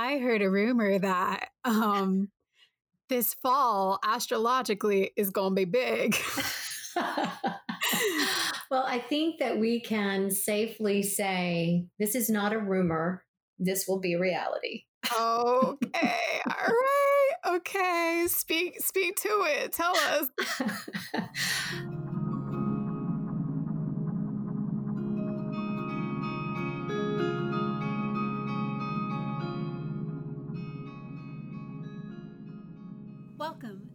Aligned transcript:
I 0.00 0.18
heard 0.18 0.42
a 0.42 0.50
rumor 0.50 0.96
that 0.96 1.48
um, 1.64 2.28
this 3.08 3.34
fall 3.34 3.98
astrologically 4.04 5.10
is 5.16 5.30
going 5.30 5.50
to 5.50 5.54
be 5.56 5.64
big. 5.64 6.16
well, 6.96 8.84
I 8.86 9.00
think 9.00 9.40
that 9.40 9.58
we 9.58 9.80
can 9.80 10.30
safely 10.30 11.02
say 11.02 11.86
this 11.98 12.14
is 12.14 12.30
not 12.30 12.52
a 12.52 12.60
rumor. 12.60 13.24
This 13.58 13.88
will 13.88 13.98
be 13.98 14.14
reality. 14.14 14.84
okay. 15.12 16.42
All 16.46 16.68
right. 16.68 17.56
Okay. 17.56 18.26
Speak 18.28 18.80
speak 18.80 19.16
to 19.16 19.46
it. 19.48 19.72
Tell 19.72 19.96
us. 19.96 20.28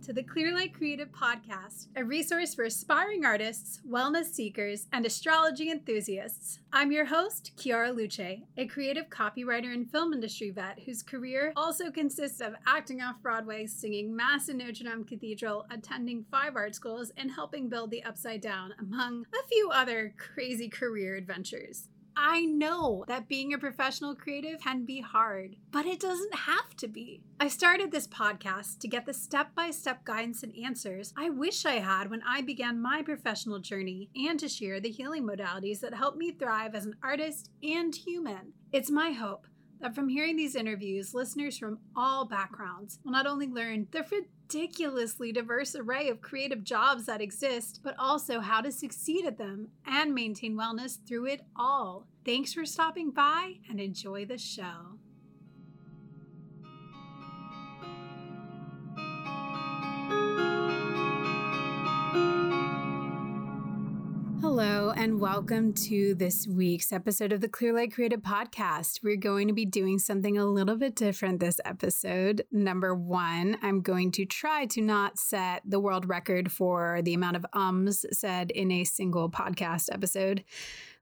to 0.04 0.12
the 0.12 0.22
Clearlight 0.22 0.74
Creative 0.74 1.08
Podcast, 1.14 1.88
a 1.96 2.04
resource 2.04 2.54
for 2.54 2.66
aspiring 2.66 3.24
artists, 3.24 3.80
wellness 3.90 4.26
seekers, 4.26 4.86
and 4.92 5.06
astrology 5.06 5.72
enthusiasts. 5.72 6.60
I'm 6.74 6.92
your 6.92 7.06
host, 7.06 7.54
Chiara 7.56 7.90
Luce, 7.90 8.20
a 8.58 8.68
creative 8.68 9.10
copywriter 9.10 9.74
and 9.74 9.90
film 9.90 10.12
industry 10.12 10.50
vet 10.50 10.82
whose 10.86 11.04
career 11.04 11.54
also 11.56 11.90
consists 11.90 12.42
of 12.42 12.54
acting 12.68 13.02
off 13.02 13.22
Broadway, 13.22 13.66
singing 13.66 14.14
Mass 14.14 14.50
in 14.50 14.58
Notre 14.58 14.84
Dame 14.84 15.06
Cathedral, 15.06 15.66
attending 15.72 16.26
five 16.30 16.58
art 16.58 16.76
schools, 16.76 17.14
and 17.16 17.32
helping 17.32 17.70
build 17.70 17.90
the 17.90 18.04
Upside 18.04 18.42
Down, 18.42 18.74
among 18.82 19.26
a 19.34 19.48
few 19.48 19.70
other 19.72 20.14
crazy 20.18 20.68
career 20.68 21.16
adventures. 21.16 21.88
I 22.16 22.46
know 22.46 23.06
that 23.08 23.28
being 23.28 23.54
a 23.54 23.58
professional 23.58 24.16
creative 24.16 24.62
can 24.62 24.86
be 24.86 25.02
hard, 25.02 25.56
but 25.72 25.86
it 25.86 26.00
doesn't 26.00 26.36
have 26.36 26.76
to 26.78 26.88
be. 26.88 27.22
I 27.40 27.48
started 27.48 27.92
this 27.92 28.08
podcast 28.08 28.80
to 28.80 28.88
get 28.88 29.06
the 29.06 29.14
step 29.14 29.56
by 29.56 29.72
step 29.72 30.06
guidance 30.06 30.44
and 30.44 30.54
answers 30.64 31.14
I 31.18 31.30
wish 31.30 31.66
I 31.66 31.76
had 31.80 32.10
when 32.10 32.22
I 32.28 32.42
began 32.42 32.82
my 32.82 33.02
professional 33.02 33.60
journey 33.60 34.10
and 34.16 34.40
to 34.40 34.48
share 34.48 34.80
the 34.80 34.92
healing 34.92 35.24
modalities 35.24 35.80
that 35.82 35.94
help 35.94 36.16
me 36.16 36.32
thrive 36.32 36.76
as 36.76 36.86
an 36.86 36.96
artist 37.04 37.50
and 37.62 37.96
human. 37.96 38.54
It's 38.72 38.92
my 38.92 39.12
hope 39.12 39.48
that 39.80 39.94
from 39.94 40.08
hearing 40.08 40.38
these 40.38 40.56
interviews, 40.56 41.14
listeners 41.14 41.58
from 41.58 41.80
all 41.96 42.26
backgrounds 42.26 43.00
will 43.04 43.12
not 43.12 43.28
only 43.28 43.48
learn 43.48 43.88
the 43.92 44.04
ridiculously 44.54 45.32
diverse 45.32 45.76
array 45.76 46.10
of 46.10 46.22
creative 46.22 46.64
jobs 46.64 47.06
that 47.06 47.22
exist, 47.22 47.80
but 47.84 47.96
also 47.98 48.40
how 48.40 48.62
to 48.62 48.72
succeed 48.72 49.26
at 49.26 49.38
them 49.38 49.68
and 49.86 50.14
maintain 50.14 50.56
wellness 50.56 50.98
through 51.08 51.26
it 51.26 51.42
all. 51.56 52.08
Thanks 52.26 52.54
for 52.54 52.66
stopping 52.66 53.12
by 53.12 53.56
and 53.70 53.80
enjoy 53.80 54.26
the 54.26 54.38
show. 54.38 55.00
Hello, 64.44 64.92
and 64.92 65.22
welcome 65.22 65.72
to 65.72 66.16
this 66.16 66.46
week's 66.46 66.92
episode 66.92 67.32
of 67.32 67.40
the 67.40 67.48
Clearlight 67.48 67.94
Creative 67.94 68.20
Podcast. 68.20 69.02
We're 69.02 69.16
going 69.16 69.48
to 69.48 69.54
be 69.54 69.64
doing 69.64 70.00
something 70.00 70.38
a 70.38 70.46
little 70.46 70.76
bit 70.76 70.96
different 70.96 71.40
this 71.40 71.62
episode. 71.64 72.44
Number 72.52 72.94
one, 72.94 73.58
I'm 73.62 73.80
going 73.80 74.12
to 74.12 74.26
try 74.26 74.66
to 74.66 74.82
not 74.82 75.18
set 75.18 75.62
the 75.64 75.80
world 75.80 76.10
record 76.10 76.52
for 76.52 77.02
the 77.04 77.14
amount 77.14 77.38
of 77.38 77.46
ums 77.54 78.06
said 78.12 78.52
in 78.52 78.70
a 78.70 78.84
single 78.84 79.32
podcast 79.32 79.88
episode. 79.90 80.44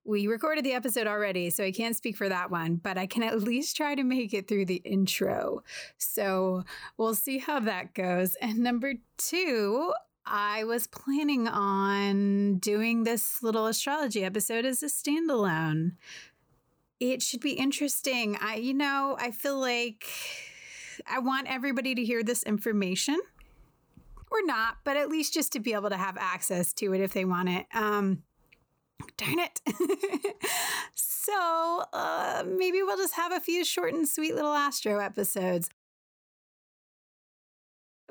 We 0.04 0.28
recorded 0.28 0.64
the 0.64 0.74
episode 0.74 1.08
already, 1.08 1.50
so 1.50 1.64
I 1.64 1.72
can't 1.72 1.96
speak 1.96 2.18
for 2.18 2.30
that 2.30 2.52
one, 2.52 2.76
but 2.76 3.00
I 3.00 3.08
can 3.08 3.24
at 3.24 3.42
least 3.42 3.76
try 3.76 3.96
to 3.96 4.04
make 4.04 4.36
it 4.36 4.48
through 4.48 4.66
the 4.66 4.84
intro. 4.86 5.64
So 5.98 6.64
we'll 6.96 7.16
see 7.16 7.40
how 7.40 7.60
that 7.62 7.96
goes. 7.96 8.36
And 8.36 8.60
number 8.60 8.94
two, 9.18 9.94
I 10.26 10.64
was 10.64 10.88
planning 10.88 11.48
on 11.48 12.58
doing 12.58 13.04
this 13.04 13.42
little 13.42 13.66
astrology 13.66 14.24
episode 14.24 14.66
as 14.66 14.84
a 14.84 14.88
standalone. 14.88 15.94
It 17.00 17.22
should 17.22 17.42
be 17.42 17.54
interesting. 17.54 18.38
I, 18.40 18.56
you 18.56 18.74
know, 18.74 19.18
I 19.20 19.32
feel 19.32 19.60
like 19.60 20.06
I 21.08 21.20
want 21.20 21.48
everybody 21.50 21.96
to 21.96 22.04
hear 22.04 22.24
this 22.24 22.44
information 22.44 23.20
or 24.30 24.46
not, 24.46 24.78
but 24.84 24.98
at 24.98 25.10
least 25.10 25.34
just 25.34 25.52
to 25.54 25.60
be 25.60 25.74
able 25.74 25.90
to 25.90 25.98
have 25.98 26.18
access 26.18 26.74
to 26.74 26.94
it 26.94 27.02
if 27.02 27.14
they 27.14 27.26
want 27.26 27.50
it. 27.50 27.66
Um, 27.74 28.24
darn 29.18 29.40
it. 29.40 29.62
so 30.96 31.84
uh, 31.92 32.44
maybe 32.46 32.84
we'll 32.84 32.98
just 32.98 33.16
have 33.16 33.32
a 33.32 33.40
few 33.40 33.66
short 33.66 33.94
and 33.94 34.08
sweet 34.08 34.36
little 34.36 34.54
astro 34.54 35.00
episodes 35.00 35.70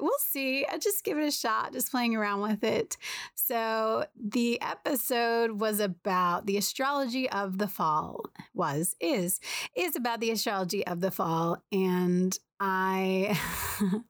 we'll 0.00 0.12
see. 0.18 0.66
I 0.66 0.78
just 0.78 1.04
give 1.04 1.18
it 1.18 1.26
a 1.26 1.30
shot, 1.30 1.72
just 1.72 1.90
playing 1.90 2.16
around 2.16 2.40
with 2.40 2.64
it. 2.64 2.96
So 3.34 4.06
the 4.16 4.60
episode 4.60 5.60
was 5.60 5.80
about 5.80 6.46
the 6.46 6.56
astrology 6.56 7.28
of 7.30 7.58
the 7.58 7.68
fall. 7.68 8.26
Was 8.54 8.96
is 9.00 9.40
is 9.74 9.96
about 9.96 10.20
the 10.20 10.30
astrology 10.30 10.86
of 10.86 11.00
the 11.00 11.10
fall, 11.10 11.62
and 11.72 12.36
I. 12.58 13.38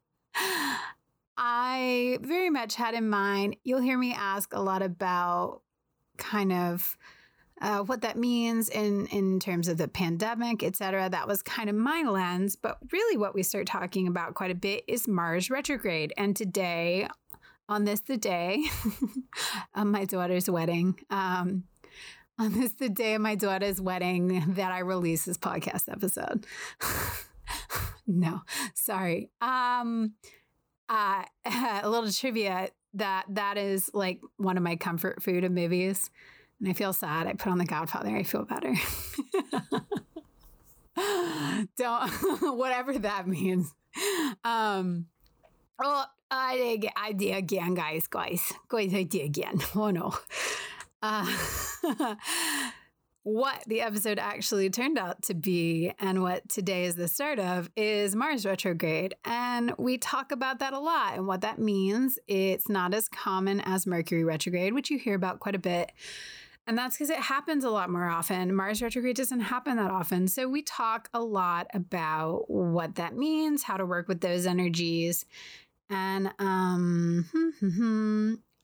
I 1.43 2.19
very 2.21 2.51
much 2.51 2.75
had 2.75 2.93
in 2.93 3.09
mind, 3.09 3.57
you'll 3.65 3.81
hear 3.81 3.97
me 3.97 4.13
ask 4.13 4.53
a 4.53 4.61
lot 4.61 4.83
about 4.83 5.63
kind 6.19 6.53
of 6.53 6.99
uh, 7.61 7.81
what 7.81 8.01
that 8.01 8.17
means 8.17 8.69
in 8.69 9.07
in 9.07 9.39
terms 9.39 9.69
of 9.69 9.77
the 9.77 9.89
pandemic, 9.89 10.63
et 10.63 10.77
cetera. 10.77 11.09
That 11.11 11.29
was 11.29 11.43
kind 11.43 11.69
of 11.69 11.77
my 11.77 12.03
lens. 12.03 12.57
But 12.57 12.79
really, 12.93 13.17
what 13.17 13.35
we 13.35 13.43
start 13.43 13.67
talking 13.67 14.07
about 14.07 14.35
quite 14.35 14.51
a 14.51 14.55
bit 14.55 14.85
is 14.89 15.07
Mars 15.07 15.51
retrograde. 15.51 16.13
And 16.17 16.35
today, 16.35 17.09
on 17.69 17.85
this 17.85 18.01
the 18.01 18.17
day, 18.17 18.65
on 19.75 19.91
my 19.91 20.05
daughter's 20.05 20.49
wedding, 20.49 20.99
um, 21.11 21.65
on 22.39 22.53
this 22.53 22.73
the 22.73 22.89
day 22.89 23.15
of 23.15 23.21
my 23.21 23.35
daughter's 23.35 23.81
wedding, 23.81 24.55
that 24.55 24.73
I 24.73 24.79
release 24.79 25.27
this 25.27 25.39
podcast 25.39 25.91
episode. 25.91 26.47
no, 28.07 28.41
sorry. 28.75 29.31
Um, 29.43 30.15
uh, 30.89 31.25
a 31.83 31.89
little 31.89 32.11
trivia 32.11 32.71
that 32.95 33.25
that 33.29 33.57
is 33.57 33.91
like 33.95 34.21
one 34.37 34.57
of 34.57 34.63
my 34.63 34.77
comfort 34.77 35.23
food 35.23 35.45
of 35.45 35.53
movies 35.53 36.11
and 36.61 36.69
I 36.69 36.73
feel 36.75 36.93
sad. 36.93 37.27
I 37.27 37.33
put 37.33 37.51
on 37.51 37.59
The 37.59 37.65
Godfather. 37.65 38.15
I 38.15 38.23
feel 38.23 38.45
better. 38.45 38.75
Don't, 41.77 42.11
whatever 42.57 42.99
that 42.99 43.27
means. 43.27 43.73
Um, 44.45 45.07
oh, 45.83 46.05
I 46.31 46.57
did, 46.57 46.91
I 46.97 47.13
did 47.13 47.37
again, 47.37 47.75
guys, 47.75 48.07
guys, 48.07 48.53
guys, 48.69 48.95
I 48.95 49.03
did 49.03 49.25
again. 49.25 49.61
Oh 49.75 49.91
no. 49.91 50.13
Uh, 51.03 51.27
what 53.23 53.63
the 53.67 53.81
episode 53.81 54.19
actually 54.19 54.69
turned 54.69 54.99
out 54.99 55.23
to 55.23 55.35
be 55.35 55.93
and 55.99 56.23
what 56.23 56.47
today 56.49 56.85
is 56.85 56.95
the 56.95 57.09
start 57.09 57.39
of 57.39 57.71
is 57.77 58.15
Mars 58.15 58.45
retrograde. 58.45 59.15
And 59.25 59.73
we 59.79 59.97
talk 59.97 60.31
about 60.31 60.59
that 60.59 60.75
a 60.75 60.79
lot 60.79 61.15
and 61.15 61.27
what 61.27 61.41
that 61.41 61.59
means. 61.59 62.19
It's 62.29 62.69
not 62.69 62.93
as 62.93 63.09
common 63.09 63.61
as 63.61 63.87
Mercury 63.87 64.25
retrograde, 64.25 64.75
which 64.75 64.91
you 64.91 64.99
hear 64.99 65.15
about 65.15 65.41
quite 65.41 65.55
a 65.55 65.59
bit. 65.59 65.93
And 66.71 66.79
that's 66.79 66.97
because 66.97 67.11
it 67.11 67.19
happens 67.19 67.65
a 67.65 67.71
lot 67.71 67.91
more 67.91 68.09
often. 68.09 68.55
Mars 68.55 68.81
retrograde 68.81 69.17
doesn't 69.17 69.41
happen 69.41 69.77
that 69.77 69.91
often. 69.91 70.29
So 70.29 70.47
we 70.47 70.63
talk 70.63 71.09
a 71.13 71.21
lot 71.21 71.67
about 71.75 72.49
what 72.49 72.95
that 72.95 73.17
means, 73.17 73.65
how 73.65 73.77
to 73.77 73.85
work 73.85 74.07
with 74.07 74.21
those 74.21 74.47
energies. 74.47 75.27
And 75.91 76.33
um 76.39 77.27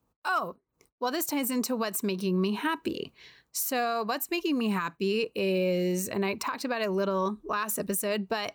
oh, 0.25 0.55
well 1.01 1.11
this 1.11 1.27
ties 1.27 1.51
into 1.51 1.75
what's 1.75 2.05
making 2.05 2.41
me 2.41 2.55
happy. 2.55 3.13
So 3.51 4.05
what's 4.07 4.31
making 4.31 4.57
me 4.57 4.69
happy 4.69 5.33
is 5.35 6.09
and 6.09 6.25
I 6.25 6.35
talked 6.35 6.65
about 6.65 6.83
it 6.83 6.89
a 6.89 6.93
little 6.93 7.39
last 7.45 7.77
episode, 7.77 8.29
but 8.29 8.55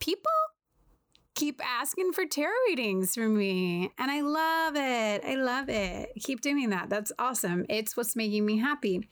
people 0.00 0.32
keep 1.38 1.60
asking 1.64 2.12
for 2.12 2.26
tarot 2.26 2.50
readings 2.66 3.14
from 3.14 3.38
me. 3.38 3.92
And 3.96 4.10
I 4.10 4.22
love 4.22 4.74
it. 4.74 5.24
I 5.24 5.36
love 5.36 5.68
it. 5.68 6.12
Keep 6.20 6.40
doing 6.40 6.70
that. 6.70 6.90
That's 6.90 7.12
awesome. 7.16 7.64
It's 7.68 7.96
what's 7.96 8.16
making 8.16 8.44
me 8.44 8.58
happy. 8.58 9.08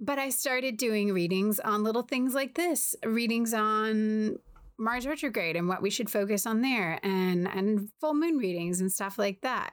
But 0.00 0.18
I 0.18 0.30
started 0.30 0.76
doing 0.76 1.12
readings 1.12 1.60
on 1.60 1.84
little 1.84 2.02
things 2.02 2.34
like 2.34 2.54
this 2.54 2.96
readings 3.06 3.54
on 3.54 4.38
Mars 4.76 5.06
retrograde 5.06 5.54
and 5.54 5.68
what 5.68 5.82
we 5.82 5.88
should 5.88 6.10
focus 6.10 6.46
on 6.46 6.62
there, 6.62 6.98
and, 7.04 7.46
and 7.46 7.90
full 8.00 8.14
moon 8.14 8.36
readings 8.36 8.80
and 8.80 8.90
stuff 8.90 9.16
like 9.16 9.40
that. 9.42 9.72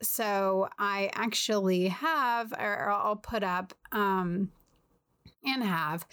So 0.00 0.70
I 0.78 1.10
actually 1.12 1.88
have, 1.88 2.52
or 2.54 2.88
I'll 2.88 3.16
put 3.16 3.42
up 3.42 3.74
um, 3.92 4.50
and 5.44 5.62
have 5.62 6.06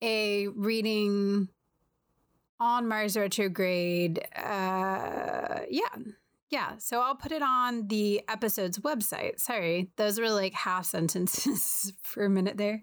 a 0.00 0.48
reading 0.48 1.50
on 2.60 2.88
Mars 2.88 3.16
retrograde. 3.16 4.26
Uh, 4.36 5.60
yeah, 5.70 5.88
yeah, 6.50 6.78
so 6.78 7.00
I'll 7.00 7.14
put 7.14 7.30
it 7.30 7.42
on 7.42 7.88
the 7.88 8.22
episode's 8.26 8.78
website. 8.78 9.38
Sorry, 9.38 9.90
those 9.96 10.18
were 10.18 10.30
like 10.30 10.54
half 10.54 10.86
sentences 10.86 11.92
for 12.02 12.24
a 12.24 12.30
minute 12.30 12.56
there. 12.56 12.82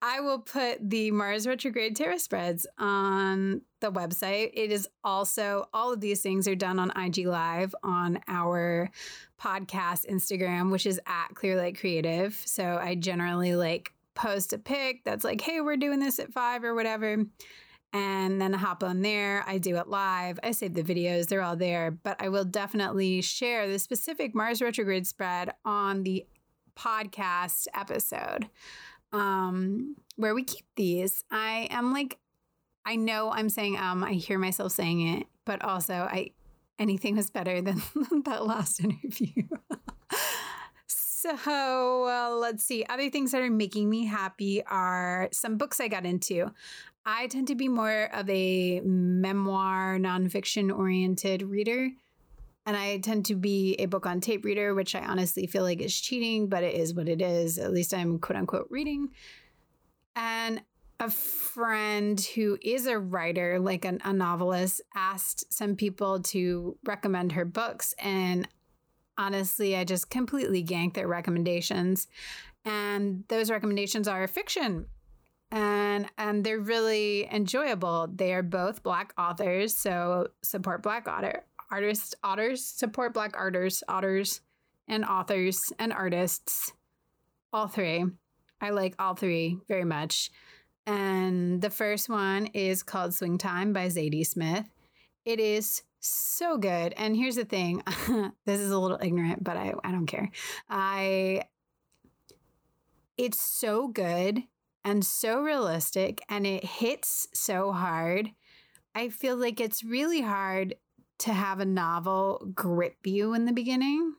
I 0.00 0.20
will 0.20 0.38
put 0.38 0.88
the 0.88 1.10
Mars 1.10 1.46
retrograde 1.46 1.96
tarot 1.96 2.18
spreads 2.18 2.64
on 2.78 3.62
the 3.80 3.90
website. 3.90 4.52
It 4.54 4.70
is 4.70 4.88
also, 5.02 5.66
all 5.74 5.92
of 5.92 6.00
these 6.00 6.22
things 6.22 6.46
are 6.46 6.54
done 6.54 6.78
on 6.78 6.92
IG 6.96 7.26
Live 7.26 7.74
on 7.82 8.20
our 8.28 8.88
podcast 9.40 10.06
Instagram, 10.08 10.70
which 10.70 10.86
is 10.86 11.00
at 11.06 11.34
Clearlight 11.34 11.80
Creative. 11.80 12.40
So 12.44 12.78
I 12.80 12.94
generally 12.94 13.56
like 13.56 13.92
post 14.14 14.52
a 14.52 14.58
pic 14.58 15.02
that's 15.04 15.24
like, 15.24 15.40
hey, 15.40 15.60
we're 15.60 15.76
doing 15.76 15.98
this 15.98 16.20
at 16.20 16.32
five 16.32 16.62
or 16.62 16.74
whatever 16.74 17.24
and 17.92 18.40
then 18.40 18.52
hop 18.52 18.82
on 18.82 19.02
there. 19.02 19.44
I 19.46 19.58
do 19.58 19.76
it 19.76 19.88
live. 19.88 20.38
I 20.42 20.52
save 20.52 20.74
the 20.74 20.82
videos, 20.82 21.28
they're 21.28 21.42
all 21.42 21.56
there. 21.56 21.90
But 21.90 22.16
I 22.20 22.28
will 22.28 22.44
definitely 22.44 23.20
share 23.22 23.68
the 23.68 23.78
specific 23.78 24.34
Mars 24.34 24.62
retrograde 24.62 25.06
spread 25.06 25.52
on 25.64 26.02
the 26.02 26.26
podcast 26.76 27.66
episode 27.74 28.48
um, 29.12 29.96
where 30.16 30.34
we 30.34 30.44
keep 30.44 30.64
these. 30.76 31.24
I 31.30 31.68
am 31.70 31.92
like, 31.92 32.18
I 32.84 32.96
know 32.96 33.30
I'm 33.30 33.48
saying 33.48 33.78
um, 33.78 34.02
I 34.02 34.12
hear 34.12 34.38
myself 34.38 34.72
saying 34.72 35.06
it, 35.06 35.26
but 35.44 35.62
also 35.62 35.94
I 35.94 36.30
anything 36.78 37.16
was 37.16 37.30
better 37.30 37.60
than 37.60 37.80
that 38.24 38.44
last 38.44 38.80
interview. 38.80 39.46
so 40.86 42.08
uh, 42.08 42.34
let's 42.36 42.64
see. 42.64 42.84
Other 42.88 43.08
things 43.10 43.32
that 43.32 43.42
are 43.42 43.50
making 43.50 43.88
me 43.88 44.06
happy 44.06 44.64
are 44.64 45.28
some 45.32 45.56
books 45.56 45.80
I 45.80 45.88
got 45.88 46.04
into. 46.04 46.50
I 47.04 47.26
tend 47.26 47.48
to 47.48 47.54
be 47.54 47.68
more 47.68 48.08
of 48.12 48.28
a 48.30 48.80
memoir, 48.80 49.98
nonfiction 49.98 50.76
oriented 50.76 51.42
reader. 51.42 51.90
And 52.64 52.76
I 52.76 52.98
tend 52.98 53.26
to 53.26 53.34
be 53.34 53.74
a 53.76 53.86
book 53.86 54.06
on 54.06 54.20
tape 54.20 54.44
reader, 54.44 54.72
which 54.72 54.94
I 54.94 55.00
honestly 55.00 55.46
feel 55.48 55.64
like 55.64 55.80
is 55.80 56.00
cheating, 56.00 56.48
but 56.48 56.62
it 56.62 56.74
is 56.74 56.94
what 56.94 57.08
it 57.08 57.20
is. 57.20 57.58
At 57.58 57.72
least 57.72 57.92
I'm 57.92 58.20
quote 58.20 58.36
unquote 58.36 58.68
reading. 58.70 59.08
And 60.14 60.62
a 61.00 61.10
friend 61.10 62.20
who 62.36 62.56
is 62.62 62.86
a 62.86 62.98
writer, 62.98 63.58
like 63.58 63.84
an, 63.84 64.00
a 64.04 64.12
novelist, 64.12 64.80
asked 64.94 65.52
some 65.52 65.74
people 65.74 66.20
to 66.20 66.76
recommend 66.84 67.32
her 67.32 67.44
books. 67.44 67.96
And 67.98 68.46
honestly, 69.18 69.76
I 69.76 69.82
just 69.82 70.10
completely 70.10 70.62
ganked 70.62 70.94
their 70.94 71.08
recommendations. 71.08 72.06
And 72.64 73.24
those 73.26 73.50
recommendations 73.50 74.06
are 74.06 74.24
fiction 74.28 74.86
and 75.52 76.06
and 76.16 76.42
they're 76.42 76.58
really 76.58 77.28
enjoyable. 77.30 78.08
They 78.12 78.32
are 78.32 78.42
both 78.42 78.82
black 78.82 79.12
authors, 79.18 79.76
so 79.76 80.28
support 80.42 80.82
black 80.82 81.06
otter 81.06 81.44
artists, 81.70 82.14
otters, 82.24 82.64
support 82.64 83.14
black 83.14 83.36
artists, 83.36 83.82
otters, 83.86 84.40
and 84.88 85.04
authors 85.04 85.60
and 85.78 85.92
artists. 85.92 86.72
All 87.52 87.68
three. 87.68 88.04
I 88.60 88.70
like 88.70 88.94
all 88.98 89.14
three 89.14 89.58
very 89.68 89.84
much. 89.84 90.30
And 90.86 91.60
the 91.60 91.70
first 91.70 92.08
one 92.08 92.46
is 92.46 92.82
called 92.82 93.14
Swing 93.14 93.38
Time 93.38 93.72
by 93.72 93.86
Zadie 93.86 94.26
Smith. 94.26 94.66
It 95.24 95.38
is 95.38 95.82
so 96.00 96.56
good. 96.56 96.94
And 96.96 97.16
here's 97.16 97.36
the 97.36 97.44
thing 97.44 97.82
this 98.46 98.60
is 98.60 98.70
a 98.70 98.78
little 98.78 98.98
ignorant, 99.02 99.44
but 99.44 99.56
I, 99.56 99.74
I 99.84 99.92
don't 99.92 100.06
care. 100.06 100.30
I 100.68 101.42
it's 103.18 103.40
so 103.40 103.88
good 103.88 104.42
and 104.84 105.04
so 105.04 105.40
realistic 105.40 106.22
and 106.28 106.46
it 106.46 106.64
hits 106.64 107.26
so 107.32 107.72
hard. 107.72 108.30
I 108.94 109.08
feel 109.08 109.36
like 109.36 109.60
it's 109.60 109.84
really 109.84 110.20
hard 110.20 110.74
to 111.20 111.32
have 111.32 111.60
a 111.60 111.64
novel 111.64 112.46
grip 112.54 112.96
you 113.04 113.34
in 113.34 113.46
the 113.46 113.52
beginning. 113.52 114.14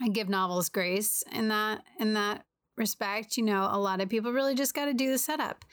I 0.00 0.08
give 0.08 0.28
novels 0.28 0.68
grace 0.68 1.22
in 1.32 1.48
that 1.48 1.84
in 1.98 2.14
that 2.14 2.44
respect. 2.76 3.36
You 3.36 3.44
know, 3.44 3.68
a 3.70 3.78
lot 3.78 4.00
of 4.00 4.08
people 4.08 4.32
really 4.32 4.54
just 4.54 4.74
got 4.74 4.86
to 4.86 4.94
do 4.94 5.10
the 5.10 5.18
setup. 5.18 5.64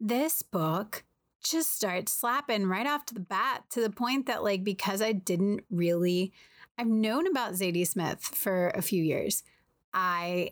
This 0.00 0.42
book 0.42 1.04
just 1.42 1.74
starts 1.74 2.12
slapping 2.12 2.66
right 2.66 2.86
off 2.86 3.06
to 3.06 3.14
the 3.14 3.20
bat 3.20 3.64
to 3.70 3.80
the 3.80 3.90
point 3.90 4.26
that 4.26 4.42
like 4.42 4.64
because 4.64 5.00
I 5.00 5.12
didn't 5.12 5.64
really 5.70 6.32
I've 6.78 6.86
known 6.86 7.26
about 7.26 7.52
Zadie 7.54 7.86
Smith 7.86 8.20
for 8.22 8.68
a 8.68 8.82
few 8.82 9.02
years. 9.02 9.42
I 9.94 10.50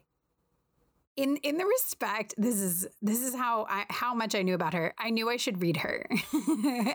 in 1.16 1.36
in 1.38 1.58
the 1.58 1.64
respect 1.64 2.34
this 2.36 2.56
is 2.56 2.86
this 3.00 3.22
is 3.22 3.34
how 3.34 3.66
I 3.68 3.84
how 3.90 4.14
much 4.14 4.34
I 4.34 4.42
knew 4.42 4.54
about 4.54 4.74
her. 4.74 4.94
I 4.98 5.10
knew 5.10 5.28
I 5.30 5.36
should 5.36 5.62
read 5.62 5.78
her. 5.78 6.06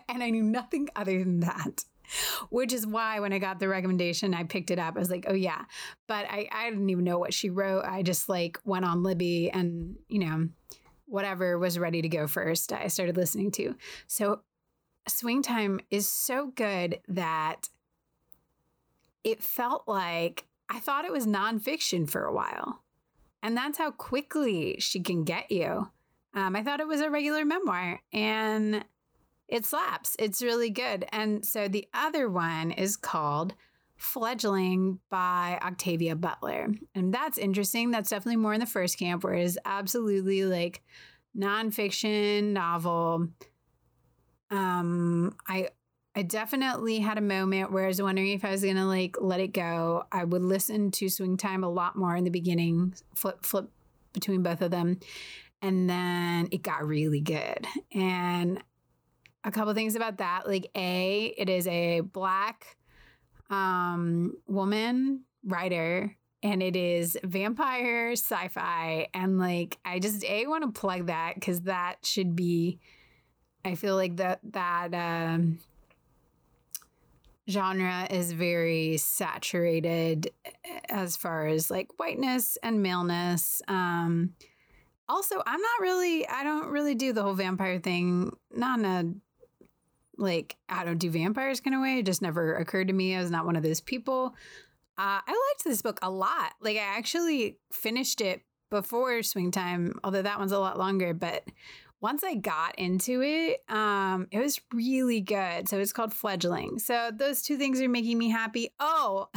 and 0.10 0.24
I 0.24 0.30
knew 0.30 0.44
nothing 0.44 0.90
other 0.96 1.20
than 1.20 1.42
that. 1.42 1.86
Which 2.50 2.74
is 2.74 2.88
why 2.88 3.20
when 3.20 3.34
I 3.34 3.40
got 3.40 3.60
the 3.60 3.68
recommendation, 3.68 4.34
I 4.34 4.44
picked 4.44 4.72
it 4.72 4.80
up. 4.80 4.96
I 4.96 5.00
was 5.00 5.12
like, 5.12 5.26
oh 5.28 5.34
yeah. 5.34 5.66
But 6.08 6.26
I, 6.26 6.50
I 6.52 6.70
didn't 6.70 6.90
even 6.90 7.04
know 7.04 7.20
what 7.20 7.36
she 7.36 7.52
wrote. 7.52 7.86
I 7.86 8.02
just 8.02 8.28
like 8.28 8.60
went 8.66 8.84
on 8.84 9.04
Libby 9.04 9.52
and, 9.52 9.96
you 10.08 10.18
know, 10.18 10.50
whatever 11.06 11.60
was 11.60 11.78
ready 11.78 12.02
to 12.02 12.10
go 12.10 12.26
first, 12.26 12.74
I 12.74 12.88
started 12.88 13.16
listening 13.16 13.52
to. 13.52 13.76
So 14.08 14.42
Swing 15.08 15.44
Time 15.44 15.80
is 15.92 16.10
so 16.10 16.48
good 16.56 17.00
that 17.08 17.70
it 19.24 19.44
felt 19.44 19.88
like 19.88 20.46
I 20.68 20.80
thought 20.80 21.06
it 21.06 21.12
was 21.12 21.28
nonfiction 21.28 22.10
for 22.10 22.26
a 22.26 22.34
while. 22.34 22.84
And 23.42 23.56
that's 23.56 23.78
how 23.78 23.92
quickly 23.92 24.78
she 24.80 25.00
can 25.02 25.24
get 25.24 25.52
you. 25.52 25.90
Um, 26.34 26.56
I 26.56 26.64
thought 26.64 26.80
it 26.80 26.88
was 26.88 27.02
a 27.02 27.10
regular 27.10 27.46
memoir 27.46 28.00
and 28.14 28.86
it 29.48 29.66
slaps. 29.66 30.16
It's 30.20 30.42
really 30.42 30.70
good. 30.70 31.06
And 31.12 31.46
so 31.46 31.68
the 31.68 31.88
other 31.94 32.30
one 32.30 32.72
is 32.72 32.98
called 32.98 33.56
Fledgling 33.98 35.00
by 35.10 35.60
Octavia 35.62 36.16
Butler. 36.16 36.70
And 36.94 37.14
that's 37.14 37.38
interesting. 37.38 37.92
That's 37.92 38.10
definitely 38.10 38.38
more 38.38 38.54
in 38.54 38.60
the 38.60 38.66
first 38.66 39.00
camp, 39.00 39.24
whereas 39.24 39.58
absolutely 39.66 40.46
like 40.46 40.84
nonfiction 41.38 42.54
novel. 42.54 43.30
Um, 44.52 45.36
I 45.48 45.70
I 46.20 46.22
definitely 46.22 47.00
had 47.00 47.18
a 47.18 47.22
moment 47.22 47.72
where 47.72 47.86
I 47.86 47.88
was 47.88 48.02
wondering 48.02 48.32
if 48.32 48.44
I 48.44 48.52
was 48.52 48.62
gonna 48.62 48.86
like 48.86 49.16
let 49.22 49.40
it 49.40 49.54
go. 49.54 50.04
I 50.12 50.26
would 50.26 50.42
listen 50.42 50.92
to 50.92 51.08
Swing 51.08 51.38
Time 51.38 51.64
a 51.64 51.70
lot 51.70 51.96
more 51.96 52.14
in 52.14 52.26
the 52.26 52.30
beginning, 52.30 52.94
flip 53.16 53.46
flip 53.46 53.70
between 54.12 54.44
both 54.44 54.62
of 54.62 54.70
them, 54.70 55.00
and 55.62 55.90
then 55.90 56.50
it 56.52 56.62
got 56.62 56.86
really 56.86 57.22
good. 57.22 57.66
And 57.94 58.62
a 59.46 59.52
couple 59.52 59.74
things 59.74 59.96
about 59.96 60.18
that, 60.18 60.46
like 60.46 60.70
a, 60.76 61.34
it 61.38 61.48
is 61.48 61.66
a 61.68 62.02
black 62.02 62.76
um, 63.50 64.34
woman 64.46 65.24
writer 65.46 66.18
and 66.44 66.62
it 66.62 66.76
is 66.76 67.18
vampire 67.24 68.12
sci-fi 68.12 69.08
and 69.14 69.40
like 69.40 69.78
i 69.86 70.00
just 70.00 70.24
a 70.26 70.48
want 70.48 70.64
to 70.64 70.78
plug 70.78 71.08
that 71.08 71.36
because 71.36 71.62
that 71.62 71.98
should 72.04 72.36
be 72.36 72.78
i 73.64 73.76
feel 73.76 73.96
like 73.96 74.18
that 74.18 74.40
that 74.44 74.94
um 74.94 75.60
genre 77.50 78.08
is 78.10 78.32
very 78.32 78.98
saturated 78.98 80.32
eh, 80.46 80.52
as 80.90 81.18
far 81.18 81.48
as 81.48 81.72
like 81.72 81.88
whiteness 81.98 82.58
and 82.64 82.82
maleness. 82.82 83.62
Um, 83.68 84.36
also, 85.08 85.42
I'm 85.46 85.60
not 85.60 85.82
really, 85.82 86.28
I 86.28 86.44
don't 86.44 86.68
really 86.68 86.96
do 86.96 87.14
the 87.14 87.24
whole 87.24 87.34
vampire 87.34 87.80
thing, 87.80 88.32
not 88.52 88.80
in 88.80 88.86
a 88.86 89.14
like, 90.20 90.58
I 90.68 90.84
don't 90.84 90.98
do 90.98 91.10
vampires 91.10 91.62
kind 91.62 91.76
of 91.76 91.82
way. 91.82 92.00
It 92.00 92.06
just 92.06 92.22
never 92.22 92.56
occurred 92.56 92.90
to 92.90 92.94
me. 92.94 93.16
I 93.16 93.22
was 93.22 93.32
not 93.32 93.46
one 93.46 93.56
of 93.56 93.64
those 93.64 93.80
people. 93.80 94.36
Uh, 94.98 95.24
I 95.26 95.32
liked 95.32 95.64
this 95.64 95.82
book 95.82 95.98
a 96.02 96.10
lot. 96.10 96.54
Like, 96.60 96.76
I 96.76 96.98
actually 96.98 97.58
finished 97.72 98.20
it 98.20 98.42
before 98.70 99.24
Swing 99.24 99.50
Time, 99.50 99.98
although 100.04 100.22
that 100.22 100.38
one's 100.38 100.52
a 100.52 100.60
lot 100.60 100.78
longer. 100.78 101.14
But 101.14 101.46
once 102.02 102.24
I 102.24 102.36
got 102.36 102.78
into 102.78 103.22
it, 103.22 103.64
um, 103.68 104.28
it 104.32 104.40
was 104.40 104.62
really 104.74 105.22
good. 105.22 105.68
So 105.68 105.80
it's 105.80 105.94
called 105.94 106.14
Fledgling. 106.14 106.80
So 106.80 107.12
those 107.14 107.42
two 107.42 107.58
things 107.58 107.82
are 107.82 107.90
making 107.90 108.18
me 108.18 108.30
happy. 108.30 108.74
Oh, 108.80 109.28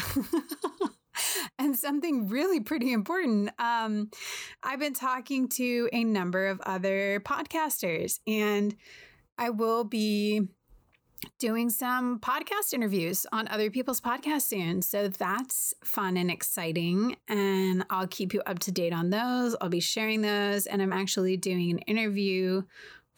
and 1.59 1.77
something 1.77 2.29
really 2.29 2.61
pretty 2.61 2.93
important. 2.93 3.51
Um, 3.59 4.11
I've 4.63 4.79
been 4.79 4.95
talking 4.95 5.49
to 5.51 5.89
a 5.93 6.05
number 6.05 6.47
of 6.49 6.61
other 6.61 7.21
podcasters, 7.21 8.21
and 8.27 8.75
I 9.39 9.51
will 9.51 9.85
be 9.85 10.49
doing 11.39 11.71
some 11.71 12.19
podcast 12.21 12.73
interviews 12.73 13.27
on 13.33 13.49
other 13.49 13.71
people's 13.71 14.01
podcasts 14.01 14.43
soon. 14.43 14.83
So 14.83 15.09
that's 15.09 15.75
fun 15.85 16.17
and 16.17 16.31
exciting. 16.31 17.17
And 17.29 17.85
I'll 17.91 18.07
keep 18.07 18.35
you 18.35 18.43
up 18.47 18.59
to 18.61 18.73
date 18.73 18.93
on 18.93 19.11
those. 19.11 19.57
I'll 19.61 19.69
be 19.69 19.81
sharing 19.81 20.23
those. 20.23 20.67
And 20.67 20.83
I'm 20.83 20.93
actually 20.93 21.37
doing 21.37 21.71
an 21.71 21.79
interview 21.81 22.63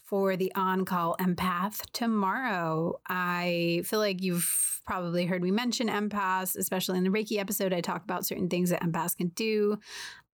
for 0.04 0.36
the 0.36 0.52
on 0.54 0.84
call 0.84 1.16
empath 1.18 1.80
tomorrow. 1.92 3.00
I 3.08 3.82
feel 3.84 3.98
like 3.98 4.22
you've 4.22 4.80
probably 4.86 5.24
heard 5.24 5.42
me 5.42 5.50
mention 5.50 5.88
empaths, 5.88 6.56
especially 6.56 6.98
in 6.98 7.04
the 7.04 7.10
Reiki 7.10 7.38
episode. 7.38 7.72
I 7.72 7.80
talk 7.80 8.04
about 8.04 8.26
certain 8.26 8.48
things 8.48 8.70
that 8.70 8.82
empaths 8.82 9.16
can 9.16 9.28
do. 9.28 9.78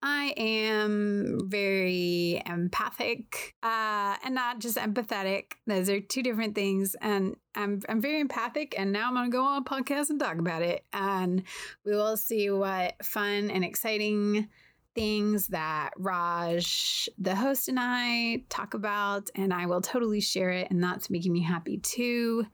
I 0.03 0.33
am 0.37 1.41
very 1.45 2.43
empathic 2.47 3.55
uh, 3.63 4.17
and 4.25 4.35
not 4.35 4.59
just 4.59 4.79
empathetic. 4.79 5.53
Those 5.67 5.91
are 5.91 6.01
two 6.01 6.23
different 6.23 6.55
things. 6.55 6.97
And 7.03 7.37
I'm, 7.55 7.83
I'm 7.89 8.01
very 8.01 8.21
empathic. 8.21 8.75
And 8.79 8.93
now 8.93 9.09
I'm 9.09 9.15
going 9.15 9.31
to 9.31 9.37
go 9.37 9.45
on 9.45 9.63
a 9.63 9.65
podcast 9.65 10.09
and 10.09 10.19
talk 10.19 10.39
about 10.39 10.63
it. 10.63 10.85
And 10.95 11.43
we 11.85 11.95
will 11.95 12.17
see 12.17 12.49
what 12.51 12.95
fun 13.05 13.51
and 13.51 13.63
exciting 13.63 14.49
things 14.95 15.49
that 15.49 15.91
Raj, 15.99 17.09
the 17.19 17.37
host, 17.37 17.69
and 17.69 17.79
I 17.79 18.45
talk 18.49 18.73
about. 18.73 19.29
And 19.35 19.53
I 19.53 19.67
will 19.67 19.83
totally 19.83 20.23
share 20.23 20.51
it. 20.51 20.71
And 20.71 20.83
that's 20.83 21.11
making 21.11 21.33
me 21.33 21.43
happy 21.43 21.77
too. 21.77 22.47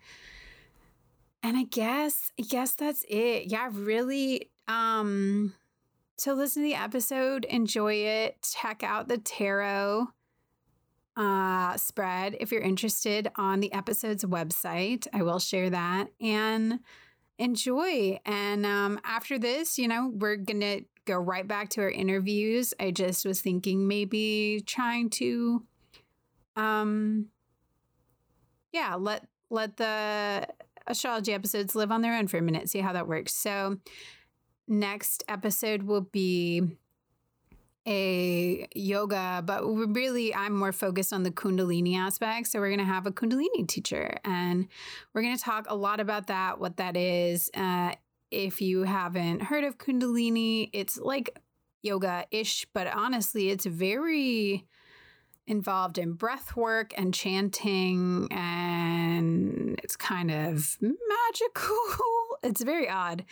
And 1.44 1.56
I 1.56 1.62
guess, 1.62 2.32
I 2.40 2.42
guess 2.42 2.74
that's 2.74 3.04
it. 3.08 3.52
Yeah, 3.52 3.70
really. 3.72 4.50
Um, 4.66 5.54
so 6.16 6.32
listen 6.32 6.62
to 6.62 6.68
the 6.68 6.74
episode, 6.74 7.44
enjoy 7.44 7.94
it, 7.94 8.48
check 8.60 8.82
out 8.82 9.08
the 9.08 9.18
tarot 9.18 10.08
uh, 11.16 11.76
spread 11.76 12.36
if 12.40 12.52
you're 12.52 12.60
interested 12.60 13.30
on 13.36 13.60
the 13.60 13.72
episode's 13.72 14.24
website. 14.24 15.06
I 15.12 15.22
will 15.22 15.38
share 15.38 15.70
that 15.70 16.08
and 16.20 16.80
enjoy. 17.38 18.18
And 18.24 18.66
um, 18.66 19.00
after 19.04 19.38
this, 19.38 19.78
you 19.78 19.88
know, 19.88 20.10
we're 20.14 20.36
going 20.36 20.60
to 20.60 20.82
go 21.06 21.16
right 21.16 21.46
back 21.46 21.70
to 21.70 21.82
our 21.82 21.90
interviews. 21.90 22.74
I 22.80 22.90
just 22.90 23.24
was 23.24 23.40
thinking 23.40 23.86
maybe 23.86 24.62
trying 24.66 25.10
to, 25.10 25.64
um, 26.56 27.26
yeah, 28.72 28.94
let 28.94 29.26
let 29.48 29.76
the 29.76 30.46
astrology 30.86 31.32
episodes 31.32 31.74
live 31.74 31.92
on 31.92 32.02
their 32.02 32.14
own 32.14 32.26
for 32.26 32.38
a 32.38 32.42
minute, 32.42 32.68
see 32.68 32.80
how 32.80 32.92
that 32.92 33.08
works. 33.08 33.34
So 33.34 33.78
next 34.68 35.24
episode 35.28 35.84
will 35.84 36.02
be 36.02 36.62
a 37.86 38.66
yoga, 38.74 39.42
but 39.46 39.64
really 39.64 40.34
I'm 40.34 40.56
more 40.56 40.72
focused 40.72 41.12
on 41.12 41.22
the 41.22 41.30
Kundalini 41.30 41.96
aspect. 41.96 42.48
So 42.48 42.58
we're 42.58 42.68
going 42.68 42.80
to 42.80 42.84
have 42.84 43.06
a 43.06 43.12
Kundalini 43.12 43.66
teacher 43.66 44.16
and 44.24 44.66
we're 45.12 45.22
going 45.22 45.36
to 45.36 45.42
talk 45.42 45.66
a 45.68 45.76
lot 45.76 46.00
about 46.00 46.26
that, 46.26 46.58
what 46.58 46.78
that 46.78 46.96
is. 46.96 47.48
Uh, 47.54 47.92
if 48.30 48.60
you 48.60 48.82
haven't 48.82 49.40
heard 49.40 49.62
of 49.62 49.78
Kundalini, 49.78 50.68
it's 50.72 50.98
like 50.98 51.38
yoga 51.82 52.26
ish, 52.32 52.66
but 52.72 52.88
honestly, 52.88 53.50
it's 53.50 53.66
very 53.66 54.66
involved 55.46 55.96
in 55.96 56.12
breath 56.12 56.56
work 56.56 56.92
and 56.96 57.14
chanting 57.14 58.26
and 58.32 59.78
it's 59.84 59.96
kind 59.96 60.32
of 60.32 60.76
magical 60.80 61.76
it's 62.46 62.62
very 62.62 62.88
odd 62.88 63.24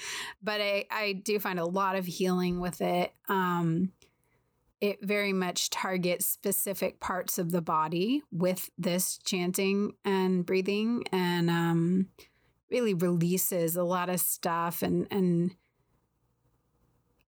but 0.43 0.61
i 0.61 0.85
i 0.91 1.13
do 1.13 1.39
find 1.39 1.59
a 1.59 1.65
lot 1.65 1.97
of 1.97 2.05
healing 2.05 2.61
with 2.61 2.81
it. 2.81 3.13
Um 3.29 3.93
it 4.81 4.99
very 5.01 5.33
much 5.33 5.71
targets 5.71 6.27
specific 6.27 7.01
parts 7.01 7.39
of 7.39 7.53
the 7.53 7.63
body 7.63 8.23
with 8.31 8.69
this 8.77 9.19
chanting 9.25 9.93
and 10.05 10.45
breathing 10.45 11.05
and 11.11 11.49
um 11.49 12.09
really 12.71 12.93
releases 12.93 13.77
a 13.77 13.85
lot 13.85 14.11
of 14.11 14.21
stuff 14.21 14.83
and 14.83 15.07
and 15.11 15.53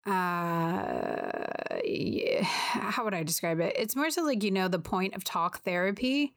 uh 0.05 1.45
yeah, 1.83 2.43
how 2.43 3.03
would 3.03 3.13
i 3.13 3.23
describe 3.23 3.59
it? 3.59 3.75
It's 3.77 3.95
more 3.95 4.09
so 4.09 4.23
like 4.23 4.43
you 4.43 4.51
know 4.51 4.67
the 4.67 4.79
point 4.79 5.15
of 5.15 5.23
talk 5.23 5.61
therapy. 5.61 6.33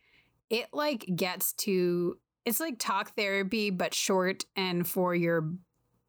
It 0.51 0.69
like 0.73 1.05
gets 1.15 1.53
to 1.55 2.17
it's 2.49 2.61
like 2.61 2.79
talk 2.79 3.15
therapy 3.15 3.71
but 3.71 3.95
short 3.95 4.45
and 4.57 4.87
for 4.87 5.15
your 5.15 5.51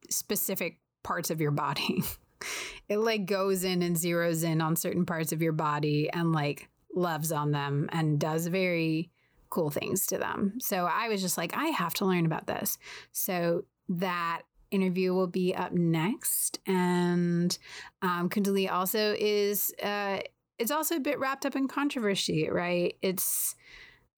specific 0.09 0.79
parts 1.03 1.29
of 1.29 1.41
your 1.41 1.51
body 1.51 2.01
it 2.89 2.97
like 2.97 3.25
goes 3.25 3.63
in 3.63 3.81
and 3.81 3.95
zeroes 3.95 4.43
in 4.43 4.61
on 4.61 4.75
certain 4.75 5.05
parts 5.05 5.31
of 5.31 5.41
your 5.41 5.51
body 5.51 6.09
and 6.11 6.31
like 6.31 6.69
loves 6.95 7.31
on 7.31 7.51
them 7.51 7.89
and 7.91 8.19
does 8.19 8.47
very 8.47 9.11
cool 9.49 9.69
things 9.69 10.07
to 10.07 10.17
them 10.17 10.53
so 10.59 10.85
i 10.85 11.09
was 11.09 11.21
just 11.21 11.37
like 11.37 11.55
i 11.55 11.65
have 11.65 11.93
to 11.93 12.05
learn 12.05 12.25
about 12.25 12.47
this 12.47 12.77
so 13.11 13.65
that 13.89 14.43
interview 14.71 15.13
will 15.13 15.27
be 15.27 15.55
up 15.55 15.71
next. 15.71 16.59
And 16.67 17.57
um, 18.01 18.29
Kundalini 18.29 18.71
also 18.71 19.15
is, 19.17 19.73
uh, 19.81 20.19
it's 20.57 20.71
also 20.71 20.95
a 20.95 20.99
bit 20.99 21.19
wrapped 21.19 21.45
up 21.45 21.55
in 21.55 21.67
controversy, 21.67 22.49
right? 22.49 22.95
It's 23.01 23.55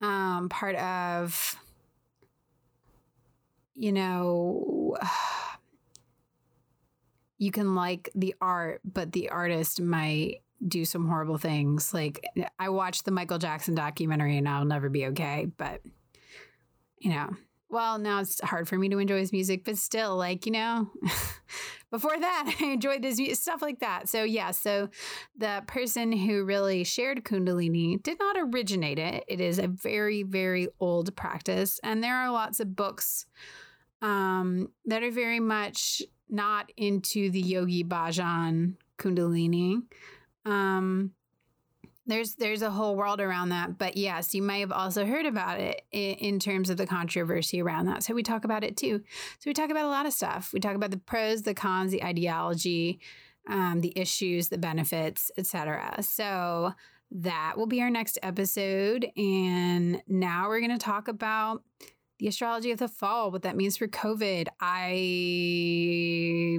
um, 0.02 0.50
part 0.50 0.76
of, 0.76 1.56
you 3.74 3.92
know, 3.92 4.98
you 7.38 7.52
can 7.52 7.76
like 7.76 8.10
the 8.16 8.36
art, 8.42 8.82
but 8.84 9.12
the 9.12 9.30
artist 9.30 9.82
might 9.82 10.42
do 10.68 10.86
some 10.86 11.08
horrible 11.08 11.38
things. 11.38 11.94
Like 11.94 12.24
I 12.60 12.70
watched 12.70 13.06
the 13.06 13.12
Michael 13.12 13.40
Jackson 13.40 13.74
documentary 13.74 14.38
and 14.38 14.48
I'll 14.48 14.66
never 14.66 14.90
be 14.90 15.08
okay, 15.08 15.48
but 15.58 15.82
you 17.00 17.10
know, 17.10 17.32
well, 17.72 17.98
now 17.98 18.20
it's 18.20 18.42
hard 18.42 18.68
for 18.68 18.78
me 18.78 18.90
to 18.90 19.00
enjoy 19.00 19.20
his 19.20 19.32
music, 19.32 19.64
but 19.64 19.78
still, 19.78 20.18
like, 20.18 20.46
you 20.46 20.52
know, 20.52 20.90
before 21.92 22.20
that, 22.20 22.56
I 22.62 22.66
enjoyed 22.66 23.04
his 23.04 23.18
music, 23.18 23.38
stuff 23.38 23.62
like 23.62 23.80
that. 23.80 24.10
So, 24.10 24.24
yeah, 24.24 24.52
so 24.52 24.90
the 25.38 25.64
person 25.68 26.12
who 26.12 26.44
really 26.44 26.84
shared 26.84 27.24
Kundalini 27.24 28.02
did 28.04 28.20
not 28.20 28.36
originate 28.38 29.00
it. 29.00 29.24
It 29.28 29.40
is 29.40 29.58
a 29.58 29.68
very, 29.68 30.24
very 30.24 30.68
old 30.80 31.16
practice. 31.16 31.80
And 31.84 32.04
there 32.04 32.16
are 32.16 32.32
lots 32.32 32.60
of 32.60 32.76
books 32.76 33.26
um, 34.02 34.70
that 34.86 35.04
are 35.04 35.12
very 35.12 35.40
much 35.40 36.02
not 36.30 36.72
into 36.78 37.30
the 37.30 37.42
Yogi 37.42 37.84
Bhajan 37.84 38.76
Kundalini. 38.98 39.82
Um, 40.46 41.12
there's 42.12 42.36
there's 42.36 42.62
a 42.62 42.70
whole 42.70 42.96
world 42.96 43.22
around 43.22 43.50
that 43.50 43.78
but 43.78 43.96
yes 43.98 44.34
you 44.34 44.42
may 44.42 44.60
have 44.60 44.72
also 44.72 45.06
heard 45.06 45.26
about 45.26 45.60
it 45.60 45.84
in, 45.92 46.16
in, 46.16 46.40
terms 46.40 46.70
of 46.70 46.78
the 46.78 46.86
controversy 46.86 47.62
around 47.62 47.86
that. 47.86 48.04
So 48.04 48.14
we 48.14 48.24
talk 48.24 48.44
about 48.44 48.64
it 48.64 48.78
too. 48.78 49.02
So 49.40 49.50
we 49.50 49.54
talk 49.54 49.70
about 49.70 49.86
a 49.86 49.90
lot 49.90 50.06
of 50.06 50.14
stuff. 50.14 50.52
We 50.54 50.60
talk 50.60 50.76
about 50.76 50.92
the 50.92 50.98
pros 50.98 51.44
the 51.44 51.54
cons 51.54 51.92
the 51.92 52.04
ideology 52.04 53.00
um, 53.48 53.82
the 53.82 53.94
issues 53.96 54.50
the 54.50 54.58
benefits 54.58 55.32
etc 55.38 56.02
so 56.02 56.74
that 57.12 57.58
will 57.58 57.68
be 57.68 57.82
our 57.82 57.90
next 57.90 58.18
episode. 58.24 59.06
And 59.18 60.02
now 60.08 60.48
we're 60.48 60.62
going 60.62 60.72
to 60.72 60.78
talk 60.78 61.08
about 61.08 61.64
the 62.20 62.28
astrology 62.28 62.72
of 62.72 62.80
the 62.80 62.88
fall, 62.88 63.32
what 63.32 63.42
that 63.42 63.58
means 63.58 63.78
for 63.78 63.88
COVID. 63.88 64.48
I, 64.60 66.58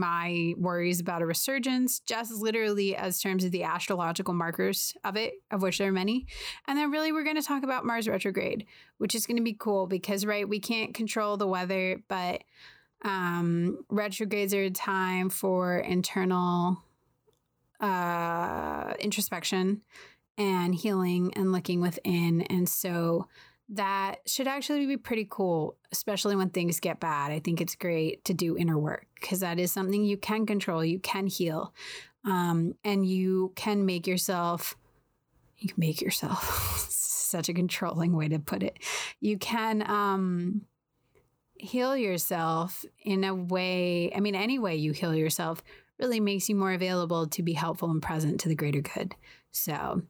my 0.00 0.54
worries 0.56 0.98
about 0.98 1.22
a 1.22 1.26
resurgence, 1.26 2.00
just 2.00 2.32
literally 2.32 2.96
as 2.96 3.20
terms 3.20 3.44
of 3.44 3.52
the 3.52 3.62
astrological 3.62 4.34
markers 4.34 4.94
of 5.04 5.16
it, 5.16 5.34
of 5.50 5.62
which 5.62 5.78
there 5.78 5.88
are 5.88 5.92
many. 5.92 6.26
And 6.66 6.76
then 6.76 6.90
really, 6.90 7.12
we're 7.12 7.22
going 7.24 7.36
to 7.36 7.42
talk 7.42 7.62
about 7.62 7.86
Mars 7.86 8.08
retrograde, 8.08 8.66
which 8.98 9.14
is 9.14 9.26
going 9.26 9.36
to 9.36 9.42
be 9.42 9.54
cool 9.54 9.86
because, 9.86 10.26
right, 10.26 10.48
we 10.48 10.58
can't 10.58 10.94
control 10.94 11.36
the 11.36 11.46
weather, 11.46 12.02
but 12.08 12.42
um, 13.02 13.84
retrogrades 13.88 14.52
are 14.54 14.64
a 14.64 14.70
time 14.70 15.30
for 15.30 15.78
internal 15.78 16.82
uh, 17.78 18.94
introspection 18.98 19.82
and 20.36 20.74
healing 20.74 21.32
and 21.36 21.52
looking 21.52 21.80
within. 21.80 22.42
And 22.42 22.68
so, 22.68 23.28
that 23.70 24.16
should 24.26 24.48
actually 24.48 24.86
be 24.86 24.96
pretty 24.96 25.26
cool, 25.30 25.76
especially 25.92 26.34
when 26.34 26.50
things 26.50 26.80
get 26.80 26.98
bad. 26.98 27.30
I 27.30 27.38
think 27.38 27.60
it's 27.60 27.76
great 27.76 28.24
to 28.24 28.34
do 28.34 28.56
inner 28.56 28.78
work 28.78 29.06
because 29.14 29.40
that 29.40 29.60
is 29.60 29.70
something 29.70 30.04
you 30.04 30.16
can 30.16 30.44
control, 30.44 30.84
you 30.84 30.98
can 30.98 31.28
heal, 31.28 31.72
um, 32.24 32.74
and 32.84 33.06
you 33.06 33.52
can 33.54 33.86
make 33.86 34.06
yourself. 34.06 34.76
You 35.58 35.68
can 35.68 35.80
make 35.80 36.00
yourself 36.00 36.42
such 36.90 37.48
a 37.48 37.54
controlling 37.54 38.16
way 38.16 38.28
to 38.28 38.38
put 38.38 38.62
it. 38.62 38.78
You 39.20 39.36
can 39.36 39.88
um, 39.88 40.62
heal 41.54 41.94
yourself 41.96 42.84
in 43.04 43.24
a 43.24 43.34
way. 43.34 44.10
I 44.14 44.20
mean, 44.20 44.34
any 44.34 44.58
way 44.58 44.76
you 44.76 44.92
heal 44.92 45.14
yourself 45.14 45.62
really 45.98 46.18
makes 46.18 46.48
you 46.48 46.56
more 46.56 46.72
available 46.72 47.26
to 47.26 47.42
be 47.42 47.52
helpful 47.52 47.90
and 47.90 48.00
present 48.00 48.40
to 48.40 48.48
the 48.48 48.54
greater 48.54 48.80
good. 48.80 49.14
So 49.52 50.00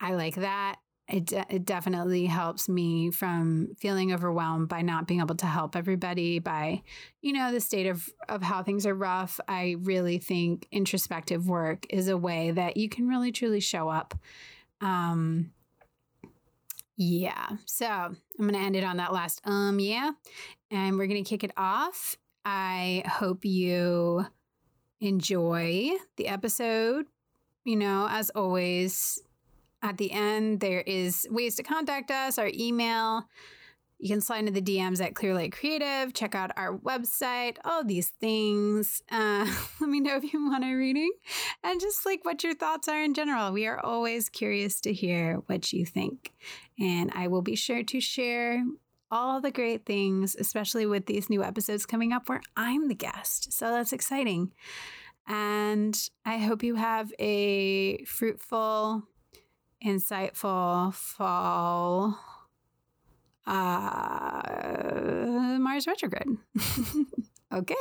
I 0.00 0.14
like 0.14 0.36
that 0.36 0.76
it, 1.10 1.26
de- 1.26 1.46
it 1.48 1.64
definitely 1.64 2.26
helps 2.26 2.68
me 2.68 3.10
from 3.10 3.74
feeling 3.78 4.12
overwhelmed 4.12 4.68
by 4.68 4.82
not 4.82 5.06
being 5.06 5.20
able 5.20 5.34
to 5.36 5.46
help 5.46 5.76
everybody 5.76 6.38
by 6.38 6.82
you 7.20 7.32
know 7.32 7.52
the 7.52 7.60
state 7.60 7.86
of 7.86 8.08
of 8.28 8.42
how 8.42 8.62
things 8.62 8.86
are 8.86 8.94
rough. 8.94 9.40
I 9.48 9.76
really 9.80 10.18
think 10.18 10.66
introspective 10.70 11.48
work 11.48 11.86
is 11.90 12.08
a 12.08 12.16
way 12.16 12.52
that 12.52 12.76
you 12.76 12.88
can 12.88 13.08
really 13.08 13.32
truly 13.32 13.60
show 13.60 13.88
up. 13.88 14.14
Um 14.80 15.52
yeah. 16.96 17.48
So 17.64 17.86
i'm 17.86 18.16
gonna 18.38 18.58
end 18.58 18.76
it 18.76 18.84
on 18.84 18.98
that 18.98 19.12
last 19.12 19.40
um 19.44 19.80
yeah. 19.80 20.12
And 20.70 20.98
we're 20.98 21.06
gonna 21.06 21.24
kick 21.24 21.44
it 21.44 21.52
off. 21.56 22.16
I 22.44 23.02
hope 23.06 23.44
you 23.44 24.26
enjoy 25.00 25.90
the 26.16 26.28
episode. 26.28 27.06
You 27.64 27.76
know 27.76 28.06
as 28.10 28.30
always 28.30 29.20
at 29.82 29.98
the 29.98 30.12
end, 30.12 30.60
there 30.60 30.82
is 30.82 31.26
ways 31.30 31.56
to 31.56 31.62
contact 31.62 32.10
us, 32.10 32.38
our 32.38 32.50
email. 32.52 33.26
You 33.98 34.08
can 34.08 34.22
slide 34.22 34.46
into 34.46 34.52
the 34.52 34.62
DMs 34.62 35.02
at 35.02 35.14
Clearlight 35.14 35.52
Creative, 35.52 36.14
check 36.14 36.34
out 36.34 36.52
our 36.56 36.76
website, 36.78 37.58
all 37.66 37.84
these 37.84 38.08
things. 38.08 39.02
Uh, 39.10 39.46
let 39.80 39.90
me 39.90 40.00
know 40.00 40.16
if 40.16 40.32
you 40.32 40.42
want 40.42 40.64
a 40.64 40.74
reading 40.74 41.12
and 41.62 41.78
just 41.80 42.06
like 42.06 42.24
what 42.24 42.42
your 42.42 42.54
thoughts 42.54 42.88
are 42.88 43.02
in 43.02 43.12
general. 43.12 43.52
We 43.52 43.66
are 43.66 43.78
always 43.78 44.30
curious 44.30 44.80
to 44.82 44.92
hear 44.92 45.42
what 45.46 45.72
you 45.74 45.84
think. 45.84 46.32
And 46.78 47.12
I 47.14 47.28
will 47.28 47.42
be 47.42 47.56
sure 47.56 47.82
to 47.82 48.00
share 48.00 48.64
all 49.10 49.40
the 49.40 49.50
great 49.50 49.84
things, 49.84 50.34
especially 50.34 50.86
with 50.86 51.06
these 51.06 51.28
new 51.28 51.42
episodes 51.42 51.84
coming 51.84 52.12
up 52.12 52.28
where 52.28 52.40
I'm 52.56 52.88
the 52.88 52.94
guest. 52.94 53.52
So 53.52 53.70
that's 53.70 53.92
exciting. 53.92 54.52
And 55.26 55.96
I 56.24 56.38
hope 56.38 56.62
you 56.62 56.76
have 56.76 57.12
a 57.18 58.04
fruitful, 58.04 59.02
insightful 59.84 60.92
fall 60.94 62.18
uh, 63.46 64.42
Mars 65.58 65.86
retrograde. 65.86 66.36
okay. 67.52 67.74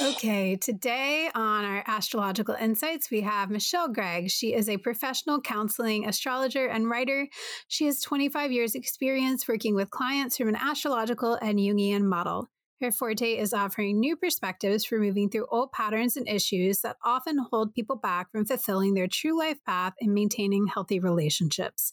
Okay, 0.00 0.56
today 0.56 1.30
on 1.34 1.64
our 1.64 1.84
astrological 1.86 2.54
insights, 2.54 3.10
we 3.10 3.20
have 3.20 3.50
Michelle 3.50 3.88
Gregg. 3.88 4.30
She 4.30 4.52
is 4.52 4.68
a 4.68 4.78
professional 4.78 5.40
counseling 5.40 6.08
astrologer 6.08 6.66
and 6.66 6.90
writer. 6.90 7.28
She 7.68 7.84
has 7.86 8.00
25 8.00 8.50
years' 8.50 8.74
experience 8.74 9.46
working 9.46 9.76
with 9.76 9.90
clients 9.90 10.38
from 10.38 10.48
an 10.48 10.56
astrological 10.56 11.34
and 11.34 11.58
Jungian 11.58 12.02
model. 12.02 12.48
Her 12.82 12.90
forte 12.90 13.38
is 13.38 13.54
offering 13.54 14.00
new 14.00 14.16
perspectives 14.16 14.84
for 14.84 14.98
moving 14.98 15.30
through 15.30 15.46
old 15.52 15.70
patterns 15.70 16.16
and 16.16 16.28
issues 16.28 16.80
that 16.80 16.96
often 17.04 17.38
hold 17.38 17.72
people 17.74 17.94
back 17.94 18.32
from 18.32 18.44
fulfilling 18.44 18.94
their 18.94 19.06
true 19.06 19.38
life 19.38 19.58
path 19.64 19.92
and 20.00 20.12
maintaining 20.12 20.66
healthy 20.66 20.98
relationships. 20.98 21.92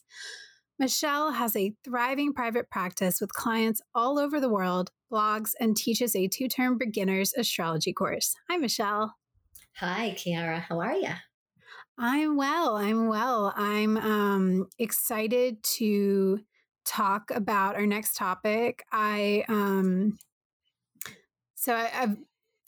Michelle 0.80 1.34
has 1.34 1.56
a 1.56 1.76
thriving 1.84 2.34
private 2.34 2.72
practice 2.72 3.22
with 3.22 3.34
clients 3.34 3.84
all 3.94 4.18
over 4.18 4.40
the 4.40 4.50
world, 4.50 4.90
blogs, 5.14 5.52
and 5.60 5.78
teaches 5.78 6.16
a 6.16 6.28
two 6.28 6.48
term 6.48 6.76
beginner's 6.80 7.34
astrology 7.34 7.94
course. 7.94 8.34
Hi, 8.50 8.58
Michelle. 8.58 9.14
Hi, 9.76 10.16
Chiara. 10.18 10.58
How 10.58 10.80
are 10.80 10.96
you? 10.96 11.14
I'm 12.00 12.36
well. 12.36 12.78
I'm 12.78 13.10
well. 13.10 13.54
I'm 13.56 13.96
um, 13.96 14.68
excited 14.80 15.62
to 15.78 16.40
talk 16.84 17.30
about 17.30 17.76
our 17.76 17.86
next 17.86 18.16
topic. 18.16 18.84
I 18.92 19.46
um, 19.48 20.18
so 21.60 21.76
I, 21.76 21.88
have 21.88 22.18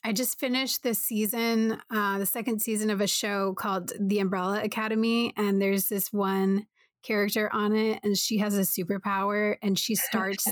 I 0.04 0.12
just 0.12 0.38
finished 0.38 0.84
this 0.84 1.00
season, 1.00 1.80
uh, 1.90 2.18
the 2.18 2.26
second 2.26 2.62
season 2.62 2.90
of 2.90 3.00
a 3.00 3.08
show 3.08 3.54
called 3.54 3.94
The 4.00 4.20
Umbrella 4.20 4.62
Academy, 4.62 5.34
and 5.38 5.62
there's 5.62 5.88
this 5.88 6.12
one 6.12 6.68
character 7.04 7.50
on 7.52 7.76
it 7.76 8.00
and 8.04 8.16
she 8.16 8.38
has 8.38 8.56
a 8.56 8.62
superpower 8.62 9.56
and 9.64 9.80
she 9.80 9.96
starts 9.96 10.48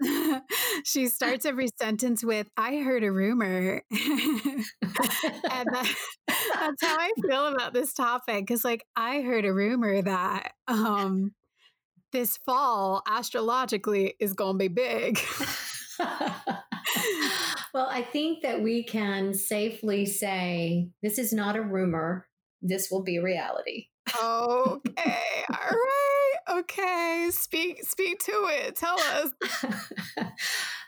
she 0.84 1.08
starts 1.08 1.46
every 1.46 1.68
sentence 1.78 2.22
with 2.22 2.46
i 2.58 2.76
heard 2.76 3.02
a 3.02 3.10
rumor. 3.10 3.82
And 5.50 5.68
that, 5.72 5.94
that's 6.26 6.82
how 6.82 6.98
i 6.98 7.10
feel 7.26 7.46
about 7.46 7.72
this 7.72 7.94
topic 7.94 8.46
because 8.46 8.64
like 8.64 8.84
i 8.96 9.22
heard 9.22 9.46
a 9.46 9.52
rumor 9.52 10.02
that 10.02 10.52
um 10.68 11.32
this 12.12 12.36
fall 12.36 13.02
astrologically 13.08 14.14
is 14.20 14.34
gonna 14.34 14.58
be 14.58 14.68
big 14.68 15.18
well, 17.74 17.88
I 17.90 18.02
think 18.02 18.42
that 18.42 18.62
we 18.62 18.84
can 18.84 19.34
safely 19.34 20.06
say 20.06 20.90
this 21.02 21.18
is 21.18 21.32
not 21.32 21.56
a 21.56 21.60
rumor. 21.60 22.28
This 22.62 22.88
will 22.88 23.02
be 23.02 23.18
reality. 23.18 23.88
okay. 24.16 24.22
All 25.52 25.70
right. 25.70 26.60
Okay. 26.60 27.28
Speak 27.32 27.82
speak 27.82 28.20
to 28.20 28.32
it. 28.50 28.76
Tell 28.76 28.98
us. 28.98 29.32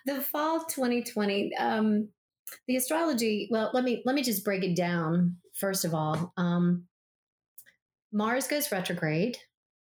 the 0.07 0.21
fall 0.21 0.61
2020 0.61 1.51
um 1.59 2.09
the 2.69 2.77
astrology, 2.77 3.49
well, 3.51 3.71
let 3.75 3.83
me 3.83 4.03
let 4.07 4.15
me 4.15 4.23
just 4.23 4.45
break 4.45 4.63
it 4.63 4.77
down 4.77 5.37
first 5.59 5.85
of 5.85 5.93
all. 5.93 6.33
Um 6.37 6.85
Mars 8.13 8.47
goes 8.47 8.71
retrograde 8.71 9.37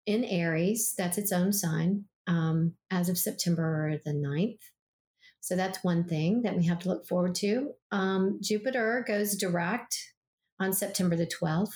in 0.05 0.25
Aries, 0.25 0.95
that's 0.97 1.17
its 1.19 1.33
own 1.33 1.53
sign, 1.53 2.05
um, 2.27 2.75
as 2.91 3.09
of 3.09 3.19
September 3.19 3.99
the 4.05 4.13
9th. 4.13 4.59
So 5.41 5.57
that's 5.57 5.83
one 5.83 6.05
thing 6.05 6.43
that 6.43 6.57
we 6.57 6.67
have 6.67 6.79
to 6.81 6.89
look 6.89 7.07
forward 7.07 7.35
to. 7.37 7.73
Um, 7.91 8.39
Jupiter 8.43 9.05
goes 9.07 9.37
direct 9.37 9.97
on 10.61 10.73
September 10.73 11.17
the 11.17 11.27
12th. 11.27 11.73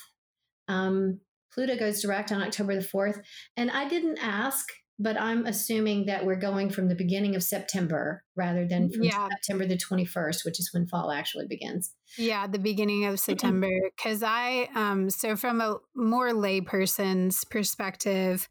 Um, 0.67 1.19
Pluto 1.53 1.77
goes 1.77 2.01
direct 2.01 2.31
on 2.31 2.41
October 2.41 2.75
the 2.75 2.87
4th. 2.87 3.21
And 3.57 3.71
I 3.71 3.87
didn't 3.87 4.19
ask, 4.21 4.67
but 4.99 5.19
I'm 5.19 5.45
assuming 5.45 6.05
that 6.05 6.25
we're 6.25 6.35
going 6.35 6.69
from 6.69 6.89
the 6.89 6.95
beginning 6.95 7.35
of 7.35 7.43
September 7.43 8.23
rather 8.35 8.67
than 8.67 8.91
from 8.91 9.03
yeah. 9.03 9.27
September 9.29 9.65
the 9.65 9.77
21st, 9.77 10.45
which 10.45 10.59
is 10.59 10.69
when 10.71 10.85
fall 10.87 11.11
actually 11.11 11.47
begins. 11.47 11.93
Yeah, 12.17 12.45
the 12.47 12.59
beginning 12.59 13.05
of 13.05 13.19
September. 13.19 13.69
Because 13.95 14.21
I, 14.21 14.69
um, 14.75 15.09
so 15.09 15.35
from 15.35 15.59
a 15.59 15.77
more 15.95 16.31
layperson's 16.31 17.43
perspective, 17.45 18.47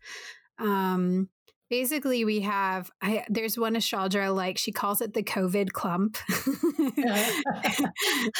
um, 0.58 1.28
basically 1.74 2.24
we 2.24 2.40
have 2.40 2.88
I, 3.02 3.24
there's 3.28 3.58
one 3.58 3.74
astrologer 3.74 4.22
I 4.22 4.28
like. 4.28 4.58
She 4.58 4.70
calls 4.70 5.00
it 5.00 5.12
the 5.12 5.24
COVID 5.24 5.72
clump, 5.72 6.16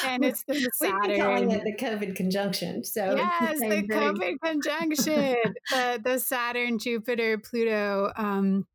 and 0.05 0.23
it's 0.23 0.43
the 0.47 0.69
Saturn. 0.75 1.19
calling 1.19 1.51
it 1.51 1.63
the 1.65 1.75
COVID 1.75 2.15
conjunction. 2.15 2.85
So 2.85 3.15
yes, 3.17 3.59
the, 3.59 3.67
the 3.67 3.87
COVID 3.89 4.35
conjunction, 4.41 5.35
the, 5.69 5.99
the 6.01 6.17
Saturn, 6.17 6.79
Jupiter, 6.79 7.37
Pluto. 7.37 8.11
Um, 8.15 8.65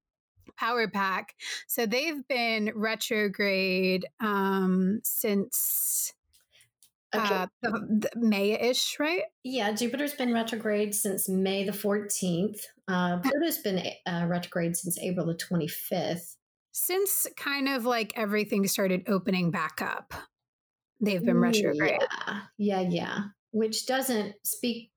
power 0.58 0.88
pack. 0.88 1.34
So 1.68 1.86
they've 1.86 2.26
been 2.28 2.70
retrograde 2.74 4.04
um, 4.20 5.00
since 5.04 6.12
Okay. 7.14 7.46
Uh, 7.66 7.78
May-ish, 8.14 8.98
right? 9.00 9.22
Yeah, 9.42 9.72
Jupiter's 9.72 10.14
been 10.14 10.32
retrograde 10.32 10.94
since 10.94 11.28
May 11.28 11.64
the 11.64 11.72
14th. 11.72 12.60
Uh, 12.86 13.18
Pluto's 13.18 13.58
been 13.58 13.82
uh, 14.06 14.26
retrograde 14.28 14.76
since 14.76 14.98
April 14.98 15.26
the 15.26 15.34
25th. 15.34 16.36
Since 16.72 17.26
kind 17.36 17.68
of 17.68 17.84
like 17.84 18.12
everything 18.16 18.66
started 18.68 19.08
opening 19.08 19.50
back 19.50 19.82
up, 19.82 20.14
they've 21.00 21.24
been 21.24 21.38
retrograde. 21.38 21.98
Yeah, 22.00 22.40
yeah, 22.58 22.80
yeah. 22.80 23.18
Which 23.50 23.86
doesn't 23.86 24.34
speak 24.44 24.90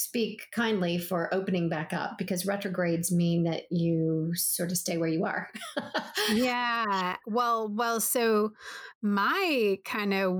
speak 0.00 0.46
kindly 0.52 0.96
for 0.98 1.32
opening 1.32 1.68
back 1.68 1.92
up 1.92 2.16
because 2.16 2.46
retrogrades 2.46 3.12
mean 3.12 3.44
that 3.44 3.64
you 3.70 4.32
sort 4.34 4.70
of 4.70 4.78
stay 4.78 4.96
where 4.96 5.08
you 5.08 5.24
are. 5.24 5.48
yeah. 6.32 7.16
Well, 7.26 7.68
well, 7.68 8.00
so 8.00 8.52
my 9.02 9.78
kind 9.84 10.14
of 10.14 10.32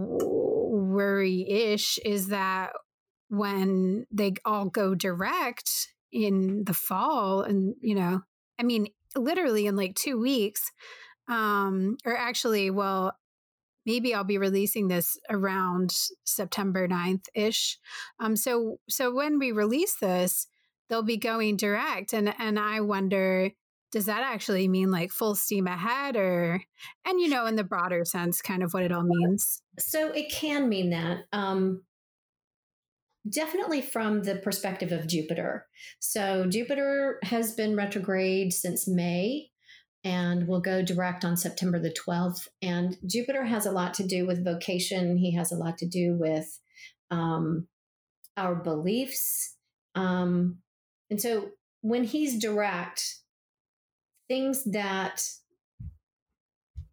worry 1.01 1.49
ish 1.49 1.99
is 2.05 2.29
that 2.29 2.73
when 3.29 4.07
they 4.11 4.35
all 4.45 4.67
go 4.67 4.95
direct 4.95 5.89
in 6.13 6.65
the 6.65 6.75
fall 6.75 7.43
and 7.43 7.75
you 7.81 7.95
know 7.95 8.21
i 8.59 8.63
mean 8.63 8.87
literally 9.17 9.67
in 9.67 9.77
like 9.77 9.95
two 9.95 10.21
weeks 10.21 10.71
um 11.29 11.97
or 12.05 12.17
actually 12.17 12.71
well 12.71 13.15
maybe 13.87 14.13
i'll 14.15 14.25
be 14.25 14.39
releasing 14.39 14.89
this 14.89 15.19
around 15.31 15.91
september 16.25 16.87
9th 16.87 17.27
ish 17.35 17.79
um 18.19 18.37
so 18.37 18.79
so 18.89 19.15
when 19.15 19.39
we 19.39 19.53
release 19.53 19.97
this 20.01 20.49
they'll 20.89 21.03
be 21.03 21.17
going 21.17 21.57
direct 21.57 22.13
and 22.13 22.35
and 22.39 22.59
i 22.59 22.81
wonder 22.81 23.51
does 23.93 24.07
that 24.07 24.23
actually 24.23 24.69
mean 24.69 24.91
like 24.91 25.11
full 25.11 25.35
steam 25.35 25.67
ahead 25.67 26.17
or 26.17 26.63
and 27.05 27.21
you 27.21 27.29
know 27.29 27.47
in 27.47 27.57
the 27.57 27.65
broader 27.65 28.05
sense 28.05 28.41
kind 28.41 28.63
of 28.63 28.73
what 28.73 28.83
it 28.83 28.93
all 28.93 29.05
means? 29.05 29.63
so 29.79 30.11
it 30.13 30.31
can 30.31 30.69
mean 30.69 30.91
that 30.91 31.25
um 31.33 31.83
definitely 33.29 33.83
from 33.83 34.23
the 34.23 34.37
perspective 34.37 34.93
of 34.93 35.07
jupiter. 35.07 35.67
So 35.99 36.47
jupiter 36.47 37.19
has 37.25 37.53
been 37.53 37.77
retrograde 37.77 38.53
since 38.53 38.89
may 38.89 39.49
and 40.03 40.49
will 40.49 40.61
go 40.61 40.83
direct 40.83 41.25
on 41.25 41.37
september 41.37 41.79
the 41.79 41.95
12th 42.07 42.49
and 42.63 42.97
jupiter 43.07 43.45
has 43.45 43.67
a 43.67 43.73
lot 43.73 43.95
to 43.95 44.07
do 44.07 44.27
with 44.27 44.45
vocation. 44.45 45.19
He 45.19 45.35
has 45.35 45.53
a 45.53 45.57
lot 45.57 45.79
to 45.79 45.87
do 45.87 46.17
with 46.19 46.59
um, 47.11 47.67
our 48.37 48.55
beliefs 48.55 49.57
um, 49.95 50.59
and 51.11 51.21
so 51.21 51.51
when 51.83 52.05
he's 52.05 52.41
direct 52.41 53.20
things 54.31 54.63
that 54.65 55.21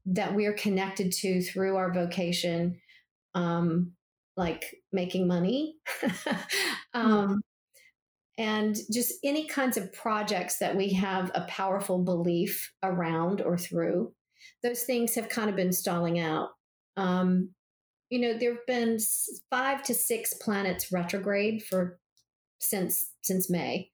that 0.07 0.33
we're 0.33 0.53
connected 0.53 1.11
to 1.11 1.41
through 1.41 1.75
our 1.75 1.93
vocation 1.93 2.79
um, 3.35 3.91
like 4.35 4.75
making 4.91 5.27
money. 5.27 5.75
Um, 6.93 7.11
mm-hmm. 7.11 7.33
and 8.39 8.75
just 8.91 9.13
any 9.23 9.45
kinds 9.45 9.77
of 9.77 9.93
projects 9.93 10.57
that 10.57 10.75
we 10.75 10.93
have 10.93 11.29
a 11.35 11.41
powerful 11.41 12.03
belief 12.03 12.71
around 12.81 13.39
or 13.39 13.55
through 13.55 14.13
those 14.63 14.81
things 14.81 15.13
have 15.13 15.29
kind 15.29 15.47
of 15.47 15.55
been 15.55 15.73
stalling 15.73 16.17
out. 16.17 16.49
Um, 16.95 17.51
you 18.09 18.19
know, 18.19 18.35
there 18.35 18.55
have 18.55 18.65
been 18.65 18.97
five 19.51 19.83
to 19.83 19.93
six 19.93 20.33
planets 20.33 20.91
retrograde 20.91 21.61
for 21.61 21.99
since 22.59 23.11
since 23.21 23.47
May 23.47 23.91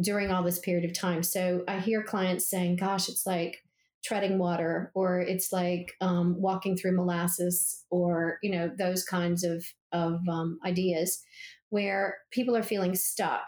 during 0.00 0.30
all 0.30 0.42
this 0.42 0.58
period 0.58 0.84
of 0.84 0.98
time. 0.98 1.22
So 1.22 1.64
I 1.68 1.80
hear 1.80 2.02
clients 2.02 2.48
saying, 2.48 2.76
"Gosh, 2.76 3.08
it's 3.08 3.26
like 3.26 3.58
treading 4.04 4.38
water, 4.38 4.90
or 4.94 5.20
it's 5.20 5.52
like 5.52 5.92
um, 6.00 6.40
walking 6.40 6.76
through 6.76 6.96
molasses, 6.96 7.84
or 7.90 8.38
you 8.42 8.50
know, 8.50 8.70
those 8.78 9.04
kinds 9.04 9.44
of 9.44 9.64
of 9.92 10.20
um, 10.28 10.58
ideas." 10.64 11.22
Where 11.70 12.16
people 12.32 12.56
are 12.56 12.62
feeling 12.62 12.94
stuck 12.94 13.44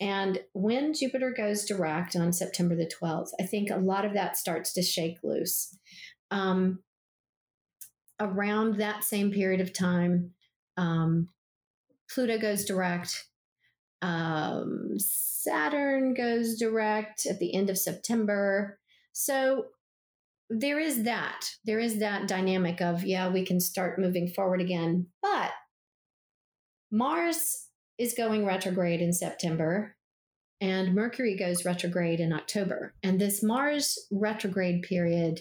and 0.00 0.40
when 0.54 0.94
Jupiter 0.94 1.32
goes 1.36 1.66
direct 1.66 2.16
on 2.16 2.32
September 2.32 2.74
the 2.74 2.90
12th, 2.90 3.30
I 3.38 3.44
think 3.44 3.68
a 3.70 3.76
lot 3.76 4.06
of 4.06 4.14
that 4.14 4.36
starts 4.36 4.72
to 4.72 4.82
shake 4.82 5.18
loose. 5.22 5.76
Um, 6.30 6.78
around 8.18 8.78
that 8.78 9.04
same 9.04 9.30
period 9.30 9.60
of 9.60 9.74
time, 9.74 10.32
um, 10.78 11.28
Pluto 12.12 12.38
goes 12.38 12.64
direct. 12.64 13.26
Um, 14.02 14.98
Saturn 14.98 16.14
goes 16.14 16.58
direct 16.58 17.26
at 17.26 17.38
the 17.38 17.54
end 17.54 17.70
of 17.70 17.78
September. 17.78 18.78
So 19.12 19.66
there 20.48 20.80
is 20.80 21.04
that. 21.04 21.48
There 21.64 21.78
is 21.78 21.98
that 22.00 22.26
dynamic 22.26 22.80
of, 22.80 23.04
yeah, 23.04 23.28
we 23.28 23.44
can 23.44 23.60
start 23.60 23.98
moving 23.98 24.28
forward 24.28 24.60
again. 24.60 25.06
But 25.22 25.52
Mars 26.90 27.68
is 27.98 28.14
going 28.14 28.44
retrograde 28.44 29.00
in 29.00 29.12
September, 29.12 29.94
and 30.60 30.94
Mercury 30.94 31.36
goes 31.36 31.64
retrograde 31.64 32.18
in 32.18 32.32
October. 32.32 32.94
And 33.02 33.20
this 33.20 33.42
Mars 33.42 33.98
retrograde 34.10 34.82
period, 34.82 35.40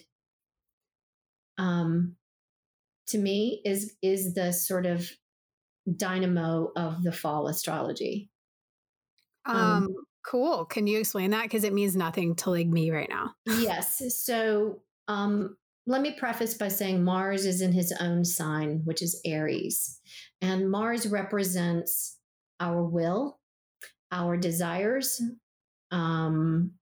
um, 1.57 2.15
to 3.07 3.17
me, 3.17 3.61
is 3.65 3.95
is 4.03 4.33
the 4.33 4.51
sort 4.51 4.85
of 4.85 5.09
dynamo 5.95 6.71
of 6.75 7.01
the 7.03 7.11
fall 7.11 7.47
astrology. 7.47 8.29
Um, 9.49 9.57
um 9.57 9.95
cool. 10.25 10.65
Can 10.65 10.87
you 10.87 10.99
explain 10.99 11.31
that? 11.31 11.43
Because 11.43 11.63
it 11.63 11.73
means 11.73 11.95
nothing 11.95 12.35
to 12.37 12.51
like 12.51 12.67
me 12.67 12.91
right 12.91 13.09
now. 13.09 13.31
yes. 13.45 14.01
So 14.23 14.81
um, 15.07 15.57
let 15.87 16.01
me 16.01 16.11
preface 16.11 16.53
by 16.53 16.67
saying 16.67 17.03
Mars 17.03 17.45
is 17.45 17.61
in 17.61 17.71
his 17.71 17.91
own 17.99 18.23
sign, 18.23 18.81
which 18.83 19.01
is 19.01 19.19
Aries. 19.25 19.99
And 20.41 20.69
Mars 20.69 21.07
represents 21.07 22.17
our 22.59 22.83
will, 22.83 23.39
our 24.11 24.37
desires, 24.37 25.21
um, 25.91 26.73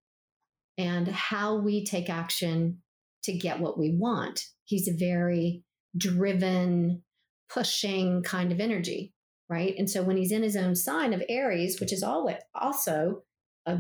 and 0.77 1.07
how 1.07 1.55
we 1.55 1.85
take 1.85 2.09
action 2.09 2.81
to 3.23 3.33
get 3.33 3.59
what 3.59 3.77
we 3.77 3.95
want. 3.95 4.43
He's 4.65 4.87
a 4.87 4.97
very 4.97 5.63
driven, 5.97 7.03
pushing 7.49 8.23
kind 8.23 8.51
of 8.51 8.59
energy, 8.59 9.13
right? 9.49 9.73
And 9.77 9.89
so 9.89 10.03
when 10.03 10.17
he's 10.17 10.31
in 10.31 10.43
his 10.43 10.55
own 10.55 10.75
sign 10.75 11.13
of 11.13 11.23
Aries, 11.29 11.79
which 11.79 11.93
is 11.93 12.03
always 12.03 12.37
also 12.53 13.23
a, 13.65 13.79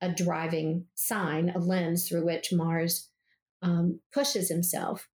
a 0.00 0.10
driving 0.10 0.86
sign, 0.94 1.50
a 1.50 1.58
lens 1.58 2.08
through 2.08 2.24
which 2.26 2.52
Mars 2.52 3.08
um, 3.62 4.00
pushes 4.12 4.48
himself. 4.48 5.08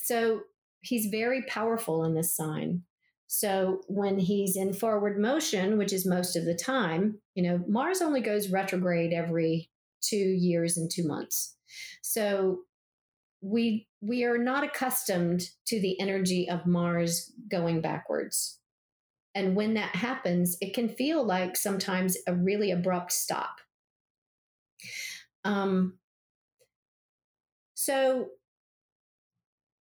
So 0.00 0.40
he's 0.80 1.06
very 1.06 1.42
powerful 1.42 2.04
in 2.04 2.14
this 2.14 2.36
sign. 2.36 2.82
So 3.26 3.82
when 3.88 4.18
he's 4.18 4.56
in 4.56 4.72
forward 4.72 5.18
motion, 5.18 5.76
which 5.76 5.92
is 5.92 6.06
most 6.06 6.34
of 6.34 6.46
the 6.46 6.54
time, 6.54 7.18
you 7.34 7.42
know, 7.42 7.62
Mars 7.68 8.00
only 8.00 8.22
goes 8.22 8.50
retrograde 8.50 9.12
every 9.12 9.70
two 10.00 10.16
years 10.16 10.76
and 10.76 10.90
two 10.90 11.06
months. 11.06 11.56
So 12.02 12.60
we 13.40 13.86
we 14.00 14.24
are 14.24 14.38
not 14.38 14.64
accustomed 14.64 15.42
to 15.66 15.80
the 15.80 16.00
energy 16.00 16.48
of 16.48 16.66
Mars 16.66 17.32
going 17.50 17.80
backwards. 17.80 18.58
And 19.38 19.54
when 19.54 19.74
that 19.74 19.94
happens, 19.94 20.56
it 20.60 20.74
can 20.74 20.88
feel 20.88 21.24
like 21.24 21.56
sometimes 21.56 22.16
a 22.26 22.34
really 22.34 22.72
abrupt 22.72 23.12
stop. 23.12 23.60
Um, 25.44 25.98
so 27.74 28.30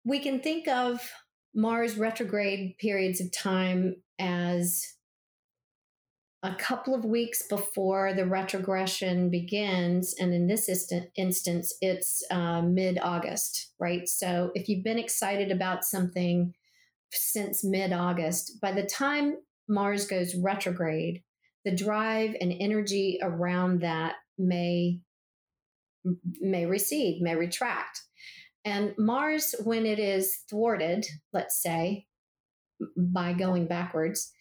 we 0.04 0.18
can 0.18 0.40
think 0.40 0.68
of 0.68 1.08
Mars 1.54 2.00
retrograde 2.00 2.80
periods 2.80 3.22
of 3.22 3.32
time 3.32 3.98
as 4.18 4.96
a 6.42 6.56
couple 6.56 6.96
of 6.96 7.06
weeks 7.06 7.44
before 7.48 8.12
the 8.12 8.26
retrogression 8.26 9.30
begins. 9.30 10.16
And 10.20 10.34
in 10.34 10.48
this 10.48 10.68
instant, 10.68 11.12
instance, 11.16 11.76
it's 11.80 12.24
uh, 12.32 12.64
mid 12.64 12.98
August, 13.04 13.72
right? 13.80 14.10
So 14.10 14.50
if 14.56 14.68
you've 14.68 14.84
been 14.84 14.98
excited 14.98 15.52
about 15.52 15.84
something 15.84 16.56
since 17.14 17.64
mid 17.64 17.94
August, 17.94 18.60
by 18.62 18.72
the 18.72 18.84
time 18.84 19.38
Mars 19.68 20.06
goes 20.06 20.36
retrograde, 20.36 21.24
the 21.66 21.76
drive 21.76 22.36
and 22.42 22.54
energy 22.60 23.20
around 23.22 23.82
that 23.82 24.16
may 24.38 25.00
may 26.42 26.66
recede, 26.66 27.22
may 27.22 27.36
retract. 27.36 28.02
And 28.66 28.94
Mars, 28.98 29.56
when 29.64 29.86
it 29.86 30.00
is 30.00 30.44
thwarted, 30.50 31.06
let's 31.32 31.62
say, 31.62 32.08
by 32.98 33.34
going 33.34 33.68
backwards, 33.68 34.32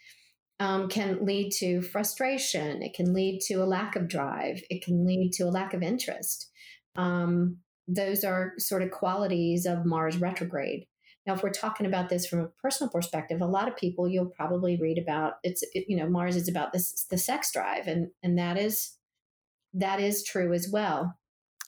um, 0.60 0.88
can 0.88 1.24
lead 1.24 1.50
to 1.58 1.82
frustration. 1.82 2.82
It 2.82 2.94
can 2.94 3.12
lead 3.14 3.40
to 3.46 3.54
a 3.54 3.66
lack 3.66 3.96
of 3.96 4.08
drive. 4.08 4.62
It 4.70 4.84
can 4.84 5.04
lead 5.04 5.32
to 5.34 5.44
a 5.44 5.50
lack 5.50 5.74
of 5.74 5.82
interest. 5.82 6.50
Um, 6.94 7.58
those 7.88 8.22
are 8.22 8.52
sort 8.58 8.82
of 8.82 8.90
qualities 8.90 9.66
of 9.66 9.84
Mars 9.84 10.18
retrograde. 10.18 10.86
Now, 11.26 11.34
if 11.34 11.42
we're 11.42 11.50
talking 11.50 11.86
about 11.86 12.08
this 12.08 12.26
from 12.26 12.40
a 12.40 12.48
personal 12.48 12.90
perspective, 12.90 13.40
a 13.40 13.46
lot 13.46 13.68
of 13.68 13.76
people 13.76 14.08
you'll 14.08 14.26
probably 14.26 14.76
read 14.76 14.98
about 14.98 15.34
it's 15.42 15.62
it, 15.72 15.84
you 15.88 15.96
know 15.96 16.08
Mars 16.08 16.36
is 16.36 16.48
about 16.48 16.72
this 16.72 17.04
the 17.10 17.18
sex 17.18 17.52
drive, 17.52 17.86
and 17.86 18.10
and 18.22 18.38
that 18.38 18.58
is 18.58 18.96
that 19.74 20.00
is 20.00 20.24
true 20.24 20.52
as 20.52 20.68
well. 20.72 21.16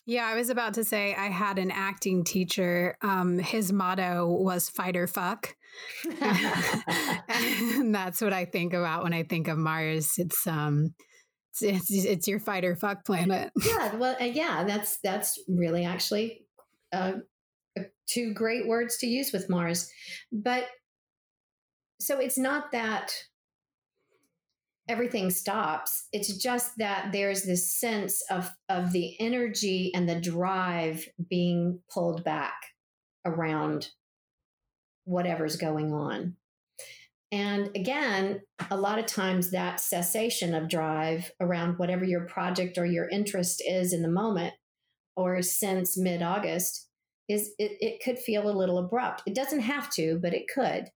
Yeah, 0.07 0.27
I 0.27 0.35
was 0.35 0.51
about 0.51 0.75
to 0.75 0.85
say 0.85 1.15
I 1.15 1.29
had 1.29 1.59
an 1.59 1.71
acting 1.71 2.25
teacher. 2.25 2.97
Um, 3.01 3.39
his 3.39 3.73
motto 3.73 4.27
was 4.27 4.69
fight 4.69 4.97
or 4.97 5.07
fuck. 5.07 5.57
and 6.21 7.95
that's 7.95 8.21
what 8.21 8.33
I 8.33 8.45
think 8.45 8.75
about 8.75 9.03
when 9.03 9.15
I 9.15 9.23
think 9.23 9.49
of 9.49 9.57
Mars. 9.57 10.13
It's 10.19 10.47
um 10.47 10.95
it's, 11.53 11.63
it's, 11.63 12.05
it's 12.05 12.29
your 12.29 12.41
fight 12.41 12.65
or 12.65 12.75
fuck 12.75 13.05
planet. 13.05 13.53
yeah, 13.65 13.95
well 13.95 14.17
uh, 14.21 14.25
yeah, 14.25 14.65
that's 14.65 14.99
that's 14.99 15.39
really 15.49 15.85
actually 15.85 16.45
uh, 16.93 17.13
two 18.07 18.33
great 18.35 18.67
words 18.67 18.97
to 18.99 19.07
use 19.07 19.33
with 19.33 19.51
Mars. 19.51 19.91
But 20.33 20.67
so 22.01 22.19
it's 22.19 22.39
not 22.39 22.73
that 22.73 23.13
everything 24.89 25.31
stops. 25.31 26.09
It's 26.13 26.37
just 26.37 26.77
that 26.79 27.11
there's 27.13 27.45
this 27.45 27.75
sense 27.75 28.23
of, 28.31 28.51
of 28.69 28.93
the 28.93 29.19
energy 29.19 29.91
and 29.95 30.09
the 30.09 30.21
drive 30.21 31.09
being 31.31 31.81
pulled 31.93 32.23
back 32.25 32.55
around 33.25 33.91
whatever's 35.05 35.57
going 35.57 35.93
on. 35.93 36.37
And 37.33 37.71
again, 37.75 38.43
a 38.71 38.77
lot 38.77 38.99
of 38.99 39.07
times 39.07 39.51
that 39.51 39.81
cessation 39.81 40.55
of 40.55 40.69
drive 40.69 41.33
around 41.41 41.79
whatever 41.79 42.05
your 42.05 42.27
project 42.27 42.79
or 42.79 42.87
your 42.87 43.09
interest 43.09 43.63
is 43.67 43.93
in 43.93 44.03
the 44.03 44.09
moment 44.09 44.55
or 45.17 45.43
since 45.43 45.99
mid 45.99 46.23
August 46.23 46.89
is 47.29 47.53
it, 47.59 47.77
it 47.81 48.03
could 48.03 48.19
feel 48.19 48.49
a 48.49 48.57
little 48.57 48.79
abrupt. 48.79 49.23
It 49.27 49.35
doesn't 49.35 49.61
have 49.61 49.91
to, 49.91 50.19
but 50.21 50.35
it 50.35 50.45
could. 50.53 50.91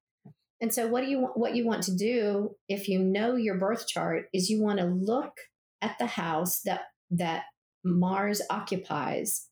And 0.60 0.74
so 0.74 0.88
what 0.88 1.04
do 1.04 1.10
you 1.10 1.28
what 1.34 1.54
you 1.54 1.64
want 1.64 1.84
to 1.84 1.94
do 1.94 2.56
if 2.68 2.88
you 2.88 2.98
know 2.98 3.36
your 3.36 3.56
birth 3.56 3.86
chart 3.86 4.26
is 4.32 4.50
you 4.50 4.60
want 4.60 4.78
to 4.78 4.84
look 4.84 5.32
at 5.80 5.96
the 5.98 6.06
house 6.06 6.60
that 6.62 6.82
that 7.12 7.44
Mars 7.84 8.42
occupies 8.50 9.46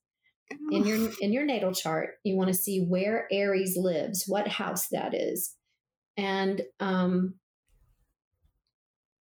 in 0.70 0.84
your 0.84 1.10
in 1.20 1.32
your 1.32 1.44
natal 1.44 1.72
chart. 1.72 2.14
You 2.24 2.36
want 2.36 2.48
to 2.48 2.54
see 2.54 2.84
where 2.84 3.28
Aries 3.30 3.76
lives, 3.76 4.24
what 4.26 4.48
house 4.48 4.88
that 4.88 5.14
is. 5.14 5.54
And 6.16 6.62
um 6.80 7.34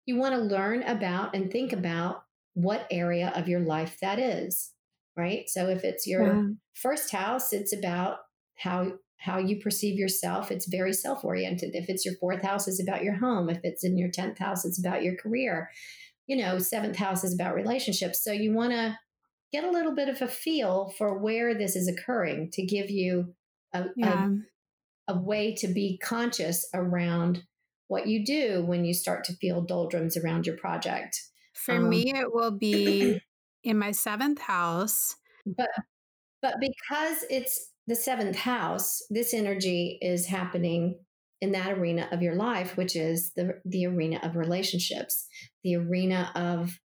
you 0.05 0.17
want 0.17 0.35
to 0.35 0.41
learn 0.41 0.83
about 0.83 1.35
and 1.35 1.51
think 1.51 1.73
about 1.73 2.25
what 2.55 2.87
area 2.91 3.33
of 3.35 3.49
your 3.49 3.61
life 3.61 3.99
that 4.03 4.19
is, 4.19 4.73
right? 5.17 5.49
So 5.49 5.69
if 5.69 5.85
it's 5.85 6.07
your 6.07 6.27
yeah. 6.27 6.43
first 6.75 7.13
house, 7.13 7.53
it's 7.53 7.73
about 7.73 8.19
how 8.57 8.93
how 9.23 9.39
you 9.39 9.61
perceive 9.61 9.99
yourself. 9.99 10.51
It's 10.51 10.67
very 10.67 10.93
self 10.93 11.25
oriented. 11.25 11.75
If 11.75 11.89
it's 11.89 12.05
your 12.05 12.17
fourth 12.17 12.43
house, 12.43 12.67
it's 12.67 12.83
about 12.83 13.05
your 13.05 13.15
home. 13.15 13.49
If 13.49 13.61
it's 13.63 13.85
in 13.85 13.97
your 13.97 14.09
10th 14.09 14.39
house, 14.39 14.65
it's 14.65 14.81
about 14.81 15.05
your 15.05 15.15
career. 15.15 15.71
You 16.27 16.39
know, 16.39 16.59
seventh 16.59 16.97
house 16.97 17.23
is 17.23 17.33
about 17.33 17.55
relationships. 17.55 18.23
So 18.25 18.33
you 18.33 18.53
want 18.53 18.73
to 18.73 18.99
get 19.53 19.63
a 19.63 19.71
little 19.71 19.95
bit 19.95 20.09
of 20.09 20.21
a 20.23 20.27
feel 20.27 20.93
for 20.99 21.19
where 21.19 21.55
this 21.55 21.77
is 21.77 21.87
occurring 21.87 22.51
to 22.55 22.67
give 22.67 22.91
you 22.91 23.35
a, 23.73 23.85
yeah. 23.97 24.29
a, 25.09 25.13
a 25.13 25.19
way 25.21 25.55
to 25.57 25.69
be 25.69 25.99
conscious 26.03 26.67
around 26.75 27.45
what 27.87 28.09
you 28.09 28.25
do 28.25 28.65
when 28.65 28.85
you 28.85 28.95
start 28.95 29.23
to 29.25 29.35
feel 29.35 29.61
doldrums 29.61 30.17
around 30.17 30.47
your 30.47 30.57
project. 30.57 31.21
For 31.53 31.77
um, 31.77 31.91
me, 31.91 32.13
it 32.13 32.35
will 32.35 32.59
be 32.59 33.21
in 33.63 33.79
my 33.79 33.93
seventh 33.93 34.41
house. 34.41 35.17
But 35.47 35.69
but 36.41 36.57
because 36.61 37.25
it's 37.31 37.71
the 37.87 37.95
seventh 37.95 38.37
house, 38.37 39.03
this 39.11 39.33
energy 39.33 39.99
is 40.01 40.27
happening 40.27 40.99
in 41.41 41.53
that 41.53 41.77
arena 41.77 42.09
of 42.13 42.23
your 42.23 42.37
life, 42.37 42.77
which 42.77 42.95
is 42.95 43.33
the, 43.35 43.61
the 43.65 43.87
arena 43.87 44.21
of 44.23 44.37
relationships, 44.37 45.27
the 45.65 45.77
arena 45.77 46.31
of 46.35 46.79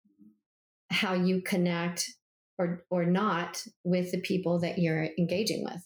how 0.90 1.14
you 1.14 1.42
connect 1.42 2.10
or, 2.58 2.86
or 2.90 3.06
not 3.06 3.66
with 3.84 4.12
the 4.12 4.22
people 4.22 4.60
that 4.60 4.78
you're 4.78 5.10
engaging 5.18 5.64
with. 5.64 5.86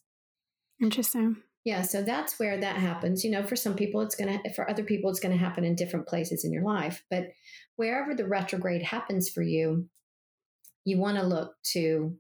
Interesting. 0.82 1.38
Yeah, 1.66 1.82
so 1.82 2.04
that's 2.04 2.40
where 2.40 2.60
that 2.60 2.78
happens. 2.78 3.24
You 3.24 3.32
know, 3.32 3.44
for 3.44 3.56
some 3.56 3.76
people, 3.76 4.02
it's 4.02 4.16
going 4.16 4.40
to, 4.40 4.54
for 4.54 4.70
other 4.70 4.84
people, 4.84 5.10
it's 5.10 5.20
going 5.20 5.36
to 5.36 5.44
happen 5.44 5.64
in 5.64 5.76
different 5.76 6.08
places 6.08 6.46
in 6.46 6.54
your 6.54 6.64
life. 6.64 7.04
But 7.10 7.30
wherever 7.76 8.14
the 8.14 8.28
retrograde 8.28 8.84
happens 8.84 9.30
for 9.30 9.42
you, 9.42 9.88
you 10.90 10.98
want 10.98 11.18
to 11.18 11.24
look 11.24 11.54
to 11.74 12.16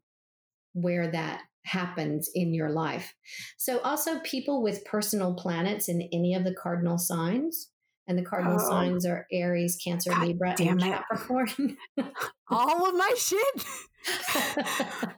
where 0.73 1.11
that 1.11 1.41
happens 1.65 2.29
in 2.33 2.53
your 2.53 2.69
life. 2.69 3.13
So, 3.57 3.79
also 3.79 4.19
people 4.19 4.61
with 4.61 4.85
personal 4.85 5.33
planets 5.33 5.89
in 5.89 6.01
any 6.13 6.33
of 6.33 6.43
the 6.43 6.53
cardinal 6.53 6.97
signs. 6.97 7.69
And 8.07 8.17
the 8.17 8.25
cardinal 8.25 8.57
oh. 8.59 8.69
signs 8.69 9.05
are 9.05 9.27
Aries, 9.31 9.77
Cancer, 9.83 10.09
God 10.09 10.25
Libra, 10.25 10.55
and 10.59 10.81
Capricorn. 10.81 11.77
All 12.49 12.87
of 12.87 12.95
my 12.95 13.13
shit. 13.15 13.65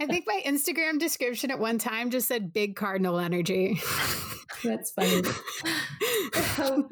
I 0.00 0.06
think 0.06 0.24
my 0.26 0.42
Instagram 0.46 0.98
description 0.98 1.50
at 1.50 1.58
one 1.58 1.76
time 1.76 2.08
just 2.10 2.26
said 2.26 2.54
big 2.54 2.74
cardinal 2.74 3.18
energy. 3.18 3.78
That's 4.64 4.92
funny. 4.92 5.22
so, 6.56 6.88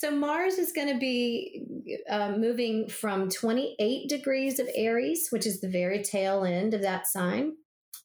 so, 0.00 0.10
Mars 0.10 0.54
is 0.54 0.72
going 0.72 0.88
to 0.88 0.98
be 0.98 1.62
uh, 2.08 2.32
moving 2.32 2.88
from 2.88 3.28
28 3.28 4.08
degrees 4.08 4.58
of 4.58 4.66
Aries, 4.74 5.26
which 5.28 5.46
is 5.46 5.60
the 5.60 5.68
very 5.68 6.02
tail 6.02 6.42
end 6.42 6.72
of 6.72 6.80
that 6.80 7.06
sign. 7.06 7.52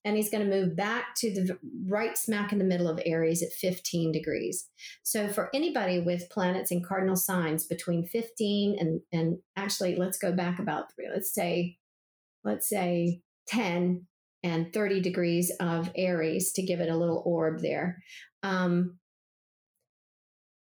And 0.04 0.18
he's 0.18 0.30
going 0.30 0.44
to 0.44 0.54
move 0.54 0.76
back 0.76 1.16
to 1.20 1.34
the 1.34 1.58
right 1.88 2.18
smack 2.18 2.52
in 2.52 2.58
the 2.60 2.66
middle 2.66 2.90
of 2.90 3.00
Aries 3.06 3.42
at 3.42 3.54
15 3.54 4.12
degrees. 4.12 4.68
So, 5.04 5.30
for 5.30 5.50
anybody 5.54 6.02
with 6.02 6.30
planets 6.30 6.70
in 6.70 6.84
cardinal 6.84 7.16
signs 7.16 7.64
between 7.64 8.06
15 8.06 8.76
and, 8.78 9.00
and 9.14 9.38
actually, 9.56 9.96
let's 9.96 10.18
go 10.18 10.34
back 10.34 10.60
about 10.60 10.94
three, 10.94 11.08
let's 11.10 11.34
say, 11.34 11.78
let's 12.44 12.68
say 12.68 13.22
10 13.48 14.06
and 14.44 14.74
30 14.74 15.00
degrees 15.00 15.50
of 15.62 15.90
Aries 15.96 16.52
to 16.56 16.62
give 16.62 16.82
it 16.82 16.90
a 16.90 16.98
little 16.98 17.24
orb 17.26 17.62
there. 17.62 18.04
Um, 18.44 19.00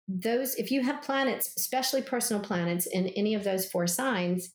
those, 0.08 0.56
if 0.56 0.72
you 0.72 0.84
have 0.84 1.02
planets, 1.02 1.52
especially 1.58 2.02
personal 2.02 2.41
planets 2.41 2.86
in 2.86 3.08
any 3.10 3.34
of 3.34 3.44
those 3.44 3.65
four 3.65 3.88
signs, 3.88 4.54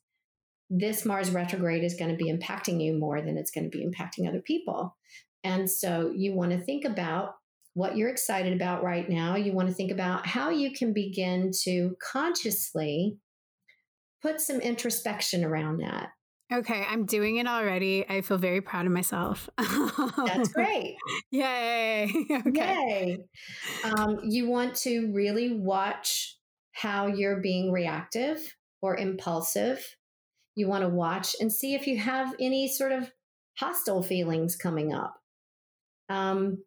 this 0.68 1.04
Mars 1.04 1.30
retrograde 1.30 1.82
is 1.82 1.94
going 1.94 2.10
to 2.10 2.16
be 2.16 2.32
impacting 2.32 2.80
you 2.82 2.96
more 2.96 3.20
than 3.20 3.36
it's 3.36 3.50
going 3.50 3.68
to 3.68 3.76
be 3.76 3.84
impacting 3.84 4.28
other 4.28 4.40
people. 4.40 4.96
And 5.42 5.68
so 5.68 6.12
you 6.14 6.34
want 6.34 6.52
to 6.52 6.60
think 6.60 6.84
about 6.84 7.34
what 7.74 7.96
you're 7.96 8.08
excited 8.08 8.52
about 8.52 8.84
right 8.84 9.08
now. 9.08 9.36
You 9.36 9.52
want 9.52 9.68
to 9.68 9.74
think 9.74 9.90
about 9.90 10.26
how 10.26 10.50
you 10.50 10.72
can 10.72 10.92
begin 10.92 11.50
to 11.62 11.96
consciously 12.00 13.16
put 14.22 14.40
some 14.40 14.60
introspection 14.60 15.44
around 15.44 15.78
that. 15.78 16.10
Okay, 16.52 16.84
I'm 16.88 17.06
doing 17.06 17.36
it 17.36 17.46
already. 17.46 18.08
I 18.08 18.22
feel 18.22 18.38
very 18.38 18.60
proud 18.60 18.84
of 18.84 18.92
myself. 18.92 19.48
That's 19.56 20.48
great. 20.52 20.96
Yay. 21.30 22.10
Okay. 22.48 23.18
Yay. 23.18 23.18
Um, 23.84 24.20
you 24.24 24.48
want 24.48 24.74
to 24.76 25.12
really 25.12 25.52
watch 25.52 26.36
how 26.72 27.06
you're 27.06 27.40
being 27.40 27.70
reactive 27.70 28.56
or 28.82 28.96
impulsive. 28.96 29.96
You 30.56 30.66
want 30.66 30.82
to 30.82 30.88
watch 30.88 31.36
and 31.40 31.52
see 31.52 31.74
if 31.74 31.86
you 31.86 31.98
have 31.98 32.34
any 32.40 32.66
sort 32.66 32.92
of 32.92 33.12
hostile 33.58 34.02
feelings 34.02 34.56
coming 34.56 34.92
up. 34.92 35.14
Um, 36.08 36.64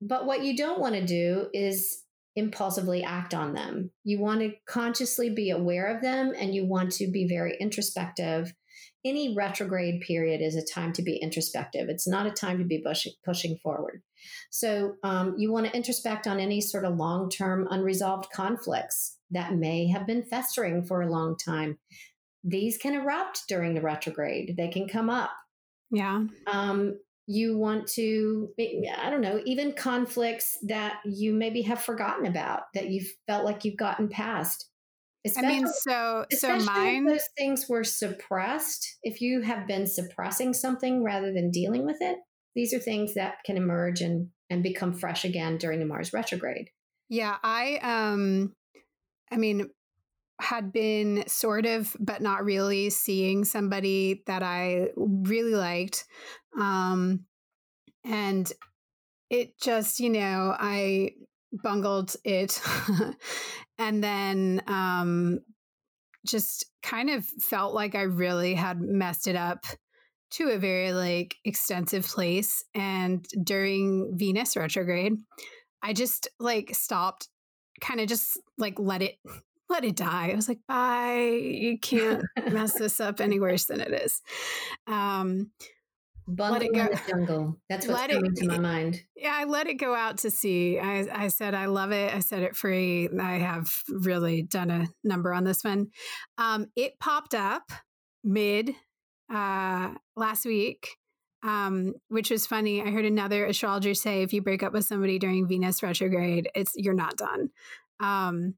but 0.00 0.26
what 0.26 0.42
you 0.42 0.56
don't 0.56 0.80
want 0.80 0.96
to 0.96 1.06
do 1.06 1.48
is 1.52 2.02
impulsively 2.34 3.04
act 3.04 3.34
on 3.34 3.52
them. 3.52 3.90
You 4.04 4.18
want 4.18 4.40
to 4.40 4.54
consciously 4.66 5.30
be 5.30 5.50
aware 5.50 5.94
of 5.94 6.02
them 6.02 6.32
and 6.36 6.54
you 6.54 6.66
want 6.66 6.92
to 6.92 7.10
be 7.10 7.28
very 7.28 7.56
introspective 7.60 8.52
any 9.04 9.34
retrograde 9.34 10.00
period 10.02 10.40
is 10.40 10.56
a 10.56 10.64
time 10.64 10.92
to 10.94 11.02
be 11.02 11.16
introspective. 11.16 11.88
It's 11.88 12.06
not 12.06 12.26
a 12.26 12.30
time 12.30 12.58
to 12.58 12.64
be 12.64 12.78
pushing, 12.78 13.12
pushing 13.24 13.56
forward. 13.56 14.02
So 14.50 14.94
um, 15.02 15.34
you 15.36 15.52
want 15.52 15.66
to 15.66 15.76
introspect 15.76 16.26
on 16.26 16.38
any 16.38 16.60
sort 16.60 16.84
of 16.84 16.96
long 16.96 17.28
term 17.28 17.66
unresolved 17.70 18.30
conflicts 18.32 19.18
that 19.30 19.54
may 19.54 19.88
have 19.88 20.06
been 20.06 20.22
festering 20.22 20.84
for 20.84 21.02
a 21.02 21.10
long 21.10 21.36
time. 21.36 21.78
These 22.44 22.78
can 22.78 22.94
erupt 22.94 23.44
during 23.48 23.74
the 23.74 23.80
retrograde, 23.80 24.54
they 24.56 24.68
can 24.68 24.88
come 24.88 25.10
up. 25.10 25.30
Yeah. 25.90 26.24
Um, 26.46 26.98
you 27.26 27.56
want 27.56 27.86
to, 27.86 28.50
I 28.58 29.08
don't 29.10 29.20
know, 29.20 29.40
even 29.46 29.72
conflicts 29.72 30.58
that 30.64 30.96
you 31.04 31.32
maybe 31.32 31.62
have 31.62 31.80
forgotten 31.80 32.26
about 32.26 32.62
that 32.74 32.88
you've 32.88 33.12
felt 33.26 33.44
like 33.44 33.64
you've 33.64 33.76
gotten 33.76 34.08
past. 34.08 34.68
Especially, 35.24 35.48
I 35.48 35.52
mean, 35.60 35.66
so 35.68 36.24
so 36.30 36.58
mine 36.58 37.06
those 37.06 37.28
things 37.36 37.68
were 37.68 37.84
suppressed. 37.84 38.98
If 39.02 39.20
you 39.20 39.42
have 39.42 39.68
been 39.68 39.86
suppressing 39.86 40.52
something 40.52 41.04
rather 41.04 41.32
than 41.32 41.50
dealing 41.50 41.86
with 41.86 41.98
it, 42.00 42.18
these 42.56 42.74
are 42.74 42.80
things 42.80 43.14
that 43.14 43.36
can 43.46 43.56
emerge 43.56 44.00
and 44.00 44.28
and 44.50 44.62
become 44.62 44.92
fresh 44.92 45.24
again 45.24 45.58
during 45.58 45.78
the 45.78 45.86
Mars 45.86 46.12
retrograde. 46.12 46.70
Yeah, 47.08 47.36
I 47.42 47.78
um, 47.82 48.54
I 49.30 49.36
mean, 49.36 49.70
had 50.40 50.72
been 50.72 51.24
sort 51.28 51.66
of, 51.66 51.96
but 52.00 52.20
not 52.20 52.44
really, 52.44 52.90
seeing 52.90 53.44
somebody 53.44 54.24
that 54.26 54.42
I 54.42 54.88
really 54.96 55.54
liked, 55.54 56.04
um, 56.58 57.26
and 58.04 58.50
it 59.30 59.58
just 59.60 60.00
you 60.00 60.10
know 60.10 60.54
I 60.58 61.12
bungled 61.52 62.14
it 62.24 62.60
and 63.78 64.02
then 64.02 64.62
um, 64.66 65.40
just 66.26 66.66
kind 66.82 67.10
of 67.10 67.24
felt 67.24 67.74
like 67.74 67.94
I 67.94 68.02
really 68.02 68.54
had 68.54 68.80
messed 68.80 69.26
it 69.26 69.36
up 69.36 69.64
to 70.32 70.48
a 70.48 70.58
very 70.58 70.92
like 70.92 71.36
extensive 71.44 72.06
place. 72.06 72.64
And 72.74 73.24
during 73.44 74.16
Venus 74.16 74.56
retrograde, 74.56 75.14
I 75.82 75.92
just 75.92 76.28
like 76.40 76.74
stopped, 76.74 77.28
kind 77.80 78.00
of 78.00 78.08
just 78.08 78.38
like 78.58 78.78
let 78.78 79.02
it 79.02 79.16
let 79.68 79.84
it 79.84 79.96
die. 79.96 80.30
I 80.30 80.34
was 80.34 80.48
like, 80.48 80.60
bye. 80.68 81.38
You 81.42 81.78
can't 81.78 82.22
mess 82.50 82.74
this 82.78 83.00
up 83.00 83.20
any 83.20 83.40
worse 83.40 83.64
than 83.64 83.80
it 83.80 83.92
is. 83.92 84.20
Um, 84.86 85.50
Bundle 86.26 86.52
let 86.52 86.62
it 86.62 86.74
go. 86.74 86.80
in 86.80 86.86
the 86.86 87.00
jungle. 87.08 87.56
That's 87.68 87.86
what's 87.86 88.00
let 88.00 88.10
coming 88.10 88.32
it, 88.32 88.36
to 88.36 88.46
my 88.46 88.58
mind. 88.58 89.00
Yeah, 89.16 89.34
I 89.34 89.44
let 89.44 89.66
it 89.66 89.74
go 89.74 89.94
out 89.94 90.18
to 90.18 90.30
sea. 90.30 90.78
I, 90.78 91.06
I 91.12 91.28
said 91.28 91.54
I 91.54 91.66
love 91.66 91.90
it. 91.90 92.14
I 92.14 92.20
set 92.20 92.42
it 92.42 92.54
free. 92.54 93.08
I 93.20 93.38
have 93.38 93.72
really 93.88 94.42
done 94.42 94.70
a 94.70 94.86
number 95.02 95.32
on 95.32 95.44
this 95.44 95.64
one. 95.64 95.88
Um, 96.38 96.66
it 96.76 96.98
popped 97.00 97.34
up 97.34 97.72
mid 98.22 98.74
uh, 99.32 99.94
last 100.16 100.44
week, 100.44 100.96
um, 101.42 101.94
which 102.08 102.30
was 102.30 102.46
funny. 102.46 102.82
I 102.82 102.90
heard 102.90 103.04
another 103.04 103.46
astrologer 103.46 103.94
say 103.94 104.22
if 104.22 104.32
you 104.32 104.42
break 104.42 104.62
up 104.62 104.72
with 104.72 104.84
somebody 104.84 105.18
during 105.18 105.48
Venus 105.48 105.82
retrograde, 105.82 106.48
it's 106.54 106.72
you're 106.76 106.94
not 106.94 107.16
done. 107.16 107.50
Um, 107.98 108.54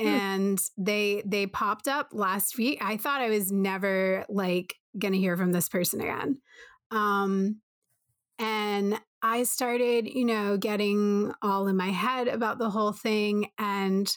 hmm. 0.00 0.06
and 0.06 0.60
they 0.78 1.22
they 1.26 1.46
popped 1.46 1.88
up 1.88 2.08
last 2.12 2.56
week. 2.56 2.78
I 2.80 2.96
thought 2.96 3.20
I 3.20 3.28
was 3.28 3.52
never 3.52 4.24
like 4.30 4.76
gonna 4.98 5.16
hear 5.16 5.36
from 5.36 5.52
this 5.52 5.68
person 5.68 6.00
again. 6.00 6.38
Um, 6.90 7.60
and 8.38 9.00
I 9.22 9.44
started, 9.44 10.06
you 10.06 10.24
know, 10.24 10.56
getting 10.56 11.32
all 11.42 11.68
in 11.68 11.76
my 11.76 11.90
head 11.90 12.28
about 12.28 12.58
the 12.58 12.70
whole 12.70 12.92
thing. 12.92 13.50
And 13.58 14.10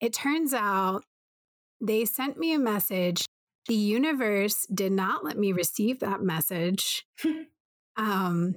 it 0.00 0.12
turns 0.12 0.52
out 0.52 1.04
they 1.80 2.04
sent 2.04 2.38
me 2.38 2.52
a 2.54 2.58
message. 2.58 3.24
The 3.66 3.74
universe 3.74 4.66
did 4.72 4.92
not 4.92 5.24
let 5.24 5.38
me 5.38 5.52
receive 5.52 6.00
that 6.00 6.22
message. 6.22 7.06
um, 7.96 8.56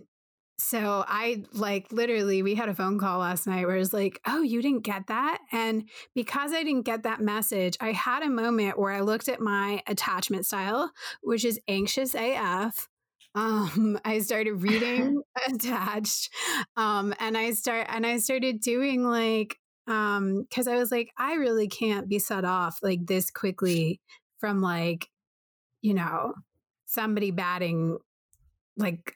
so 0.62 1.04
I 1.08 1.44
like 1.54 1.92
literally, 1.92 2.44
we 2.44 2.54
had 2.54 2.70
a 2.70 2.76
phone 2.76 3.00
call 3.00 3.20
last 3.20 3.48
night 3.48 3.66
where 3.66 3.76
it 3.76 3.80
was 3.80 3.94
like, 3.94 4.22
oh, 4.28 4.42
you 4.42 4.62
didn't 4.62 4.84
get 4.84 5.08
that? 5.08 5.40
And 5.52 5.90
because 6.14 6.54
I 6.54 6.64
didn't 6.64 6.86
get 6.86 7.04
that 7.04 7.20
message, 7.20 7.78
I 7.82 7.92
had 7.94 8.22
a 8.22 8.30
moment 8.30 8.78
where 8.78 8.92
I 8.92 9.02
looked 9.02 9.28
at 9.28 9.42
my 9.42 9.82
attachment 9.88 10.46
style, 10.46 10.92
which 11.24 11.44
is 11.46 11.60
anxious 11.68 12.16
AF. 12.16 12.88
Um, 13.34 14.00
I 14.06 14.20
started 14.20 14.62
reading 14.62 15.24
attached. 15.48 16.30
Um, 16.78 17.14
and 17.20 17.38
I 17.38 17.52
start 17.52 17.88
and 17.90 18.06
I 18.06 18.18
started 18.18 18.62
doing 18.62 19.04
like 19.04 19.58
um 19.88 20.46
because 20.48 20.68
I 20.68 20.76
was 20.76 20.92
like, 20.92 21.10
I 21.18 21.34
really 21.34 21.70
can't 21.70 22.08
be 22.08 22.20
set 22.20 22.46
off 22.46 22.78
like 22.84 23.08
this 23.08 23.32
quickly 23.32 24.00
from 24.40 24.62
like, 24.62 25.10
you 25.82 25.96
know, 25.96 26.34
somebody 26.86 27.32
batting 27.32 27.98
like 28.78 29.16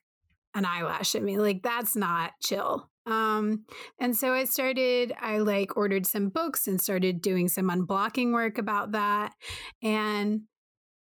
an 0.56 0.66
eyelash 0.66 1.14
at 1.14 1.22
me. 1.22 1.38
Like 1.38 1.62
that's 1.62 1.96
not 1.96 2.32
chill. 2.42 2.90
Um, 3.06 3.66
and 4.00 4.16
so 4.16 4.34
I 4.34 4.46
started, 4.46 5.14
I 5.20 5.38
like 5.38 5.78
ordered 5.78 6.08
some 6.08 6.30
books 6.30 6.68
and 6.68 6.82
started 6.82 7.22
doing 7.22 7.48
some 7.48 7.70
unblocking 7.70 8.34
work 8.34 8.58
about 8.58 8.94
that. 8.94 9.34
And 9.84 10.42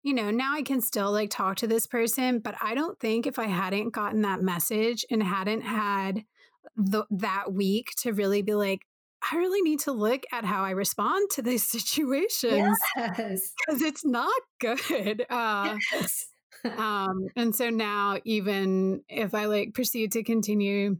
you 0.02 0.12
know, 0.12 0.30
now 0.30 0.52
I 0.54 0.60
can 0.60 0.82
still 0.82 1.10
like 1.10 1.30
talk 1.30 1.56
to 1.56 1.66
this 1.66 1.86
person, 1.86 2.40
but 2.40 2.54
I 2.60 2.74
don't 2.74 3.00
think 3.00 3.26
if 3.26 3.38
I 3.38 3.46
hadn't 3.46 3.94
gotten 3.94 4.20
that 4.20 4.42
message 4.42 5.06
and 5.10 5.22
hadn't 5.22 5.62
had 5.62 6.24
the, 6.76 7.04
that 7.10 7.54
week 7.54 7.92
to 8.02 8.12
really 8.12 8.42
be 8.42 8.54
like, 8.54 8.80
I 9.32 9.36
really 9.36 9.62
need 9.62 9.80
to 9.80 9.92
look 9.92 10.24
at 10.30 10.44
how 10.44 10.62
I 10.62 10.72
respond 10.72 11.30
to 11.30 11.42
these 11.42 11.64
situations 11.66 12.78
because 12.94 13.52
yes. 13.68 13.80
it's 13.80 14.04
not 14.04 14.42
good. 14.60 15.24
Uh, 15.30 15.78
yes. 15.92 16.26
um, 16.78 17.28
and 17.36 17.54
so 17.54 17.70
now, 17.70 18.18
even 18.24 19.02
if 19.08 19.34
I 19.34 19.46
like 19.46 19.74
proceed 19.74 20.12
to 20.12 20.22
continue 20.22 20.96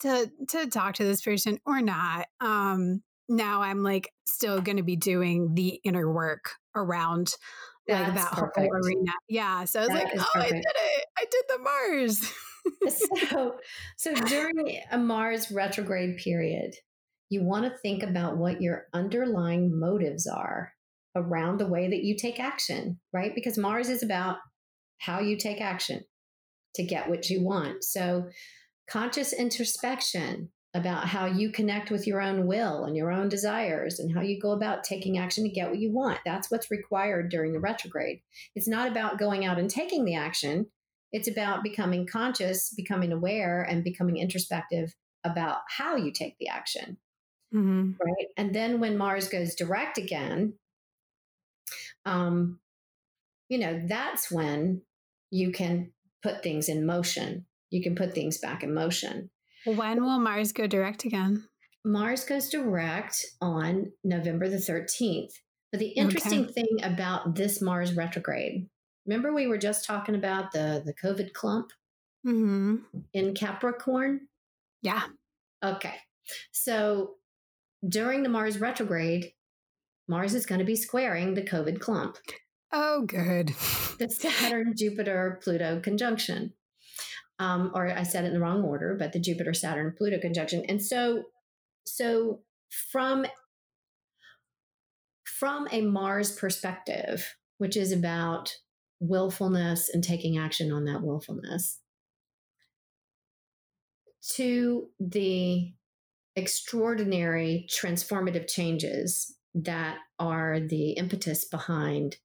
to 0.00 0.30
to 0.48 0.66
talk 0.68 0.94
to 0.94 1.04
this 1.04 1.22
person 1.22 1.58
or 1.64 1.80
not, 1.80 2.26
um, 2.40 3.02
now 3.28 3.62
I'm 3.62 3.82
like 3.82 4.12
still 4.26 4.60
going 4.60 4.78
to 4.78 4.82
be 4.82 4.96
doing 4.96 5.54
the 5.54 5.80
inner 5.84 6.10
work 6.10 6.52
around 6.74 7.34
like 7.88 8.14
that 8.14 8.32
perfect. 8.32 8.56
whole 8.56 8.70
arena. 8.72 9.12
Yeah. 9.28 9.64
So 9.64 9.80
I 9.80 9.82
was 9.82 9.88
that 9.90 10.04
like, 10.04 10.12
oh, 10.16 10.26
perfect. 10.34 10.52
I 10.52 10.56
did 10.56 10.64
it. 10.64 11.04
I 11.18 11.24
did 11.30 11.44
the 11.48 11.58
Mars. 11.58 12.32
so, 13.28 13.56
so 13.96 14.14
during 14.26 14.80
a 14.90 14.98
Mars 14.98 15.50
retrograde 15.50 16.16
period, 16.18 16.74
you 17.28 17.42
want 17.42 17.64
to 17.64 17.78
think 17.78 18.02
about 18.02 18.36
what 18.36 18.60
your 18.60 18.86
underlying 18.92 19.78
motives 19.78 20.26
are 20.26 20.72
around 21.16 21.58
the 21.58 21.66
way 21.66 21.88
that 21.88 22.02
you 22.02 22.16
take 22.16 22.40
action, 22.40 22.98
right? 23.12 23.34
Because 23.34 23.58
Mars 23.58 23.88
is 23.88 24.02
about 24.02 24.36
how 25.02 25.20
you 25.20 25.36
take 25.36 25.60
action 25.60 26.04
to 26.74 26.84
get 26.84 27.08
what 27.08 27.28
you 27.28 27.42
want. 27.42 27.84
So, 27.84 28.28
conscious 28.88 29.32
introspection 29.32 30.50
about 30.74 31.06
how 31.06 31.26
you 31.26 31.50
connect 31.50 31.90
with 31.90 32.06
your 32.06 32.20
own 32.20 32.46
will 32.46 32.84
and 32.84 32.96
your 32.96 33.10
own 33.10 33.28
desires 33.28 33.98
and 33.98 34.14
how 34.14 34.22
you 34.22 34.40
go 34.40 34.52
about 34.52 34.84
taking 34.84 35.18
action 35.18 35.44
to 35.44 35.50
get 35.50 35.68
what 35.68 35.78
you 35.78 35.92
want. 35.92 36.18
That's 36.24 36.50
what's 36.50 36.70
required 36.70 37.30
during 37.30 37.52
the 37.52 37.60
retrograde. 37.60 38.20
It's 38.54 38.68
not 38.68 38.90
about 38.90 39.18
going 39.18 39.44
out 39.44 39.58
and 39.58 39.68
taking 39.68 40.04
the 40.04 40.14
action, 40.14 40.66
it's 41.12 41.28
about 41.28 41.62
becoming 41.62 42.06
conscious, 42.06 42.72
becoming 42.74 43.12
aware, 43.12 43.62
and 43.62 43.84
becoming 43.84 44.16
introspective 44.16 44.94
about 45.24 45.58
how 45.68 45.96
you 45.96 46.10
take 46.10 46.36
the 46.38 46.48
action. 46.48 46.96
Mm-hmm. 47.54 47.92
Right. 48.02 48.28
And 48.38 48.54
then 48.54 48.80
when 48.80 48.96
Mars 48.96 49.28
goes 49.28 49.54
direct 49.54 49.98
again, 49.98 50.54
um, 52.06 52.60
you 53.50 53.58
know, 53.58 53.82
that's 53.86 54.30
when 54.30 54.80
you 55.32 55.50
can 55.50 55.90
put 56.22 56.42
things 56.42 56.68
in 56.68 56.86
motion. 56.86 57.46
You 57.70 57.82
can 57.82 57.96
put 57.96 58.14
things 58.14 58.38
back 58.38 58.62
in 58.62 58.72
motion. 58.72 59.30
When 59.64 60.04
will 60.04 60.18
Mars 60.18 60.52
go 60.52 60.66
direct 60.66 61.04
again? 61.04 61.48
Mars 61.84 62.24
goes 62.24 62.48
direct 62.48 63.24
on 63.40 63.92
November 64.04 64.48
the 64.48 64.58
13th. 64.58 65.32
But 65.72 65.80
the 65.80 65.88
interesting 65.88 66.44
okay. 66.44 66.52
thing 66.52 66.68
about 66.82 67.34
this 67.34 67.62
Mars 67.62 67.94
retrograde, 67.94 68.68
remember 69.06 69.32
we 69.32 69.46
were 69.46 69.58
just 69.58 69.86
talking 69.86 70.14
about 70.14 70.52
the, 70.52 70.82
the 70.84 70.92
COVID 70.92 71.32
clump 71.32 71.72
mm-hmm. 72.26 72.76
in 73.14 73.34
Capricorn? 73.34 74.28
Yeah. 74.82 75.04
Okay. 75.64 75.94
So 76.52 77.14
during 77.88 78.22
the 78.22 78.28
Mars 78.28 78.58
retrograde, 78.58 79.32
Mars 80.08 80.34
is 80.34 80.44
going 80.44 80.58
to 80.58 80.64
be 80.64 80.76
squaring 80.76 81.32
the 81.32 81.42
COVID 81.42 81.80
clump. 81.80 82.18
Oh, 82.72 83.04
good. 83.06 83.48
the 83.98 84.08
Saturn 84.08 84.74
Jupiter 84.76 85.40
Pluto 85.42 85.80
conjunction 85.80 86.54
um, 87.42 87.72
or 87.74 87.88
I 87.88 88.04
said 88.04 88.24
it 88.24 88.28
in 88.28 88.34
the 88.34 88.40
wrong 88.40 88.62
order, 88.62 88.96
but 88.96 89.12
the 89.12 89.18
Jupiter 89.18 89.52
Saturn 89.52 89.94
Pluto 89.96 90.20
conjunction. 90.20 90.64
And 90.68 90.82
so, 90.82 91.24
so 91.84 92.40
from 92.92 93.26
from 95.24 95.66
a 95.72 95.80
Mars 95.80 96.30
perspective, 96.30 97.34
which 97.58 97.76
is 97.76 97.90
about 97.90 98.54
willfulness 99.00 99.88
and 99.92 100.04
taking 100.04 100.38
action 100.38 100.70
on 100.70 100.84
that 100.84 101.02
willfulness, 101.02 101.80
to 104.34 104.88
the 105.00 105.72
extraordinary 106.36 107.66
transformative 107.68 108.48
changes 108.48 109.34
that 109.52 109.98
are 110.20 110.60
the 110.60 110.92
impetus 110.92 111.44
behind 111.44 112.18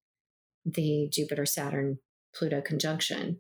the 0.73 1.09
Jupiter 1.11 1.45
Saturn 1.45 1.99
Pluto 2.35 2.61
conjunction 2.61 3.39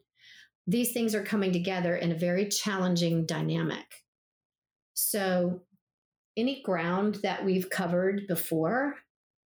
these 0.67 0.91
things 0.91 1.15
are 1.15 1.23
coming 1.23 1.53
together 1.53 1.95
in 1.95 2.11
a 2.11 2.15
very 2.15 2.49
challenging 2.49 3.25
dynamic. 3.25 3.85
So, 4.93 5.61
any 6.35 6.61
ground 6.61 7.19
that 7.23 7.43
we've 7.45 7.69
covered 7.69 8.27
before 8.27 8.95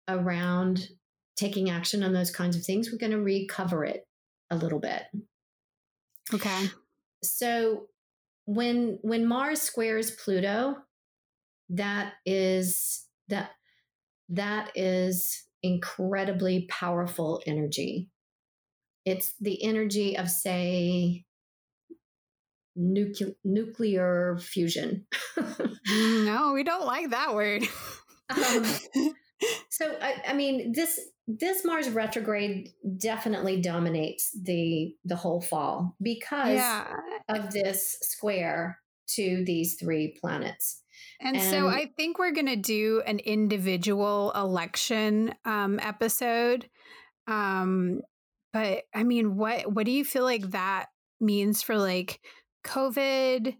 around 0.07 0.87
taking 1.35 1.69
action 1.69 2.01
on 2.01 2.13
those 2.13 2.31
kinds 2.31 2.55
of 2.55 2.63
things, 2.63 2.89
we're 2.91 2.97
going 2.97 3.11
to 3.11 3.21
recover 3.21 3.83
it 3.85 4.07
a 4.49 4.55
little 4.55 4.79
bit. 4.79 5.03
Okay. 6.33 6.69
So, 7.23 7.87
when 8.45 8.97
when 9.01 9.25
Mars 9.25 9.61
squares 9.61 10.11
Pluto, 10.11 10.77
that 11.69 12.13
is 12.25 13.05
that 13.27 13.51
that 14.29 14.71
is 14.75 15.43
incredibly 15.63 16.67
powerful 16.69 17.41
energy 17.45 18.09
it's 19.05 19.33
the 19.39 19.63
energy 19.63 20.17
of, 20.17 20.29
say, 20.29 21.25
nucle- 22.77 23.35
nuclear 23.43 24.37
fusion. 24.39 25.05
no, 25.87 26.51
we 26.53 26.63
don't 26.63 26.85
like 26.85 27.09
that 27.09 27.33
word. 27.33 27.63
um, 28.29 28.65
so, 29.69 29.97
I, 30.01 30.21
I 30.27 30.33
mean, 30.33 30.73
this 30.73 30.99
this 31.27 31.63
Mars 31.63 31.89
retrograde 31.89 32.69
definitely 32.97 33.61
dominates 33.61 34.31
the 34.39 34.93
the 35.05 35.15
whole 35.15 35.41
fall 35.41 35.95
because 36.01 36.55
yeah. 36.55 36.93
of 37.29 37.51
this 37.51 37.97
square 38.01 38.79
to 39.15 39.43
these 39.45 39.75
three 39.79 40.15
planets. 40.19 40.80
And, 41.19 41.37
and 41.37 41.45
so 41.45 41.67
I 41.67 41.91
think 41.97 42.19
we're 42.19 42.31
going 42.31 42.47
to 42.47 42.55
do 42.55 43.01
an 43.05 43.19
individual 43.19 44.31
election 44.35 45.33
um, 45.45 45.79
episode 45.81 46.67
um, 47.27 48.01
but 48.53 48.83
I 48.93 49.03
mean, 49.03 49.37
what 49.37 49.71
what 49.71 49.85
do 49.85 49.91
you 49.91 50.03
feel 50.03 50.23
like 50.23 50.51
that 50.51 50.87
means 51.19 51.61
for 51.61 51.77
like 51.77 52.19
COVID 52.65 53.55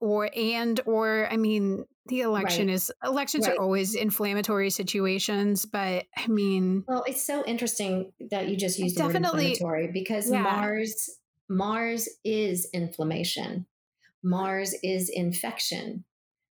or 0.00 0.30
and 0.34 0.80
or 0.86 1.28
I 1.30 1.36
mean, 1.36 1.84
the 2.06 2.22
election 2.22 2.66
right. 2.66 2.74
is 2.74 2.90
elections 3.04 3.46
right. 3.46 3.56
are 3.56 3.62
always 3.62 3.94
inflammatory 3.94 4.70
situations, 4.70 5.64
but 5.66 6.06
I 6.16 6.26
mean, 6.26 6.84
well, 6.88 7.04
it's 7.06 7.24
so 7.24 7.44
interesting 7.44 8.12
that 8.30 8.48
you 8.48 8.56
just 8.56 8.78
used 8.78 8.98
the 8.98 9.04
word 9.04 9.16
inflammatory 9.16 9.90
because 9.92 10.30
yeah. 10.30 10.42
Mars 10.42 11.18
Mars 11.48 12.08
is 12.24 12.68
inflammation. 12.72 13.66
Mars 14.24 14.74
is 14.82 15.08
infection. 15.08 16.04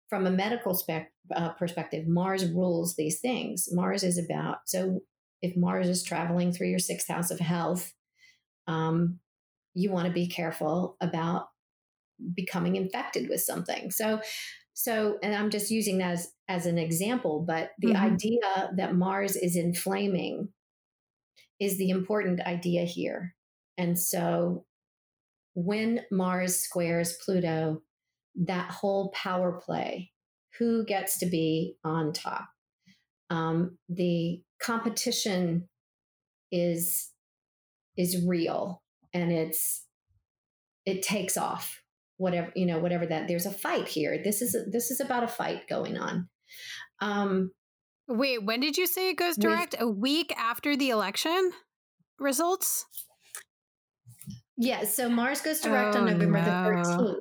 From 0.10 0.26
a 0.26 0.32
medical 0.32 0.74
spec, 0.74 1.12
uh, 1.36 1.50
perspective, 1.50 2.08
Mars 2.08 2.50
rules 2.50 2.96
these 2.96 3.20
things. 3.20 3.68
Mars 3.72 4.04
is 4.04 4.18
about 4.18 4.60
so 4.66 5.02
if 5.42 5.56
Mars 5.56 5.88
is 5.88 6.04
traveling 6.04 6.52
through 6.52 6.70
your 6.70 6.80
sixth 6.80 7.08
house 7.08 7.32
of 7.32 7.40
health, 7.40 7.94
um, 8.68 9.20
you 9.74 9.92
want 9.92 10.08
to 10.08 10.14
be 10.14 10.28
careful 10.28 10.98
about 11.02 11.48
becoming 12.34 12.76
infected 12.76 13.30
with 13.30 13.42
something. 13.42 13.92
So, 13.92 14.22
so, 14.74 15.18
and 15.22 15.36
I'm 15.36 15.50
just 15.50 15.72
using 15.72 16.00
that 16.00 16.14
as, 16.14 16.32
as 16.48 16.66
an 16.66 16.78
example, 16.78 17.44
but 17.48 17.72
the 17.80 17.90
mm-hmm. 17.90 18.14
idea 18.14 18.72
that 18.76 18.96
Mars 18.96 19.36
is 19.36 19.56
inflaming 19.56 20.50
is 21.60 21.78
the 21.78 21.90
important 21.90 22.42
idea 22.42 22.84
here. 22.86 23.36
And 23.78 23.98
so, 23.98 24.66
when 25.54 26.02
Mars 26.12 26.60
squares 26.60 27.18
Pluto, 27.24 27.82
that 28.46 28.72
whole 28.72 29.12
power 29.12 29.60
play, 29.64 30.12
who 30.60 30.86
gets 30.86 31.20
to 31.20 31.26
be 31.26 31.76
on 31.84 32.14
top? 32.14 32.48
Um, 33.30 33.78
the 33.90 34.42
competition 34.62 35.68
is 36.52 37.12
is 37.98 38.26
real 38.26 38.82
and 39.14 39.32
it's 39.32 39.86
it 40.86 41.02
takes 41.02 41.36
off 41.36 41.82
whatever 42.18 42.52
you 42.56 42.66
know 42.66 42.80
whatever 42.80 43.06
that 43.06 43.28
there's 43.28 43.46
a 43.46 43.52
fight 43.52 43.88
here. 43.88 44.22
This 44.24 44.42
is 44.42 44.56
a, 44.56 44.64
this 44.70 44.92
is 44.92 45.00
about 45.00 45.24
a 45.24 45.28
fight 45.28 45.68
going 45.68 45.98
on. 45.98 46.30
Um 47.02 47.52
wait 48.08 48.44
when 48.44 48.60
did 48.60 48.78
you 48.78 48.88
say 48.88 49.10
it 49.10 49.18
goes 49.18 49.36
direct? 49.36 49.74
With, 49.74 49.82
a 49.82 49.90
week 49.90 50.34
after 50.38 50.78
the 50.78 50.90
election 50.90 51.52
results? 52.20 52.86
Yeah 54.58 54.86
so 54.86 55.10
mars 55.10 55.42
goes 55.42 55.60
direct 55.60 55.96
oh, 55.96 56.00
on 56.00 56.06
november 56.06 56.40
no. 56.40 56.46
the 56.46 56.52
13th 56.52 57.16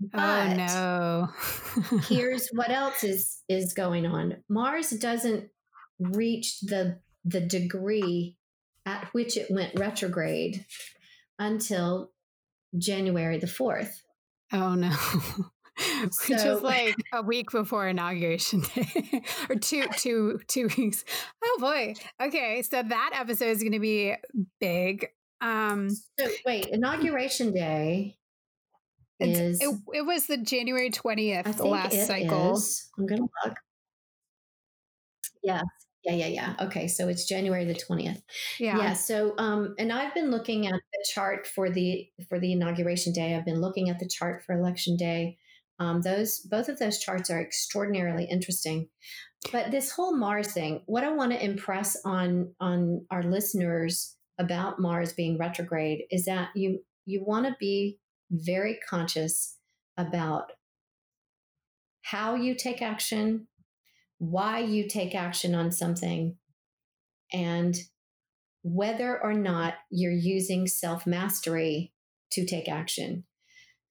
but 0.00 0.20
oh 0.20 0.54
no. 0.54 1.98
here's 2.08 2.48
what 2.52 2.70
else 2.70 3.04
is 3.04 3.42
is 3.48 3.74
going 3.74 4.06
on. 4.06 4.36
Mars 4.48 4.90
doesn't 4.90 5.50
reach 5.98 6.60
the 6.60 6.98
the 7.24 7.40
degree 7.40 8.36
at 8.86 9.08
which 9.12 9.36
it 9.36 9.50
went 9.50 9.78
retrograde 9.78 10.64
until 11.38 12.10
January 12.78 13.38
the 13.38 13.46
4th. 13.46 13.92
Oh 14.52 14.74
no. 14.74 14.90
which 16.02 16.12
so, 16.12 16.56
is 16.56 16.62
like 16.62 16.96
a 17.12 17.22
week 17.22 17.50
before 17.50 17.88
inauguration 17.88 18.60
day 18.74 19.22
or 19.50 19.56
two 19.56 19.84
two 19.98 20.40
two 20.48 20.68
weeks. 20.78 21.04
Oh 21.44 21.56
boy. 21.60 21.94
Okay 22.22 22.62
so 22.62 22.82
that 22.82 23.10
episode 23.14 23.48
is 23.48 23.62
going 23.62 23.72
to 23.72 23.80
be 23.80 24.14
big. 24.60 25.08
Um 25.42 25.90
so 25.90 26.26
wait 26.46 26.68
inauguration 26.68 27.52
day 27.52 28.16
is 29.20 29.60
it, 29.60 29.74
it 29.94 30.02
was 30.06 30.26
the 30.26 30.36
january 30.38 30.90
20th 30.90 31.56
the 31.56 31.64
last 31.64 32.06
cycle 32.06 32.54
is. 32.54 32.88
i'm 32.98 33.06
gonna 33.06 33.22
look 33.44 33.54
Yeah. 35.42 35.62
yeah, 36.04 36.12
yeah, 36.14 36.26
yeah. 36.26 36.66
Okay, 36.66 36.88
so 36.88 37.08
it's 37.08 37.26
January 37.26 37.64
the 37.64 37.74
20th. 37.74 38.22
Yeah. 38.58 38.78
Yeah, 38.78 38.92
so 38.94 39.34
um 39.38 39.74
and 39.78 39.92
I've 39.92 40.14
been 40.14 40.30
looking 40.30 40.66
at 40.66 40.72
the 40.74 41.04
chart 41.14 41.46
for 41.46 41.70
the 41.70 42.08
for 42.28 42.38
the 42.38 42.52
inauguration 42.52 43.12
day. 43.12 43.34
I've 43.34 43.44
been 43.44 43.60
looking 43.60 43.88
at 43.90 43.98
the 43.98 44.08
chart 44.08 44.42
for 44.44 44.54
election 44.54 44.96
day. 44.96 45.38
Um 45.78 46.02
those 46.02 46.40
both 46.40 46.68
of 46.68 46.78
those 46.78 46.98
charts 46.98 47.30
are 47.30 47.40
extraordinarily 47.40 48.24
interesting. 48.24 48.88
But 49.52 49.70
this 49.70 49.90
whole 49.92 50.14
Mars 50.16 50.52
thing, 50.52 50.82
what 50.86 51.04
I 51.04 51.10
want 51.12 51.32
to 51.32 51.42
impress 51.44 51.96
on 52.04 52.54
on 52.60 53.06
our 53.10 53.22
listeners 53.22 54.16
about 54.38 54.78
Mars 54.78 55.12
being 55.12 55.38
retrograde 55.38 56.04
is 56.10 56.24
that 56.26 56.50
you 56.54 56.80
you 57.06 57.24
want 57.24 57.46
to 57.46 57.56
be 57.58 57.98
very 58.30 58.78
conscious 58.88 59.56
about 59.96 60.52
how 62.02 62.34
you 62.34 62.54
take 62.54 62.80
action, 62.82 63.46
why 64.18 64.60
you 64.60 64.88
take 64.88 65.14
action 65.14 65.54
on 65.54 65.70
something, 65.70 66.36
and 67.32 67.76
whether 68.62 69.22
or 69.22 69.32
not 69.32 69.74
you're 69.90 70.12
using 70.12 70.66
self 70.66 71.06
mastery 71.06 71.92
to 72.32 72.44
take 72.44 72.68
action. 72.68 73.24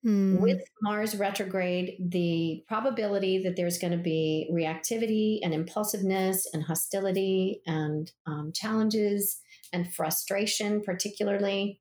Mm. 0.06 0.40
With 0.40 0.62
Mars 0.80 1.14
retrograde, 1.14 1.96
the 2.00 2.64
probability 2.66 3.42
that 3.42 3.56
there's 3.56 3.78
going 3.78 3.92
to 3.92 4.02
be 4.02 4.48
reactivity 4.50 5.40
and 5.42 5.52
impulsiveness 5.52 6.46
and 6.54 6.62
hostility 6.62 7.60
and 7.66 8.10
um, 8.26 8.52
challenges 8.54 9.40
and 9.74 9.92
frustration, 9.92 10.80
particularly, 10.82 11.80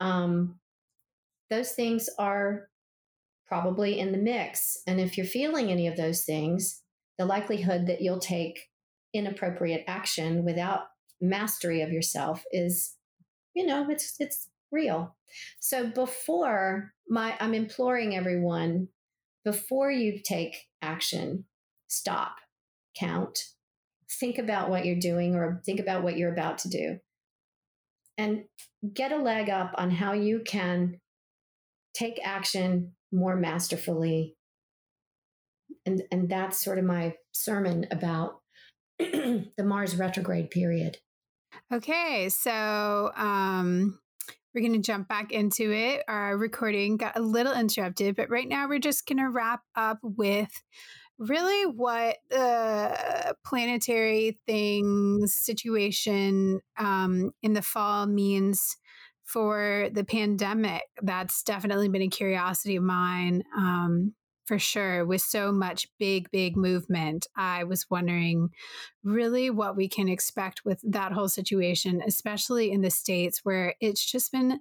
um, 0.00 0.58
those 1.54 1.72
things 1.72 2.08
are 2.18 2.68
probably 3.46 3.98
in 4.00 4.10
the 4.10 4.18
mix. 4.18 4.78
And 4.86 5.00
if 5.00 5.16
you're 5.16 5.26
feeling 5.26 5.70
any 5.70 5.86
of 5.86 5.96
those 5.96 6.24
things, 6.24 6.82
the 7.16 7.24
likelihood 7.24 7.86
that 7.86 8.00
you'll 8.00 8.18
take 8.18 8.58
inappropriate 9.12 9.84
action 9.86 10.44
without 10.44 10.80
mastery 11.20 11.80
of 11.80 11.92
yourself 11.92 12.42
is 12.50 12.96
you 13.54 13.64
know 13.64 13.86
it's 13.88 14.16
it's 14.18 14.48
real 14.72 15.16
so 15.60 15.86
before 15.86 16.92
my 17.08 17.36
i'm 17.38 17.54
imploring 17.54 18.16
everyone 18.16 18.88
before 19.44 19.92
you 19.92 20.18
take 20.22 20.56
action 20.82 21.44
stop 21.86 22.34
count 22.98 23.38
think 24.18 24.36
about 24.36 24.68
what 24.68 24.84
you're 24.84 24.96
doing 24.96 25.36
or 25.36 25.62
think 25.64 25.78
about 25.78 26.02
what 26.02 26.18
you're 26.18 26.32
about 26.32 26.58
to 26.58 26.68
do 26.68 26.98
and 28.18 28.42
get 28.92 29.12
a 29.12 29.16
leg 29.16 29.48
up 29.48 29.72
on 29.78 29.92
how 29.92 30.12
you 30.12 30.42
can 30.44 31.00
take 31.94 32.18
action 32.24 32.92
more 33.12 33.36
masterfully 33.36 34.36
and 35.86 36.02
and 36.10 36.28
that's 36.28 36.62
sort 36.62 36.78
of 36.78 36.84
my 36.84 37.14
sermon 37.32 37.86
about 37.90 38.40
the 38.98 39.44
Mars 39.62 39.96
retrograde 39.96 40.50
period. 40.50 40.98
Okay, 41.72 42.28
so 42.28 43.10
um, 43.16 43.98
we're 44.54 44.60
going 44.60 44.80
to 44.80 44.86
jump 44.86 45.08
back 45.08 45.32
into 45.32 45.72
it. 45.72 46.02
Our 46.08 46.36
recording 46.36 46.96
got 46.96 47.16
a 47.16 47.22
little 47.22 47.52
interrupted, 47.52 48.16
but 48.16 48.30
right 48.30 48.48
now 48.48 48.68
we're 48.68 48.78
just 48.78 49.06
going 49.06 49.18
to 49.18 49.30
wrap 49.30 49.60
up 49.76 49.98
with 50.02 50.50
really 51.18 51.64
what 51.64 52.16
the 52.30 53.36
planetary 53.46 54.38
things 54.46 55.34
situation 55.34 56.60
um, 56.76 57.30
in 57.42 57.52
the 57.52 57.62
fall 57.62 58.06
means 58.06 58.76
for 59.24 59.88
the 59.92 60.04
pandemic. 60.04 60.82
That's 61.02 61.42
definitely 61.42 61.88
been 61.88 62.02
a 62.02 62.08
curiosity 62.08 62.76
of 62.76 62.84
mine. 62.84 63.42
Um, 63.56 64.14
for 64.46 64.58
sure 64.58 65.04
with 65.04 65.22
so 65.22 65.50
much 65.50 65.86
big 65.98 66.30
big 66.30 66.56
movement 66.56 67.26
i 67.36 67.64
was 67.64 67.86
wondering 67.90 68.50
really 69.02 69.50
what 69.50 69.76
we 69.76 69.88
can 69.88 70.08
expect 70.08 70.62
with 70.64 70.80
that 70.82 71.12
whole 71.12 71.28
situation 71.28 72.02
especially 72.06 72.70
in 72.70 72.82
the 72.82 72.90
states 72.90 73.40
where 73.42 73.74
it's 73.80 74.04
just 74.04 74.32
been 74.32 74.60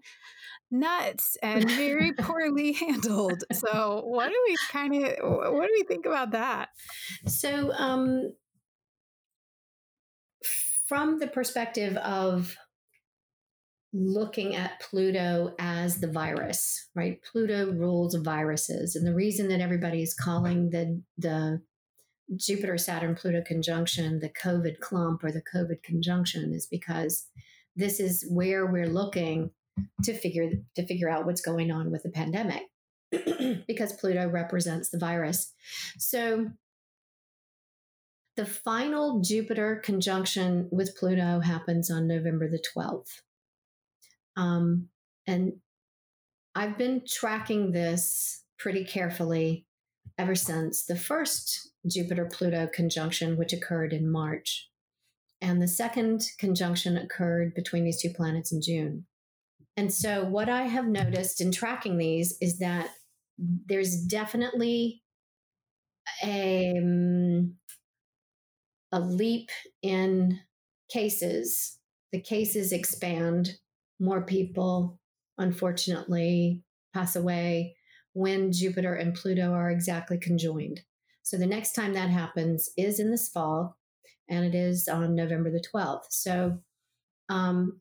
nuts 0.71 1.37
and 1.43 1.69
very 1.71 2.13
poorly 2.19 2.71
handled 2.73 3.43
so 3.51 4.01
what 4.05 4.29
do 4.29 4.35
we 4.47 4.55
kind 4.71 4.95
of 4.95 5.03
what 5.21 5.67
do 5.67 5.73
we 5.73 5.83
think 5.83 6.05
about 6.05 6.31
that 6.31 6.69
so 7.27 7.71
um 7.73 8.33
from 10.87 11.19
the 11.19 11.27
perspective 11.27 11.97
of 11.97 12.55
looking 13.93 14.55
at 14.55 14.79
Pluto 14.79 15.53
as 15.59 15.97
the 15.99 16.11
virus, 16.11 16.89
right? 16.95 17.19
Pluto 17.31 17.71
rules 17.71 18.15
viruses. 18.15 18.95
And 18.95 19.05
the 19.05 19.13
reason 19.13 19.47
that 19.49 19.61
everybody 19.61 20.01
is 20.01 20.15
calling 20.15 20.71
the, 20.71 21.01
the 21.17 21.61
Jupiter 22.35 22.77
Saturn 22.77 23.15
Pluto 23.15 23.43
conjunction 23.45 24.19
the 24.19 24.29
COVID 24.29 24.79
clump 24.79 25.23
or 25.23 25.31
the 25.31 25.43
COVID 25.53 25.83
conjunction 25.83 26.53
is 26.53 26.65
because 26.65 27.27
this 27.75 27.99
is 27.99 28.25
where 28.29 28.65
we're 28.65 28.87
looking 28.87 29.51
to 30.03 30.13
figure 30.13 30.49
to 30.75 30.85
figure 30.85 31.09
out 31.09 31.25
what's 31.25 31.41
going 31.41 31.71
on 31.71 31.91
with 31.91 32.03
the 32.03 32.09
pandemic 32.09 32.63
because 33.67 33.93
Pluto 33.93 34.27
represents 34.27 34.89
the 34.89 34.99
virus. 34.99 35.53
So 35.97 36.51
the 38.35 38.45
final 38.45 39.21
Jupiter 39.21 39.81
conjunction 39.83 40.69
with 40.71 40.95
Pluto 40.97 41.39
happens 41.39 41.91
on 41.91 42.07
November 42.07 42.49
the 42.49 42.63
12th. 42.75 43.21
Um, 44.35 44.89
and 45.27 45.53
I've 46.55 46.77
been 46.77 47.03
tracking 47.07 47.71
this 47.71 48.43
pretty 48.57 48.85
carefully 48.85 49.65
ever 50.17 50.35
since 50.35 50.85
the 50.85 50.95
first 50.95 51.71
Jupiter 51.87 52.29
Pluto 52.31 52.67
conjunction, 52.73 53.37
which 53.37 53.53
occurred 53.53 53.93
in 53.93 54.09
March. 54.09 54.69
And 55.41 55.61
the 55.61 55.67
second 55.67 56.25
conjunction 56.37 56.95
occurred 56.97 57.53
between 57.53 57.83
these 57.83 58.01
two 58.01 58.11
planets 58.11 58.51
in 58.51 58.61
June. 58.61 59.05
And 59.75 59.91
so, 59.91 60.23
what 60.23 60.49
I 60.49 60.63
have 60.63 60.85
noticed 60.85 61.41
in 61.41 61.51
tracking 61.51 61.97
these 61.97 62.37
is 62.39 62.59
that 62.59 62.91
there's 63.37 64.03
definitely 64.05 65.01
a, 66.23 66.77
um, 66.77 67.55
a 68.91 68.99
leap 68.99 69.49
in 69.81 70.39
cases. 70.91 71.79
The 72.11 72.21
cases 72.21 72.71
expand 72.71 73.57
more 74.03 74.21
people, 74.21 74.99
unfortunately, 75.37 76.61
pass 76.93 77.15
away 77.15 77.75
when 78.13 78.51
Jupiter 78.51 78.93
and 78.93 79.15
Pluto 79.15 79.53
are 79.53 79.71
exactly 79.71 80.17
conjoined. 80.17 80.81
So 81.23 81.37
the 81.37 81.47
next 81.47 81.73
time 81.73 81.93
that 81.93 82.09
happens 82.09 82.69
is 82.77 82.99
in 82.99 83.09
this 83.09 83.29
fall, 83.29 83.77
and 84.29 84.45
it 84.45 84.53
is 84.53 84.87
on 84.87 85.15
November 85.15 85.49
the 85.49 85.63
12th. 85.73 86.05
So 86.09 86.59
um, 87.29 87.79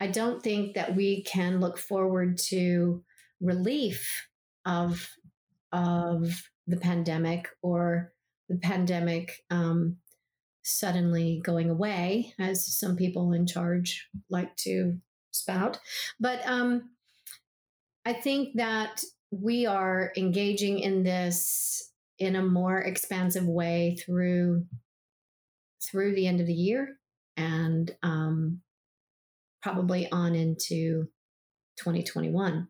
I 0.00 0.08
don't 0.08 0.42
think 0.42 0.74
that 0.74 0.96
we 0.96 1.22
can 1.22 1.60
look 1.60 1.78
forward 1.78 2.38
to 2.48 3.04
relief 3.40 4.28
of 4.66 5.08
of 5.72 6.42
the 6.66 6.76
pandemic 6.76 7.48
or 7.62 8.12
the 8.48 8.56
pandemic 8.56 9.42
um, 9.50 9.96
suddenly 10.62 11.40
going 11.42 11.70
away, 11.70 12.34
as 12.38 12.66
some 12.66 12.96
people 12.96 13.32
in 13.32 13.46
charge 13.46 14.08
like 14.28 14.54
to 14.56 15.00
spout. 15.32 15.78
But 16.20 16.40
um, 16.46 16.90
I 18.04 18.12
think 18.12 18.56
that 18.56 19.02
we 19.30 19.66
are 19.66 20.12
engaging 20.16 20.78
in 20.78 21.02
this 21.02 21.90
in 22.18 22.36
a 22.36 22.42
more 22.42 22.78
expansive 22.78 23.46
way 23.46 23.96
through 23.96 24.66
through 25.90 26.14
the 26.14 26.26
end 26.26 26.40
of 26.40 26.46
the 26.46 26.52
year 26.52 26.96
and 27.36 27.90
um, 28.02 28.60
probably 29.62 30.10
on 30.12 30.34
into 30.34 31.08
2021. 31.78 32.68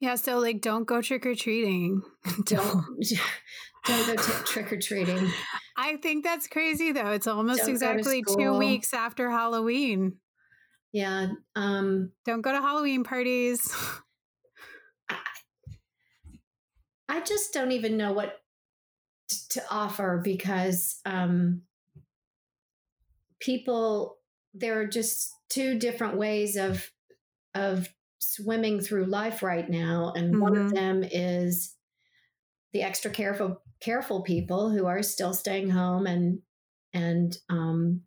Yeah, 0.00 0.14
so 0.14 0.38
like 0.38 0.60
don't 0.60 0.84
go 0.84 1.02
trick 1.02 1.26
or 1.26 1.34
treating. 1.34 2.02
don't 2.44 2.84
don't 3.86 4.06
go 4.06 4.14
t- 4.14 4.44
trick 4.44 4.72
or 4.72 4.78
treating. 4.78 5.30
I 5.76 5.96
think 5.96 6.24
that's 6.24 6.46
crazy 6.46 6.92
though. 6.92 7.10
It's 7.10 7.26
almost 7.26 7.60
don't 7.60 7.70
exactly 7.70 8.22
2 8.22 8.56
weeks 8.56 8.94
after 8.94 9.30
Halloween. 9.30 10.18
Yeah. 10.92 11.28
Um, 11.54 12.12
Don't 12.24 12.40
go 12.40 12.52
to 12.52 12.60
Halloween 12.60 13.04
parties. 13.04 13.74
I, 15.08 15.16
I 17.08 17.20
just 17.20 17.52
don't 17.52 17.72
even 17.72 17.96
know 17.96 18.12
what 18.12 18.40
t- 19.28 19.36
to 19.50 19.62
offer 19.70 20.20
because 20.22 21.00
um, 21.04 21.62
people, 23.40 24.18
there 24.54 24.80
are 24.80 24.86
just 24.86 25.32
two 25.50 25.78
different 25.78 26.16
ways 26.16 26.56
of 26.56 26.90
of 27.54 27.88
swimming 28.18 28.80
through 28.80 29.06
life 29.06 29.42
right 29.42 29.68
now, 29.68 30.12
and 30.14 30.32
mm-hmm. 30.32 30.42
one 30.42 30.56
of 30.56 30.66
mm-hmm. 30.66 30.74
them 30.74 31.04
is 31.04 31.74
the 32.72 32.82
extra 32.82 33.10
careful 33.10 33.62
careful 33.80 34.22
people 34.22 34.70
who 34.70 34.86
are 34.86 35.02
still 35.02 35.34
staying 35.34 35.70
home 35.70 36.06
and 36.06 36.40
and 36.92 37.36
um, 37.48 38.02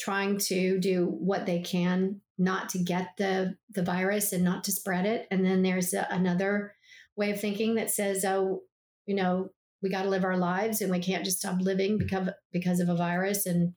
trying 0.00 0.38
to 0.38 0.78
do 0.78 1.04
what 1.06 1.46
they 1.46 1.60
can 1.60 2.20
not 2.38 2.70
to 2.70 2.78
get 2.78 3.10
the 3.18 3.54
the 3.68 3.82
virus 3.82 4.32
and 4.32 4.42
not 4.42 4.64
to 4.64 4.72
spread 4.72 5.04
it. 5.04 5.26
And 5.30 5.44
then 5.44 5.62
there's 5.62 5.92
a, 5.92 6.06
another 6.10 6.74
way 7.16 7.30
of 7.30 7.40
thinking 7.40 7.74
that 7.74 7.90
says, 7.90 8.24
oh, 8.24 8.62
you 9.06 9.14
know, 9.14 9.50
we 9.82 9.90
got 9.90 10.02
to 10.02 10.08
live 10.08 10.24
our 10.24 10.38
lives 10.38 10.80
and 10.80 10.90
we 10.90 11.00
can't 11.00 11.24
just 11.24 11.38
stop 11.38 11.60
living 11.60 11.98
because 11.98 12.30
because 12.50 12.80
of 12.80 12.88
a 12.88 12.96
virus 12.96 13.44
and 13.44 13.74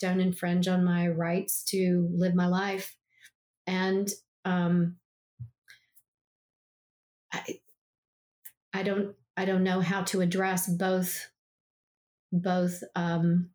don't 0.00 0.20
infringe 0.20 0.66
on 0.66 0.84
my 0.84 1.08
rights 1.08 1.62
to 1.64 2.08
live 2.14 2.34
my 2.34 2.46
life. 2.46 2.96
And 3.66 4.08
um, 4.44 4.96
I, 7.32 7.60
I 8.72 8.82
don't 8.82 9.14
I 9.36 9.44
don't 9.44 9.64
know 9.64 9.80
how 9.80 10.02
to 10.04 10.22
address 10.22 10.68
both 10.68 11.30
both 12.32 12.82
um, 12.94 13.50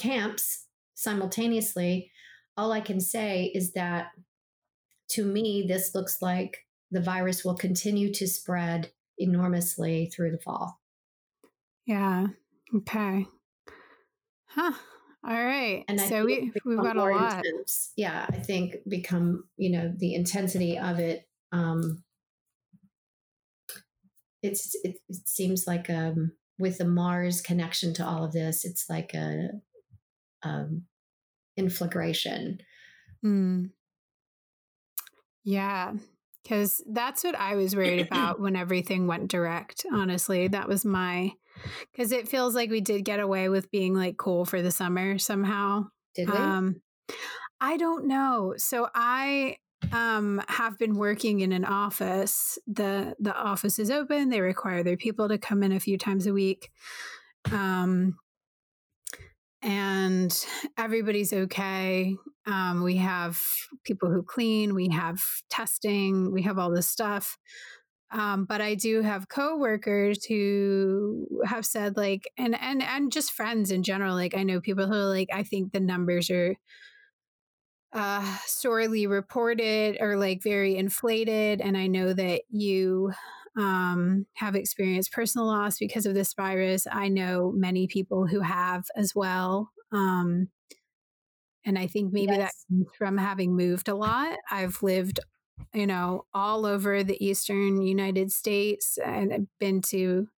camps 0.00 0.67
simultaneously. 0.98 2.10
All 2.56 2.72
I 2.72 2.80
can 2.80 3.00
say 3.00 3.52
is 3.54 3.72
that 3.74 4.08
to 5.10 5.24
me, 5.24 5.64
this 5.66 5.94
looks 5.94 6.20
like 6.20 6.66
the 6.90 7.00
virus 7.00 7.44
will 7.44 7.54
continue 7.54 8.12
to 8.14 8.26
spread 8.26 8.90
enormously 9.16 10.10
through 10.14 10.32
the 10.32 10.38
fall. 10.38 10.80
Yeah. 11.86 12.26
Okay. 12.74 13.26
Huh. 14.48 14.72
All 15.26 15.44
right. 15.44 15.84
And 15.88 16.00
so 16.00 16.24
we 16.24 16.52
we've 16.64 16.78
got 16.78 16.96
a 16.96 17.04
lot. 17.04 17.44
Intense. 17.46 17.92
Yeah, 17.96 18.26
I 18.28 18.38
think 18.38 18.76
become 18.88 19.44
you 19.56 19.70
know 19.70 19.94
the 19.96 20.14
intensity 20.14 20.78
of 20.78 20.98
it. 20.98 21.28
Um, 21.52 22.02
it's 24.42 24.74
it, 24.82 24.96
it 25.08 25.28
seems 25.28 25.66
like 25.66 25.88
um 25.88 26.32
with 26.58 26.78
the 26.78 26.84
Mars 26.84 27.40
connection 27.40 27.94
to 27.94 28.04
all 28.06 28.24
of 28.24 28.32
this, 28.32 28.64
it's 28.64 28.90
like 28.90 29.14
a 29.14 29.50
um, 30.42 30.84
inflagration. 31.56 32.58
Mm. 33.24 33.70
Yeah, 35.44 35.94
because 36.42 36.82
that's 36.90 37.24
what 37.24 37.34
I 37.34 37.56
was 37.56 37.74
worried 37.74 38.06
about 38.10 38.40
when 38.40 38.56
everything 38.56 39.06
went 39.06 39.28
direct. 39.28 39.84
Honestly, 39.92 40.48
that 40.48 40.68
was 40.68 40.84
my 40.84 41.32
because 41.92 42.12
it 42.12 42.28
feels 42.28 42.54
like 42.54 42.70
we 42.70 42.80
did 42.80 43.04
get 43.04 43.20
away 43.20 43.48
with 43.48 43.70
being 43.70 43.94
like 43.94 44.16
cool 44.16 44.44
for 44.44 44.62
the 44.62 44.70
summer 44.70 45.18
somehow. 45.18 45.86
Did 46.14 46.30
we? 46.30 46.36
Um, 46.36 46.82
I 47.60 47.76
don't 47.76 48.06
know. 48.06 48.54
So 48.56 48.88
I 48.94 49.56
um, 49.92 50.42
have 50.48 50.78
been 50.78 50.96
working 50.96 51.40
in 51.40 51.52
an 51.52 51.64
office. 51.64 52.58
the 52.66 53.16
The 53.18 53.34
office 53.34 53.78
is 53.78 53.90
open. 53.90 54.28
They 54.28 54.40
require 54.40 54.82
their 54.82 54.96
people 54.96 55.28
to 55.28 55.38
come 55.38 55.62
in 55.62 55.72
a 55.72 55.80
few 55.80 55.98
times 55.98 56.26
a 56.26 56.32
week, 56.32 56.70
um, 57.50 58.16
and 59.62 60.46
everybody's 60.76 61.32
okay. 61.32 62.16
Um, 62.46 62.82
we 62.82 62.96
have 62.96 63.40
people 63.84 64.10
who 64.10 64.22
clean. 64.22 64.74
We 64.74 64.88
have 64.90 65.20
testing. 65.50 66.32
We 66.32 66.42
have 66.42 66.58
all 66.58 66.70
this 66.70 66.88
stuff. 66.88 67.36
Um, 68.10 68.46
but 68.46 68.62
I 68.62 68.74
do 68.74 69.02
have 69.02 69.28
coworkers 69.28 70.24
who 70.24 71.26
have 71.44 71.66
said 71.66 71.96
like, 71.96 72.30
and 72.38 72.58
and 72.58 72.82
and 72.82 73.12
just 73.12 73.32
friends 73.32 73.70
in 73.70 73.82
general. 73.82 74.14
Like 74.14 74.34
I 74.34 74.44
know 74.44 74.60
people 74.60 74.86
who 74.86 74.94
are 74.94 75.08
like, 75.08 75.28
I 75.32 75.42
think 75.42 75.72
the 75.72 75.80
numbers 75.80 76.30
are 76.30 76.54
uh, 77.92 78.36
sorely 78.46 79.06
reported 79.06 79.96
or 80.00 80.16
like 80.16 80.42
very 80.42 80.76
inflated. 80.76 81.60
And 81.60 81.76
I 81.76 81.86
know 81.86 82.12
that 82.12 82.42
you 82.50 83.12
um, 83.56 84.26
have 84.34 84.54
experienced 84.54 85.12
personal 85.12 85.46
loss 85.46 85.78
because 85.78 86.06
of 86.06 86.14
this 86.14 86.34
virus. 86.34 86.86
I 86.90 87.08
know 87.08 87.52
many 87.54 87.86
people 87.86 88.26
who 88.26 88.40
have 88.40 88.84
as 88.96 89.14
well. 89.14 89.70
Um, 89.92 90.48
and 91.64 91.78
I 91.78 91.86
think 91.86 92.12
maybe 92.12 92.32
yes. 92.32 92.38
that 92.38 92.74
comes 92.74 92.86
from 92.96 93.18
having 93.18 93.56
moved 93.56 93.88
a 93.88 93.94
lot. 93.94 94.38
I've 94.50 94.82
lived, 94.82 95.20
you 95.74 95.86
know, 95.86 96.24
all 96.32 96.64
over 96.64 97.02
the 97.02 97.22
eastern 97.24 97.82
United 97.82 98.32
States 98.32 98.98
and 99.04 99.32
I've 99.32 99.46
been 99.58 99.82
to 99.88 100.28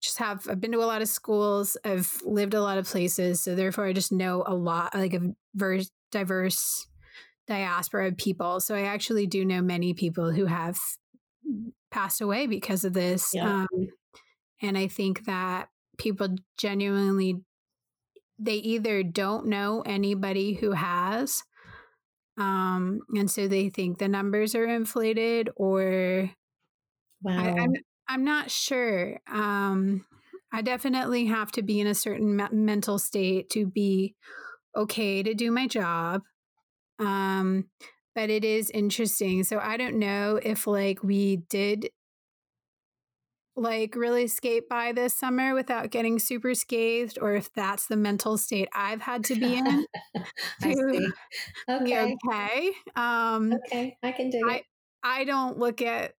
just 0.00 0.18
have 0.18 0.46
I've 0.48 0.60
been 0.60 0.72
to 0.72 0.82
a 0.82 0.86
lot 0.86 1.02
of 1.02 1.08
schools. 1.08 1.76
I've 1.84 2.20
lived 2.24 2.54
a 2.54 2.62
lot 2.62 2.78
of 2.78 2.86
places, 2.86 3.42
so 3.42 3.54
therefore 3.54 3.86
I 3.86 3.92
just 3.92 4.12
know 4.12 4.44
a 4.46 4.54
lot 4.54 4.94
like 4.94 5.14
a 5.14 5.32
very 5.54 5.86
diverse 6.12 6.86
diaspora 7.48 8.08
of 8.08 8.16
people. 8.16 8.60
So 8.60 8.74
I 8.74 8.82
actually 8.82 9.26
do 9.26 9.44
know 9.44 9.60
many 9.60 9.94
people 9.94 10.30
who 10.30 10.46
have 10.46 10.78
passed 11.90 12.20
away 12.20 12.46
because 12.46 12.84
of 12.84 12.92
this. 12.92 13.32
Yeah. 13.34 13.66
Um, 13.72 13.88
and 14.60 14.76
I 14.76 14.88
think 14.88 15.24
that 15.26 15.68
people 15.98 16.28
genuinely 16.56 17.40
they 18.40 18.54
either 18.54 19.02
don't 19.02 19.46
know 19.46 19.82
anybody 19.84 20.54
who 20.54 20.70
has 20.70 21.42
um, 22.36 23.00
and 23.16 23.28
so 23.28 23.48
they 23.48 23.68
think 23.68 23.98
the 23.98 24.06
numbers 24.06 24.54
are 24.54 24.64
inflated 24.64 25.50
or 25.56 26.30
wow. 27.22 27.36
I, 27.36 27.48
am 27.48 27.58
I'm, 27.58 27.72
I'm 28.08 28.24
not 28.24 28.48
sure 28.48 29.18
um, 29.28 30.04
i 30.52 30.62
definitely 30.62 31.26
have 31.26 31.50
to 31.52 31.62
be 31.62 31.80
in 31.80 31.88
a 31.88 31.94
certain 31.96 32.36
me- 32.36 32.44
mental 32.52 33.00
state 33.00 33.50
to 33.50 33.66
be 33.66 34.14
okay 34.78 35.22
to 35.22 35.34
do 35.34 35.50
my 35.50 35.66
job. 35.66 36.22
Um, 36.98 37.68
but 38.18 38.30
it 38.30 38.44
is 38.44 38.68
interesting. 38.70 39.44
So 39.44 39.60
I 39.60 39.76
don't 39.76 39.96
know 39.96 40.40
if 40.42 40.66
like 40.66 41.04
we 41.04 41.36
did 41.48 41.88
like 43.54 43.94
really 43.94 44.26
skate 44.26 44.68
by 44.68 44.90
this 44.90 45.14
summer 45.14 45.54
without 45.54 45.92
getting 45.92 46.18
super 46.18 46.52
scathed 46.56 47.16
or 47.22 47.36
if 47.36 47.52
that's 47.52 47.86
the 47.86 47.96
mental 47.96 48.36
state 48.36 48.68
I've 48.74 49.02
had 49.02 49.22
to 49.26 49.36
be 49.36 49.54
in. 49.54 49.86
See. 50.62 51.08
Okay. 51.70 52.16
okay. 52.26 52.72
Um, 52.96 53.52
okay. 53.52 53.96
I 54.02 54.10
can 54.10 54.30
do 54.30 54.48
it. 54.48 54.64
I 55.04 55.22
don't 55.22 55.56
look 55.56 55.80
at 55.80 56.14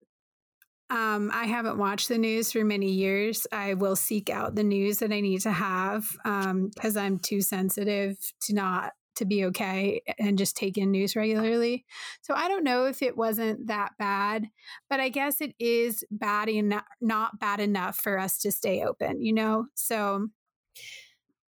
um, 0.89 1.29
I 1.33 1.47
haven't 1.47 1.77
watched 1.77 2.07
the 2.07 2.17
news 2.17 2.53
for 2.53 2.63
many 2.63 2.93
years. 2.93 3.45
I 3.51 3.73
will 3.73 3.97
seek 3.97 4.29
out 4.29 4.55
the 4.55 4.63
news 4.63 4.99
that 4.99 5.11
I 5.11 5.19
need 5.19 5.41
to 5.41 5.51
have 5.51 6.07
because 6.23 6.95
um, 6.95 7.03
I'm 7.03 7.19
too 7.19 7.41
sensitive 7.41 8.17
to 8.43 8.55
not 8.55 8.93
to 9.15 9.25
be 9.25 9.45
okay 9.45 10.01
and 10.17 10.37
just 10.37 10.55
take 10.55 10.77
in 10.77 10.91
news 10.91 11.15
regularly. 11.15 11.85
So 12.21 12.33
I 12.33 12.47
don't 12.47 12.63
know 12.63 12.85
if 12.85 13.01
it 13.01 13.17
wasn't 13.17 13.67
that 13.67 13.91
bad, 13.99 14.47
but 14.89 14.99
I 14.99 15.09
guess 15.09 15.41
it 15.41 15.53
is 15.59 16.03
bad 16.09 16.49
enough, 16.49 16.85
not 17.01 17.39
bad 17.39 17.59
enough 17.59 17.97
for 17.97 18.17
us 18.17 18.39
to 18.39 18.51
stay 18.51 18.83
open, 18.83 19.21
you 19.21 19.33
know? 19.33 19.65
So 19.75 20.29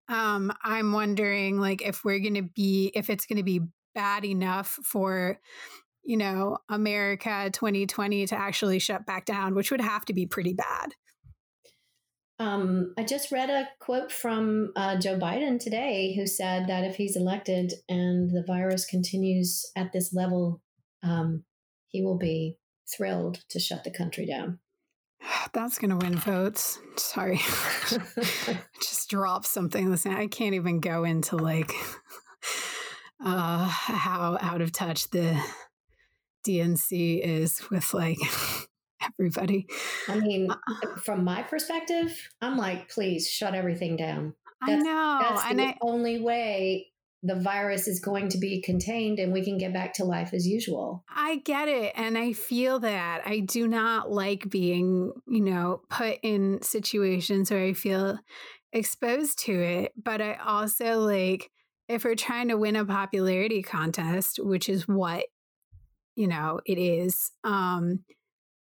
um, 0.08 0.52
I'm 0.64 0.92
wondering 0.92 1.60
like 1.60 1.82
if 1.82 2.04
we're 2.04 2.18
going 2.20 2.34
to 2.34 2.42
be, 2.42 2.90
if 2.94 3.10
it's 3.10 3.26
going 3.26 3.38
to 3.38 3.44
be 3.44 3.60
bad 3.94 4.24
enough 4.24 4.78
for 4.84 5.38
you 6.02 6.16
know, 6.16 6.58
America 6.68 7.50
2020 7.52 8.26
to 8.26 8.34
actually 8.34 8.78
shut 8.78 9.06
back 9.06 9.26
down, 9.26 9.54
which 9.54 9.70
would 9.70 9.80
have 9.80 10.04
to 10.06 10.14
be 10.14 10.26
pretty 10.26 10.54
bad. 10.54 10.94
Um, 12.40 12.94
I 12.96 13.04
just 13.04 13.30
read 13.30 13.50
a 13.50 13.68
quote 13.80 14.10
from 14.10 14.72
uh, 14.74 14.98
Joe 14.98 15.18
Biden 15.18 15.60
today 15.60 16.14
who 16.16 16.26
said 16.26 16.68
that 16.68 16.84
if 16.84 16.96
he's 16.96 17.14
elected 17.14 17.74
and 17.86 18.30
the 18.30 18.42
virus 18.46 18.86
continues 18.86 19.70
at 19.76 19.92
this 19.92 20.14
level, 20.14 20.62
um, 21.02 21.44
he 21.88 22.02
will 22.02 22.16
be 22.16 22.56
thrilled 22.96 23.44
to 23.50 23.60
shut 23.60 23.84
the 23.84 23.90
country 23.90 24.24
down. 24.24 24.58
That's 25.52 25.78
going 25.78 25.90
to 25.90 25.98
win 25.98 26.16
votes. 26.16 26.78
Sorry. 26.96 27.36
just 28.82 29.10
drop 29.10 29.44
something. 29.44 29.90
Listen, 29.90 30.14
I 30.14 30.26
can't 30.26 30.54
even 30.54 30.80
go 30.80 31.04
into 31.04 31.36
like 31.36 31.72
uh, 33.22 33.68
how 33.68 34.38
out 34.40 34.62
of 34.62 34.72
touch 34.72 35.10
the 35.10 35.38
DNC 36.48 37.20
is 37.20 37.68
with 37.70 37.92
like 37.92 38.16
everybody. 39.02 39.66
I 40.08 40.18
mean, 40.18 40.50
uh, 40.50 40.96
from 41.02 41.24
my 41.24 41.42
perspective, 41.42 42.28
I'm 42.40 42.56
like, 42.56 42.88
please 42.88 43.28
shut 43.28 43.54
everything 43.54 43.96
down. 43.96 44.34
That's, 44.66 44.82
I 44.82 44.84
know. 44.84 45.18
That's 45.22 45.54
the 45.54 45.62
I, 45.62 45.76
only 45.80 46.20
way 46.20 46.88
the 47.22 47.34
virus 47.34 47.86
is 47.86 48.00
going 48.00 48.28
to 48.30 48.38
be 48.38 48.62
contained 48.62 49.18
and 49.18 49.32
we 49.32 49.44
can 49.44 49.58
get 49.58 49.72
back 49.74 49.92
to 49.94 50.04
life 50.04 50.32
as 50.32 50.46
usual. 50.46 51.04
I 51.14 51.36
get 51.36 51.68
it. 51.68 51.92
And 51.94 52.16
I 52.16 52.32
feel 52.32 52.78
that. 52.80 53.22
I 53.26 53.40
do 53.40 53.68
not 53.68 54.10
like 54.10 54.48
being, 54.48 55.12
you 55.26 55.40
know, 55.40 55.82
put 55.90 56.18
in 56.22 56.62
situations 56.62 57.50
where 57.50 57.64
I 57.64 57.72
feel 57.74 58.18
exposed 58.72 59.38
to 59.40 59.52
it. 59.52 59.92
But 60.02 60.22
I 60.22 60.34
also 60.34 61.00
like, 61.00 61.50
if 61.88 62.04
we're 62.04 62.14
trying 62.14 62.48
to 62.48 62.56
win 62.56 62.76
a 62.76 62.84
popularity 62.84 63.62
contest, 63.62 64.38
which 64.42 64.68
is 64.68 64.88
what 64.88 65.24
you 66.16 66.26
know, 66.28 66.60
it 66.66 66.78
is. 66.78 67.32
Um, 67.44 68.00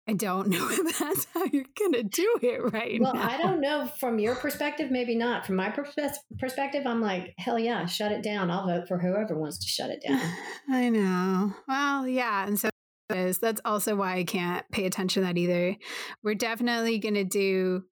I 0.07 0.13
don't 0.13 0.47
know 0.49 0.67
if 0.69 0.99
that's 0.99 1.27
how 1.33 1.43
you're 1.45 1.65
going 1.77 1.93
to 1.93 2.03
do 2.03 2.37
it 2.41 2.73
right 2.73 2.99
well, 3.01 3.13
now. 3.13 3.29
I 3.29 3.37
don't 3.37 3.61
know. 3.61 3.87
From 3.99 4.19
your 4.19 4.35
perspective, 4.35 4.91
maybe 4.91 5.15
not. 5.15 5.45
From 5.45 5.55
my 5.55 5.69
perspective, 5.69 6.83
I'm 6.85 7.01
like, 7.01 7.33
hell 7.37 7.59
yeah, 7.59 7.85
shut 7.85 8.11
it 8.11 8.23
down. 8.23 8.49
I'll 8.49 8.65
vote 8.65 8.87
for 8.87 8.97
whoever 8.97 9.37
wants 9.37 9.59
to 9.59 9.67
shut 9.67 9.89
it 9.89 10.03
down. 10.07 10.21
I 10.69 10.89
know. 10.89 11.53
Well, 11.67 12.07
yeah. 12.07 12.47
And 12.47 12.59
so 12.59 12.69
is. 13.09 13.39
That's 13.39 13.61
also 13.63 13.95
why 13.95 14.15
I 14.15 14.23
can't 14.23 14.69
pay 14.71 14.85
attention 14.85 15.23
to 15.23 15.27
that 15.27 15.37
either. 15.37 15.75
We're 16.23 16.35
definitely 16.35 16.99
going 16.99 17.13
to 17.15 17.23
do 17.23 17.83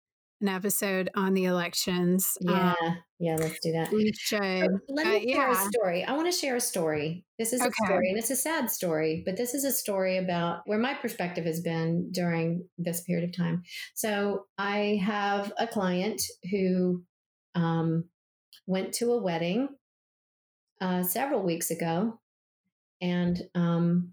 an 0.42 0.48
episode 0.50 1.10
on 1.16 1.34
the 1.34 1.46
elections. 1.46 2.38
Yeah, 2.42 2.74
um, 2.82 2.98
yeah, 3.20 3.36
let's 3.36 3.60
do 3.62 3.72
that. 3.72 3.92
We 3.92 4.12
should. 4.18 4.40
let 4.90 5.08
me 5.08 5.18
uh, 5.18 5.36
share 5.36 5.52
yeah. 5.52 5.52
a 5.52 5.70
story. 5.70 6.04
I 6.04 6.14
want 6.14 6.32
to 6.32 6.38
share 6.38 6.56
a 6.56 6.62
story. 6.62 7.24
This 7.40 7.54
is 7.54 7.62
okay. 7.62 7.70
a 7.70 7.86
story, 7.86 8.10
and 8.10 8.18
it's 8.18 8.32
a 8.32 8.36
sad 8.36 8.70
story, 8.70 9.24
but 9.26 9.38
this 9.38 9.54
is 9.54 9.64
a 9.64 9.72
story 9.72 10.18
about 10.18 10.62
where 10.66 10.80
my 10.80 10.94
perspective 10.94 11.46
has 11.46 11.62
been 11.62 12.12
during 12.12 12.68
this 12.78 13.02
period 13.02 13.30
of 13.30 13.36
time. 13.36 13.64
So 13.94 14.48
I 14.58 15.00
have 15.04 15.54
a 15.58 15.68
client 15.68 16.22
who 16.52 17.04
um, 17.56 18.06
went 18.68 18.94
to 18.96 19.14
a 19.14 19.22
wedding 19.22 19.70
uh, 20.82 21.04
several 21.04 21.42
weeks 21.42 21.72
ago, 21.72 22.20
and 23.02 23.42
um, 23.56 24.12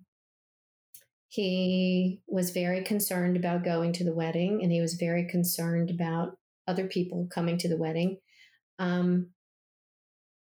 he 1.32 2.20
was 2.28 2.50
very 2.50 2.82
concerned 2.82 3.38
about 3.38 3.64
going 3.64 3.94
to 3.94 4.04
the 4.04 4.14
wedding 4.14 4.60
and 4.62 4.70
he 4.70 4.82
was 4.82 4.94
very 5.00 5.26
concerned 5.26 5.88
about 5.88 6.36
other 6.68 6.86
people 6.86 7.26
coming 7.32 7.56
to 7.56 7.70
the 7.70 7.78
wedding. 7.78 8.18
Um, 8.78 9.30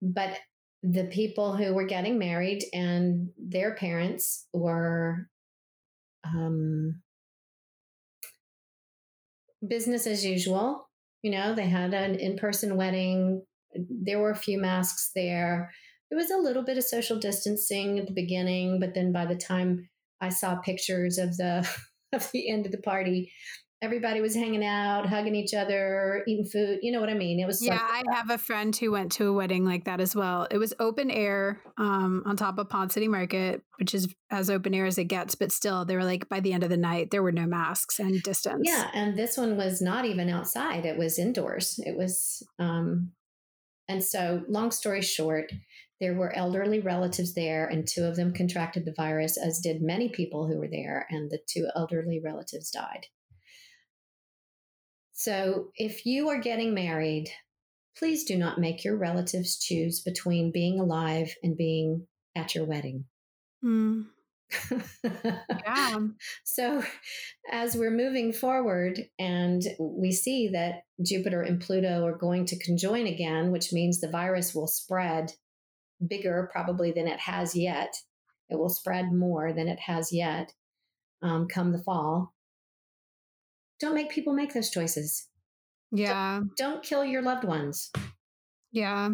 but 0.00 0.38
the 0.84 1.06
people 1.06 1.56
who 1.56 1.74
were 1.74 1.84
getting 1.84 2.16
married 2.16 2.62
and 2.72 3.30
their 3.36 3.74
parents 3.74 4.46
were 4.52 5.26
um, 6.24 7.02
business 9.66 10.06
as 10.06 10.24
usual. 10.24 10.88
You 11.22 11.32
know, 11.32 11.56
they 11.56 11.66
had 11.66 11.92
an 11.92 12.14
in 12.14 12.36
person 12.36 12.76
wedding, 12.76 13.42
there 13.74 14.20
were 14.20 14.30
a 14.30 14.36
few 14.36 14.60
masks 14.60 15.10
there. 15.12 15.72
There 16.08 16.18
was 16.18 16.30
a 16.30 16.38
little 16.38 16.62
bit 16.62 16.78
of 16.78 16.84
social 16.84 17.18
distancing 17.18 17.98
at 17.98 18.06
the 18.06 18.14
beginning, 18.14 18.78
but 18.78 18.94
then 18.94 19.10
by 19.12 19.26
the 19.26 19.34
time 19.34 19.88
I 20.20 20.28
saw 20.30 20.56
pictures 20.56 21.18
of 21.18 21.36
the 21.36 21.68
of 22.12 22.30
the 22.32 22.50
end 22.50 22.66
of 22.66 22.72
the 22.72 22.78
party. 22.78 23.32
Everybody 23.80 24.20
was 24.20 24.34
hanging 24.34 24.64
out, 24.64 25.06
hugging 25.06 25.36
each 25.36 25.54
other, 25.54 26.24
eating 26.26 26.44
food. 26.44 26.80
You 26.82 26.90
know 26.90 26.98
what 26.98 27.10
I 27.10 27.14
mean? 27.14 27.38
It 27.38 27.46
was 27.46 27.64
yeah. 27.64 27.74
Like, 27.74 28.06
I 28.08 28.16
have 28.16 28.28
a 28.28 28.36
friend 28.36 28.74
who 28.74 28.90
went 28.90 29.12
to 29.12 29.28
a 29.28 29.32
wedding 29.32 29.64
like 29.64 29.84
that 29.84 30.00
as 30.00 30.16
well. 30.16 30.48
It 30.50 30.58
was 30.58 30.74
open 30.80 31.12
air 31.12 31.60
um, 31.76 32.24
on 32.26 32.36
top 32.36 32.58
of 32.58 32.68
Ponce 32.68 32.94
City 32.94 33.06
Market, 33.06 33.62
which 33.78 33.94
is 33.94 34.12
as 34.32 34.50
open 34.50 34.74
air 34.74 34.86
as 34.86 34.98
it 34.98 35.04
gets. 35.04 35.36
But 35.36 35.52
still, 35.52 35.84
they 35.84 35.94
were 35.94 36.02
like 36.02 36.28
by 36.28 36.40
the 36.40 36.52
end 36.52 36.64
of 36.64 36.70
the 36.70 36.76
night, 36.76 37.12
there 37.12 37.22
were 37.22 37.30
no 37.30 37.46
masks 37.46 38.00
and 38.00 38.20
distance. 38.20 38.62
Yeah, 38.64 38.90
and 38.94 39.16
this 39.16 39.36
one 39.36 39.56
was 39.56 39.80
not 39.80 40.04
even 40.04 40.28
outside; 40.28 40.84
it 40.84 40.98
was 40.98 41.16
indoors. 41.16 41.78
It 41.78 41.96
was, 41.96 42.42
um, 42.58 43.12
and 43.86 44.02
so 44.02 44.42
long 44.48 44.72
story 44.72 45.02
short, 45.02 45.52
there 46.00 46.14
were 46.14 46.34
elderly 46.34 46.80
relatives 46.80 47.34
there, 47.34 47.66
and 47.66 47.86
two 47.86 48.04
of 48.04 48.16
them 48.16 48.32
contracted 48.32 48.84
the 48.84 48.94
virus, 48.96 49.36
as 49.36 49.60
did 49.60 49.82
many 49.82 50.08
people 50.08 50.46
who 50.46 50.58
were 50.58 50.68
there, 50.68 51.06
and 51.10 51.30
the 51.30 51.40
two 51.46 51.68
elderly 51.74 52.20
relatives 52.20 52.70
died. 52.70 53.06
So, 55.12 55.72
if 55.74 56.06
you 56.06 56.28
are 56.28 56.38
getting 56.38 56.74
married, 56.74 57.30
please 57.96 58.22
do 58.22 58.38
not 58.38 58.60
make 58.60 58.84
your 58.84 58.96
relatives 58.96 59.58
choose 59.58 60.00
between 60.00 60.52
being 60.52 60.78
alive 60.78 61.34
and 61.42 61.56
being 61.56 62.06
at 62.36 62.54
your 62.54 62.64
wedding. 62.64 63.06
Mm. 63.64 64.06
yeah. 65.50 65.98
So, 66.44 66.84
as 67.50 67.74
we're 67.74 67.90
moving 67.90 68.32
forward 68.32 69.00
and 69.18 69.62
we 69.80 70.12
see 70.12 70.48
that 70.52 70.82
Jupiter 71.04 71.42
and 71.42 71.60
Pluto 71.60 72.06
are 72.06 72.16
going 72.16 72.44
to 72.46 72.58
conjoin 72.58 73.08
again, 73.08 73.50
which 73.50 73.72
means 73.72 74.00
the 74.00 74.08
virus 74.08 74.54
will 74.54 74.68
spread 74.68 75.32
bigger 76.06 76.48
probably 76.52 76.92
than 76.92 77.06
it 77.06 77.20
has 77.20 77.56
yet. 77.56 77.94
It 78.48 78.58
will 78.58 78.68
spread 78.68 79.12
more 79.12 79.52
than 79.52 79.68
it 79.68 79.80
has 79.80 80.12
yet 80.12 80.52
um, 81.22 81.48
come 81.48 81.72
the 81.72 81.82
fall. 81.82 82.34
Don't 83.80 83.94
make 83.94 84.10
people 84.10 84.32
make 84.32 84.54
those 84.54 84.70
choices. 84.70 85.28
Yeah. 85.92 86.40
Don't, 86.40 86.56
don't 86.56 86.82
kill 86.82 87.04
your 87.04 87.22
loved 87.22 87.44
ones. 87.44 87.90
Yeah. 88.72 89.10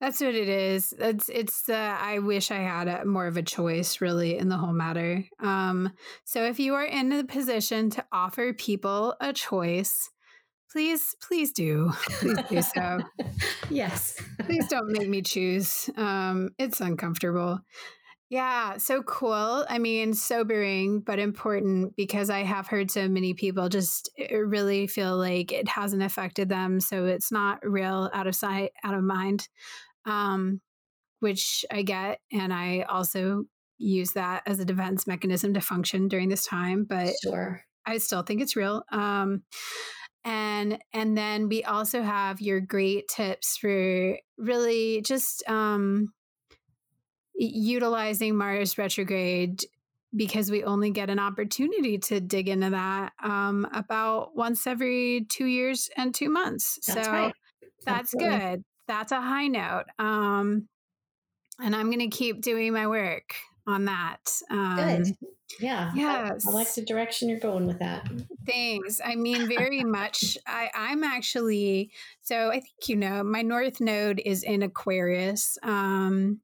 That's 0.00 0.20
what 0.20 0.34
it 0.34 0.48
is. 0.48 0.92
It's 0.98 1.30
it's 1.30 1.68
uh, 1.70 1.96
I 1.98 2.18
wish 2.18 2.50
I 2.50 2.58
had 2.58 2.86
a, 2.86 3.04
more 3.06 3.26
of 3.26 3.38
a 3.38 3.42
choice 3.42 4.02
really 4.02 4.36
in 4.36 4.50
the 4.50 4.58
whole 4.58 4.74
matter. 4.74 5.24
Um 5.40 5.92
so 6.24 6.44
if 6.44 6.60
you 6.60 6.74
are 6.74 6.84
in 6.84 7.08
the 7.08 7.24
position 7.24 7.88
to 7.90 8.04
offer 8.12 8.52
people 8.52 9.14
a 9.20 9.32
choice, 9.32 10.10
please 10.70 11.14
please 11.26 11.52
do. 11.52 11.92
Please 12.20 12.38
do 12.48 12.62
so. 12.62 12.98
Yes. 13.70 14.16
Please 14.42 14.68
don't 14.68 14.90
make 14.92 15.08
me 15.08 15.22
choose. 15.22 15.90
Um 15.96 16.50
it's 16.58 16.80
uncomfortable. 16.80 17.60
Yeah 18.30 18.76
so 18.78 19.02
cool. 19.02 19.64
I 19.68 19.78
mean 19.78 20.14
sobering 20.14 21.00
but 21.00 21.18
important 21.18 21.96
because 21.96 22.30
i 22.30 22.42
have 22.44 22.68
heard 22.68 22.90
so 22.90 23.08
many 23.08 23.34
people 23.34 23.68
just 23.68 24.10
really 24.30 24.86
feel 24.86 25.16
like 25.16 25.52
it 25.52 25.68
hasn't 25.68 26.02
affected 26.02 26.48
them 26.48 26.80
so 26.80 27.06
it's 27.06 27.32
not 27.32 27.58
real 27.62 28.10
out 28.14 28.26
of 28.26 28.34
sight 28.34 28.70
out 28.84 28.94
of 28.94 29.02
mind. 29.02 29.48
Um 30.04 30.60
which 31.20 31.64
i 31.72 31.82
get 31.82 32.20
and 32.30 32.52
i 32.52 32.82
also 32.82 33.44
use 33.78 34.12
that 34.12 34.42
as 34.46 34.58
a 34.60 34.64
defense 34.64 35.06
mechanism 35.06 35.54
to 35.54 35.60
function 35.60 36.08
during 36.08 36.28
this 36.28 36.46
time 36.46 36.84
but 36.88 37.12
sure. 37.22 37.62
I 37.84 37.98
still 37.98 38.22
think 38.22 38.40
it's 38.42 38.56
real. 38.56 38.82
Um 38.90 39.42
and 40.26 40.78
and 40.92 41.16
then 41.16 41.48
we 41.48 41.62
also 41.62 42.02
have 42.02 42.40
your 42.40 42.60
great 42.60 43.06
tips 43.08 43.56
for 43.56 44.18
really 44.36 45.00
just 45.02 45.48
um, 45.48 46.12
utilizing 47.36 48.36
Mars 48.36 48.76
retrograde 48.76 49.64
because 50.14 50.50
we 50.50 50.64
only 50.64 50.90
get 50.90 51.10
an 51.10 51.20
opportunity 51.20 51.98
to 51.98 52.20
dig 52.20 52.48
into 52.48 52.70
that 52.70 53.12
um, 53.22 53.68
about 53.72 54.34
once 54.34 54.66
every 54.66 55.26
two 55.28 55.46
years 55.46 55.88
and 55.96 56.12
two 56.12 56.28
months. 56.28 56.80
That's 56.86 57.06
so 57.06 57.12
right. 57.12 57.34
that's 57.84 58.12
good. 58.12 58.64
That's 58.88 59.12
a 59.12 59.20
high 59.20 59.46
note. 59.46 59.84
Um, 59.98 60.68
and 61.62 61.74
I'm 61.74 61.86
going 61.86 62.10
to 62.10 62.16
keep 62.16 62.40
doing 62.40 62.72
my 62.72 62.88
work 62.88 63.34
on 63.66 63.84
that. 63.86 64.30
Um, 64.50 64.76
good. 64.76 65.16
Yeah. 65.60 65.92
Yes. 65.94 66.46
I, 66.46 66.50
I, 66.50 66.54
like 66.54 66.74
the 66.74 66.82
direction 66.82 67.28
you're 67.28 67.38
going 67.38 67.66
with 67.66 67.78
that. 67.78 68.08
Thanks. 68.46 69.00
I 69.04 69.14
mean, 69.14 69.48
very 69.48 69.84
much. 69.84 70.36
I, 70.46 70.70
I'm 70.74 71.04
actually, 71.04 71.90
so 72.22 72.50
I 72.50 72.60
think 72.60 72.88
you 72.88 72.96
know, 72.96 73.22
my 73.22 73.42
North 73.42 73.80
Node 73.80 74.20
is 74.24 74.42
in 74.42 74.62
Aquarius. 74.62 75.58
Um, 75.62 76.40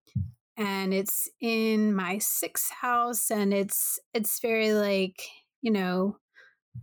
and 0.57 0.93
it's 0.93 1.29
in 1.41 1.95
my 1.95 2.19
sixth 2.19 2.71
house 2.71 3.31
and 3.31 3.55
it's 3.55 3.99
it's 4.13 4.39
very 4.41 4.75
like 4.75 5.23
you 5.63 5.71
know 5.71 6.19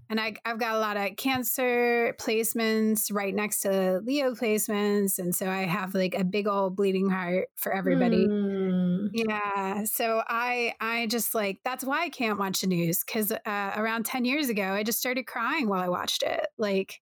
and 0.10 0.20
I, 0.20 0.34
I've 0.44 0.60
got 0.60 0.76
a 0.76 0.80
lot 0.80 0.98
of 0.98 1.16
Cancer 1.18 2.16
placements 2.20 3.14
right 3.14 3.34
next 3.34 3.62
to 3.62 4.02
Leo 4.04 4.34
placements. 4.34 5.20
And 5.20 5.36
so 5.36 5.48
I 5.48 5.66
have 5.66 5.94
like 5.94 6.16
a 6.16 6.24
big 6.24 6.48
old 6.48 6.76
bleeding 6.76 7.10
heart 7.10 7.50
for 7.56 7.72
everybody. 7.72 8.28
Mm. 8.28 9.10
Yeah. 9.14 9.84
So 9.84 10.24
I, 10.28 10.74
I 10.82 11.06
just 11.08 11.36
like, 11.36 11.60
that's 11.64 11.84
why 11.84 12.04
I 12.04 12.10
can't 12.10 12.40
watch 12.40 12.62
the 12.62 12.68
news. 12.68 13.04
Cause 13.04 13.32
uh, 13.32 13.72
around 13.76 14.08
10 14.08 14.26
years 14.26 14.50
ago, 14.50 14.74
I 14.74 14.82
just 14.82 15.00
started 15.00 15.28
crying 15.28 15.70
while 15.70 15.82
I 15.82 15.90
watched 15.90 16.24
it. 16.24 16.48
Like 16.58 17.02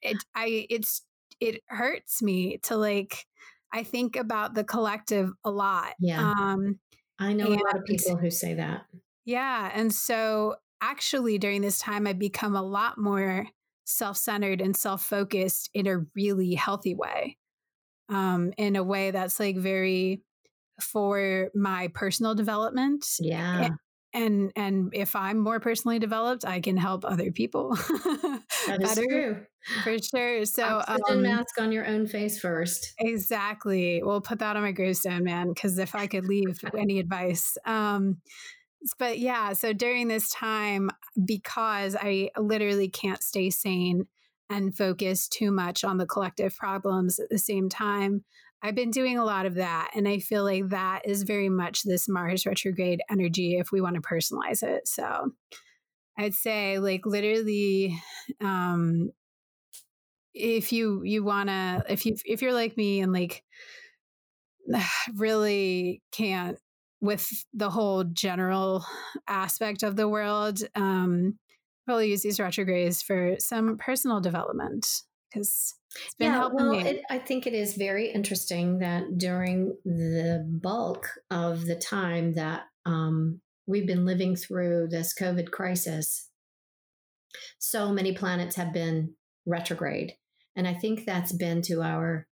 it, 0.00 0.16
I, 0.32 0.66
it's, 0.70 1.02
it 1.40 1.62
hurts 1.66 2.22
me 2.22 2.58
to 2.64 2.76
like, 2.76 3.26
I 3.72 3.82
think 3.82 4.14
about 4.14 4.54
the 4.54 4.64
collective 4.64 5.30
a 5.44 5.50
lot. 5.50 5.94
Yeah. 5.98 6.30
Um, 6.38 6.78
I 7.18 7.32
know 7.32 7.46
and, 7.46 7.60
a 7.60 7.64
lot 7.64 7.76
of 7.76 7.84
people 7.84 8.16
who 8.16 8.30
say 8.30 8.54
that. 8.54 8.86
Yeah. 9.24 9.72
And 9.74 9.92
so 9.92 10.54
actually 10.80 11.38
during 11.38 11.62
this 11.62 11.78
time 11.78 12.06
I've 12.06 12.18
become 12.18 12.54
a 12.54 12.62
lot 12.62 12.98
more 12.98 13.46
self-centered 13.84 14.60
and 14.60 14.76
self-focused 14.76 15.70
in 15.74 15.86
a 15.86 16.04
really 16.14 16.54
healthy 16.54 16.94
way. 16.94 17.36
Um, 18.10 18.52
in 18.56 18.76
a 18.76 18.82
way 18.82 19.10
that's 19.10 19.38
like 19.38 19.56
very 19.56 20.22
for 20.80 21.50
my 21.54 21.88
personal 21.94 22.34
development. 22.34 23.04
Yeah. 23.20 23.70
And 24.14 24.50
and 24.56 24.90
if 24.94 25.14
I'm 25.14 25.38
more 25.38 25.60
personally 25.60 25.98
developed, 25.98 26.46
I 26.46 26.60
can 26.60 26.78
help 26.78 27.04
other 27.04 27.30
people. 27.30 27.74
that 28.66 28.78
is 28.80 28.94
true. 28.94 29.44
For 29.84 29.98
sure. 29.98 30.44
So 30.46 30.64
oxygen 30.64 31.02
um, 31.18 31.22
mask 31.22 31.60
on 31.60 31.72
your 31.72 31.86
own 31.86 32.06
face 32.06 32.40
first. 32.40 32.94
Exactly. 32.98 34.00
We'll 34.02 34.22
put 34.22 34.38
that 34.38 34.56
on 34.56 34.62
my 34.62 34.72
gravestone, 34.72 35.24
man. 35.24 35.48
Because 35.48 35.78
if 35.78 35.94
I 35.94 36.06
could 36.06 36.26
leave 36.26 36.58
any 36.76 37.00
advice, 37.00 37.58
um, 37.66 38.22
but 38.98 39.18
yeah, 39.18 39.52
so 39.52 39.72
during 39.72 40.08
this 40.08 40.30
time, 40.30 40.90
because 41.24 41.96
I 41.98 42.30
literally 42.36 42.88
can't 42.88 43.22
stay 43.22 43.50
sane 43.50 44.06
and 44.50 44.76
focus 44.76 45.28
too 45.28 45.50
much 45.50 45.84
on 45.84 45.98
the 45.98 46.06
collective 46.06 46.56
problems 46.56 47.18
at 47.18 47.28
the 47.28 47.38
same 47.38 47.68
time, 47.68 48.24
I've 48.62 48.74
been 48.74 48.90
doing 48.90 49.18
a 49.18 49.24
lot 49.24 49.46
of 49.46 49.54
that. 49.56 49.90
And 49.94 50.08
I 50.08 50.18
feel 50.18 50.42
like 50.42 50.68
that 50.70 51.02
is 51.04 51.22
very 51.22 51.48
much 51.48 51.82
this 51.82 52.08
Mars 52.08 52.46
retrograde 52.46 53.00
energy 53.10 53.56
if 53.58 53.70
we 53.70 53.80
want 53.80 53.96
to 53.96 54.00
personalize 54.00 54.62
it. 54.62 54.88
So 54.88 55.32
I'd 56.18 56.34
say, 56.34 56.78
like, 56.78 57.06
literally, 57.06 58.00
um, 58.40 59.10
if 60.34 60.72
you 60.72 61.02
you 61.02 61.24
want 61.24 61.48
to 61.48 61.84
if 61.88 62.06
you 62.06 62.16
if 62.24 62.42
you're 62.42 62.52
like 62.52 62.76
me 62.76 63.00
and 63.00 63.12
like 63.12 63.42
really 65.16 66.02
can't 66.12 66.58
with 67.00 67.44
the 67.52 67.70
whole 67.70 68.04
general 68.04 68.84
aspect 69.28 69.82
of 69.82 69.96
the 69.96 70.08
world, 70.08 70.60
um, 70.74 71.38
probably 71.84 72.10
use 72.10 72.22
these 72.22 72.40
retrogrades 72.40 73.02
for 73.02 73.36
some 73.38 73.78
personal 73.78 74.20
development 74.20 74.86
because 75.30 75.74
it's 76.04 76.14
been 76.14 76.32
yeah, 76.32 76.38
helping 76.38 76.56
well, 76.56 76.70
me. 76.70 76.80
it, 76.82 77.02
I 77.10 77.18
think 77.18 77.46
it 77.46 77.54
is 77.54 77.76
very 77.76 78.10
interesting 78.10 78.78
that 78.78 79.16
during 79.16 79.76
the 79.84 80.44
bulk 80.62 81.08
of 81.30 81.66
the 81.66 81.76
time 81.76 82.34
that 82.34 82.64
um, 82.86 83.40
we've 83.66 83.86
been 83.86 84.04
living 84.04 84.36
through 84.36 84.88
this 84.90 85.14
COVID 85.14 85.50
crisis, 85.50 86.30
so 87.58 87.92
many 87.92 88.12
planets 88.12 88.56
have 88.56 88.72
been 88.72 89.14
retrograde. 89.46 90.14
And 90.56 90.66
I 90.66 90.74
think 90.74 91.04
that's 91.04 91.32
been 91.32 91.62
to 91.62 91.82
our 91.82 92.26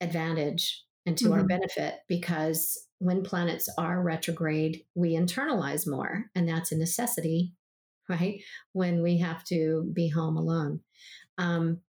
advantage 0.00 0.84
and 1.04 1.16
to 1.18 1.32
our 1.32 1.42
Mhm. 1.42 1.48
benefit 1.48 2.00
because 2.08 2.85
when 2.98 3.22
planets 3.22 3.68
are 3.76 4.02
retrograde, 4.02 4.82
we 4.94 5.14
internalize 5.14 5.86
more. 5.86 6.26
And 6.34 6.48
that's 6.48 6.72
a 6.72 6.78
necessity, 6.78 7.52
right? 8.08 8.40
When 8.72 9.02
we 9.02 9.18
have 9.18 9.44
to 9.44 9.90
be 9.92 10.08
home 10.08 10.36
alone. 10.36 10.80
Um, 11.38 11.80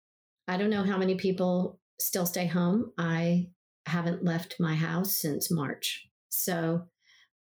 I 0.46 0.56
don't 0.56 0.70
know 0.70 0.84
how 0.84 0.98
many 0.98 1.14
people 1.14 1.80
still 1.98 2.26
stay 2.26 2.46
home. 2.46 2.92
I 2.98 3.48
haven't 3.86 4.24
left 4.24 4.56
my 4.60 4.74
house 4.74 5.16
since 5.16 5.50
March. 5.50 6.08
So 6.28 6.84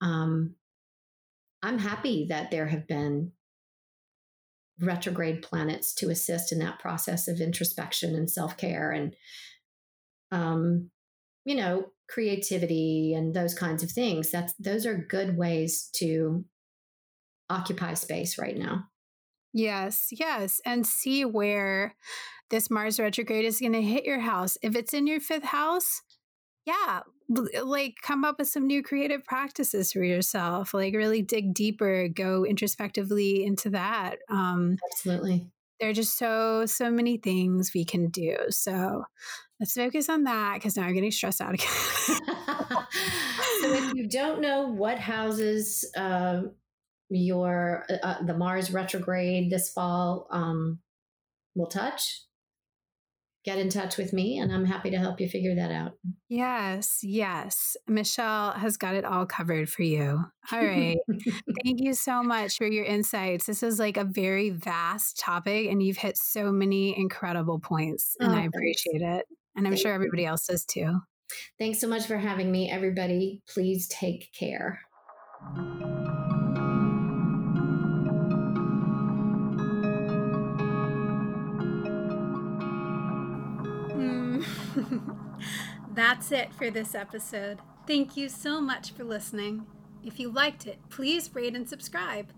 um, 0.01 0.55
I'm 1.63 1.79
happy 1.79 2.27
that 2.29 2.51
there 2.51 2.67
have 2.67 2.87
been 2.87 3.33
retrograde 4.81 5.43
planets 5.43 5.93
to 5.95 6.11
assist 6.11 6.53
in 6.53 6.61
that 6.61 6.79
process 6.79 7.27
of 7.27 7.41
introspection 7.41 8.15
and 8.15 8.31
self 8.31 8.57
care 8.57 8.93
and, 8.93 9.17
um, 10.31 10.91
you 11.49 11.55
know, 11.55 11.87
creativity 12.11 13.15
and 13.15 13.33
those 13.33 13.55
kinds 13.55 13.83
of 13.83 13.91
things. 13.91 14.31
That's 14.31 14.53
those 14.59 14.85
are 14.85 14.99
good 14.99 15.39
ways 15.39 15.89
to 15.95 16.45
occupy 17.49 17.95
space 17.95 18.37
right 18.37 18.57
now. 18.57 18.85
Yes, 19.55 20.09
yes. 20.11 20.61
And 20.67 20.87
see 20.87 21.25
where 21.25 21.97
this 22.51 22.69
Mars 22.69 23.01
retrograde 23.01 23.47
is 23.47 23.61
going 23.61 23.73
to 23.73 23.81
hit 23.81 24.05
your 24.05 24.21
house. 24.21 24.59
If 24.63 24.77
it's 24.77 24.93
in 24.93 25.07
your 25.07 25.21
fifth 25.21 25.45
house, 25.45 26.03
yeah, 26.67 27.01
like 27.65 27.95
come 28.03 28.27
up 28.27 28.37
with 28.39 28.49
some 28.49 28.67
new 28.67 28.83
creative 28.83 29.25
practices 29.25 29.91
for 29.91 30.05
yourself. 30.05 30.75
Like 30.75 30.95
really 30.95 31.23
dig 31.23 31.55
deeper, 31.55 32.09
go 32.09 32.45
introspectively 32.45 33.43
into 33.43 33.71
that. 33.71 34.17
Um, 34.29 34.77
Absolutely. 34.93 35.49
There 35.81 35.91
are 35.91 35.95
just 35.95 36.19
so, 36.19 36.67
so 36.67 36.91
many 36.91 37.17
things 37.17 37.73
we 37.75 37.85
can 37.85 38.09
do. 38.09 38.37
So 38.51 39.05
let's 39.61 39.75
focus 39.75 40.09
on 40.09 40.25
that 40.25 40.55
because 40.55 40.77
now 40.77 40.85
I'm 40.85 40.95
getting 40.95 41.11
stressed 41.11 41.41
out 41.41 41.55
again. 41.55 41.69
so 43.61 43.73
if 43.73 43.95
you 43.95 44.09
don't 44.09 44.41
know 44.41 44.69
what 44.69 44.99
houses 44.99 45.91
uh, 45.97 46.43
your 47.11 47.87
uh, 48.03 48.23
the 48.25 48.35
Mars 48.35 48.71
retrograde 48.71 49.51
this 49.51 49.71
fall 49.71 50.27
um, 50.31 50.81
will 51.55 51.67
touch, 51.67 52.23
get 53.49 53.59
in 53.59 53.71
touch 53.71 53.97
with 53.97 54.13
me, 54.13 54.39
and 54.39 54.53
I'm 54.53 54.65
happy 54.65 54.91
to 54.91 54.99
help 54.99 55.21
you 55.21 55.29
figure 55.29 55.55
that 55.55 55.71
out. 55.71 55.93
yes, 56.29 56.99
yes. 57.03 57.77
Michelle 57.87 58.53
has 58.53 58.77
got 58.77 58.95
it 58.95 59.05
all 59.05 59.25
covered 59.25 59.71
for 59.71 59.83
you. 59.83 60.25
All 60.53 60.65
right. 60.65 60.99
Thank 61.65 61.81
you 61.81 61.95
so 61.95 62.23
much 62.23 62.57
for 62.59 62.67
your 62.67 62.85
insights. 62.85 63.47
This 63.47 63.63
is 63.63 63.79
like 63.79 63.97
a 63.97 64.05
very 64.05 64.51
vast 64.51 65.19
topic, 65.19 65.69
and 65.71 65.83
you've 65.83 65.97
hit 65.97 66.17
so 66.19 66.53
many 66.53 66.99
incredible 66.99 67.59
points, 67.59 68.15
and 68.21 68.31
Oh, 68.31 68.35
I 68.35 68.41
thanks. 68.41 68.57
appreciate 68.57 69.03
it. 69.03 69.27
And 69.57 69.67
I'm 69.67 69.73
Thank 69.73 69.83
sure 69.83 69.93
everybody 69.93 70.27
else 70.27 70.47
does 70.47 70.65
too. 70.65 71.01
Thanks 71.59 71.81
so 71.81 71.89
much 71.89 72.07
for 72.07 72.17
having 72.19 72.51
me, 72.53 72.71
everybody. 72.71 73.43
Please 73.49 73.89
take 73.89 74.31
care. 74.39 74.81
That's 85.95 86.33
it 86.33 86.53
for 86.55 86.71
this 86.71 86.95
episode. 86.95 87.59
Thank 87.87 88.17
you 88.17 88.29
so 88.29 88.61
much 88.61 88.93
for 88.93 89.05
listening. 89.05 89.67
If 90.05 90.21
you 90.21 90.31
liked 90.31 90.67
it, 90.67 90.79
please 90.91 91.35
rate 91.35 91.57
and 91.57 91.67
subscribe. 91.69 92.33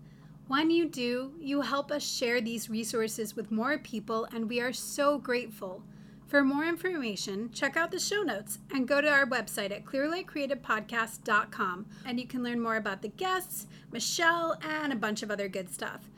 When 0.47 0.69
you 0.69 0.87
do, 0.87 1.33
you 1.39 1.61
help 1.61 1.91
us 1.91 2.03
share 2.03 2.41
these 2.41 2.69
resources 2.69 3.35
with 3.35 3.51
more 3.51 3.77
people, 3.77 4.27
and 4.33 4.49
we 4.49 4.59
are 4.59 4.73
so 4.73 5.17
grateful. 5.17 5.83
For 6.27 6.43
more 6.43 6.65
information, 6.65 7.51
check 7.51 7.77
out 7.77 7.91
the 7.91 7.99
show 7.99 8.21
notes 8.21 8.59
and 8.73 8.87
go 8.87 9.01
to 9.01 9.09
our 9.09 9.25
website 9.25 9.71
at 9.71 9.85
clearlightcreativepodcast.com, 9.85 11.85
and 12.05 12.19
you 12.19 12.27
can 12.27 12.43
learn 12.43 12.61
more 12.61 12.77
about 12.77 13.01
the 13.01 13.09
guests, 13.09 13.67
Michelle, 13.91 14.57
and 14.61 14.91
a 14.91 14.97
bunch 14.97 15.23
of 15.23 15.31
other 15.31 15.47
good 15.47 15.69
stuff. 15.69 16.10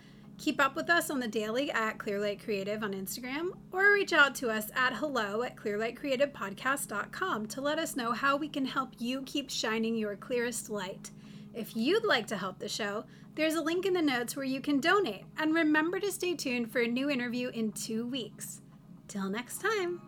Keep 0.44 0.60
up 0.60 0.76
with 0.76 0.90
us 0.90 1.10
on 1.10 1.22
the 1.22 1.28
daily 1.30 1.72
at 1.72 1.98
Clearlight 1.98 2.44
Creative 2.44 2.84
on 2.84 2.92
Instagram 2.92 3.52
or 3.72 3.94
reach 3.94 4.12
out 4.12 4.36
to 4.36 4.50
us 4.50 4.70
at 4.76 4.94
hello 4.94 5.42
at 5.42 5.56
clearlightcreativepodcast.com 5.56 7.46
to 7.46 7.62
let 7.62 7.80
us 7.80 7.96
know 7.96 8.12
how 8.12 8.36
we 8.36 8.50
can 8.50 8.66
help 8.66 8.90
you 8.98 9.22
keep 9.22 9.50
shining 9.50 9.96
your 9.96 10.18
clearest 10.18 10.70
light. 10.70 11.12
If 11.54 11.78
you'd 11.78 12.04
like 12.04 12.28
to 12.28 12.36
help 12.36 12.60
the 12.60 12.68
show, 12.68 13.06
there's 13.36 13.56
a 13.56 13.62
link 13.62 13.86
in 13.86 13.94
the 13.94 14.02
notes 14.02 14.36
where 14.36 14.44
you 14.44 14.60
can 14.60 14.82
donate. 14.82 15.24
And 15.38 15.56
remember 15.56 15.98
to 16.02 16.12
stay 16.12 16.36
tuned 16.36 16.74
for 16.74 16.82
a 16.82 16.88
new 16.90 17.10
interview 17.10 17.48
in 17.48 17.72
two 17.72 18.06
weeks. 18.06 18.60
Till 19.08 19.30
next 19.30 19.62
time. 19.62 20.02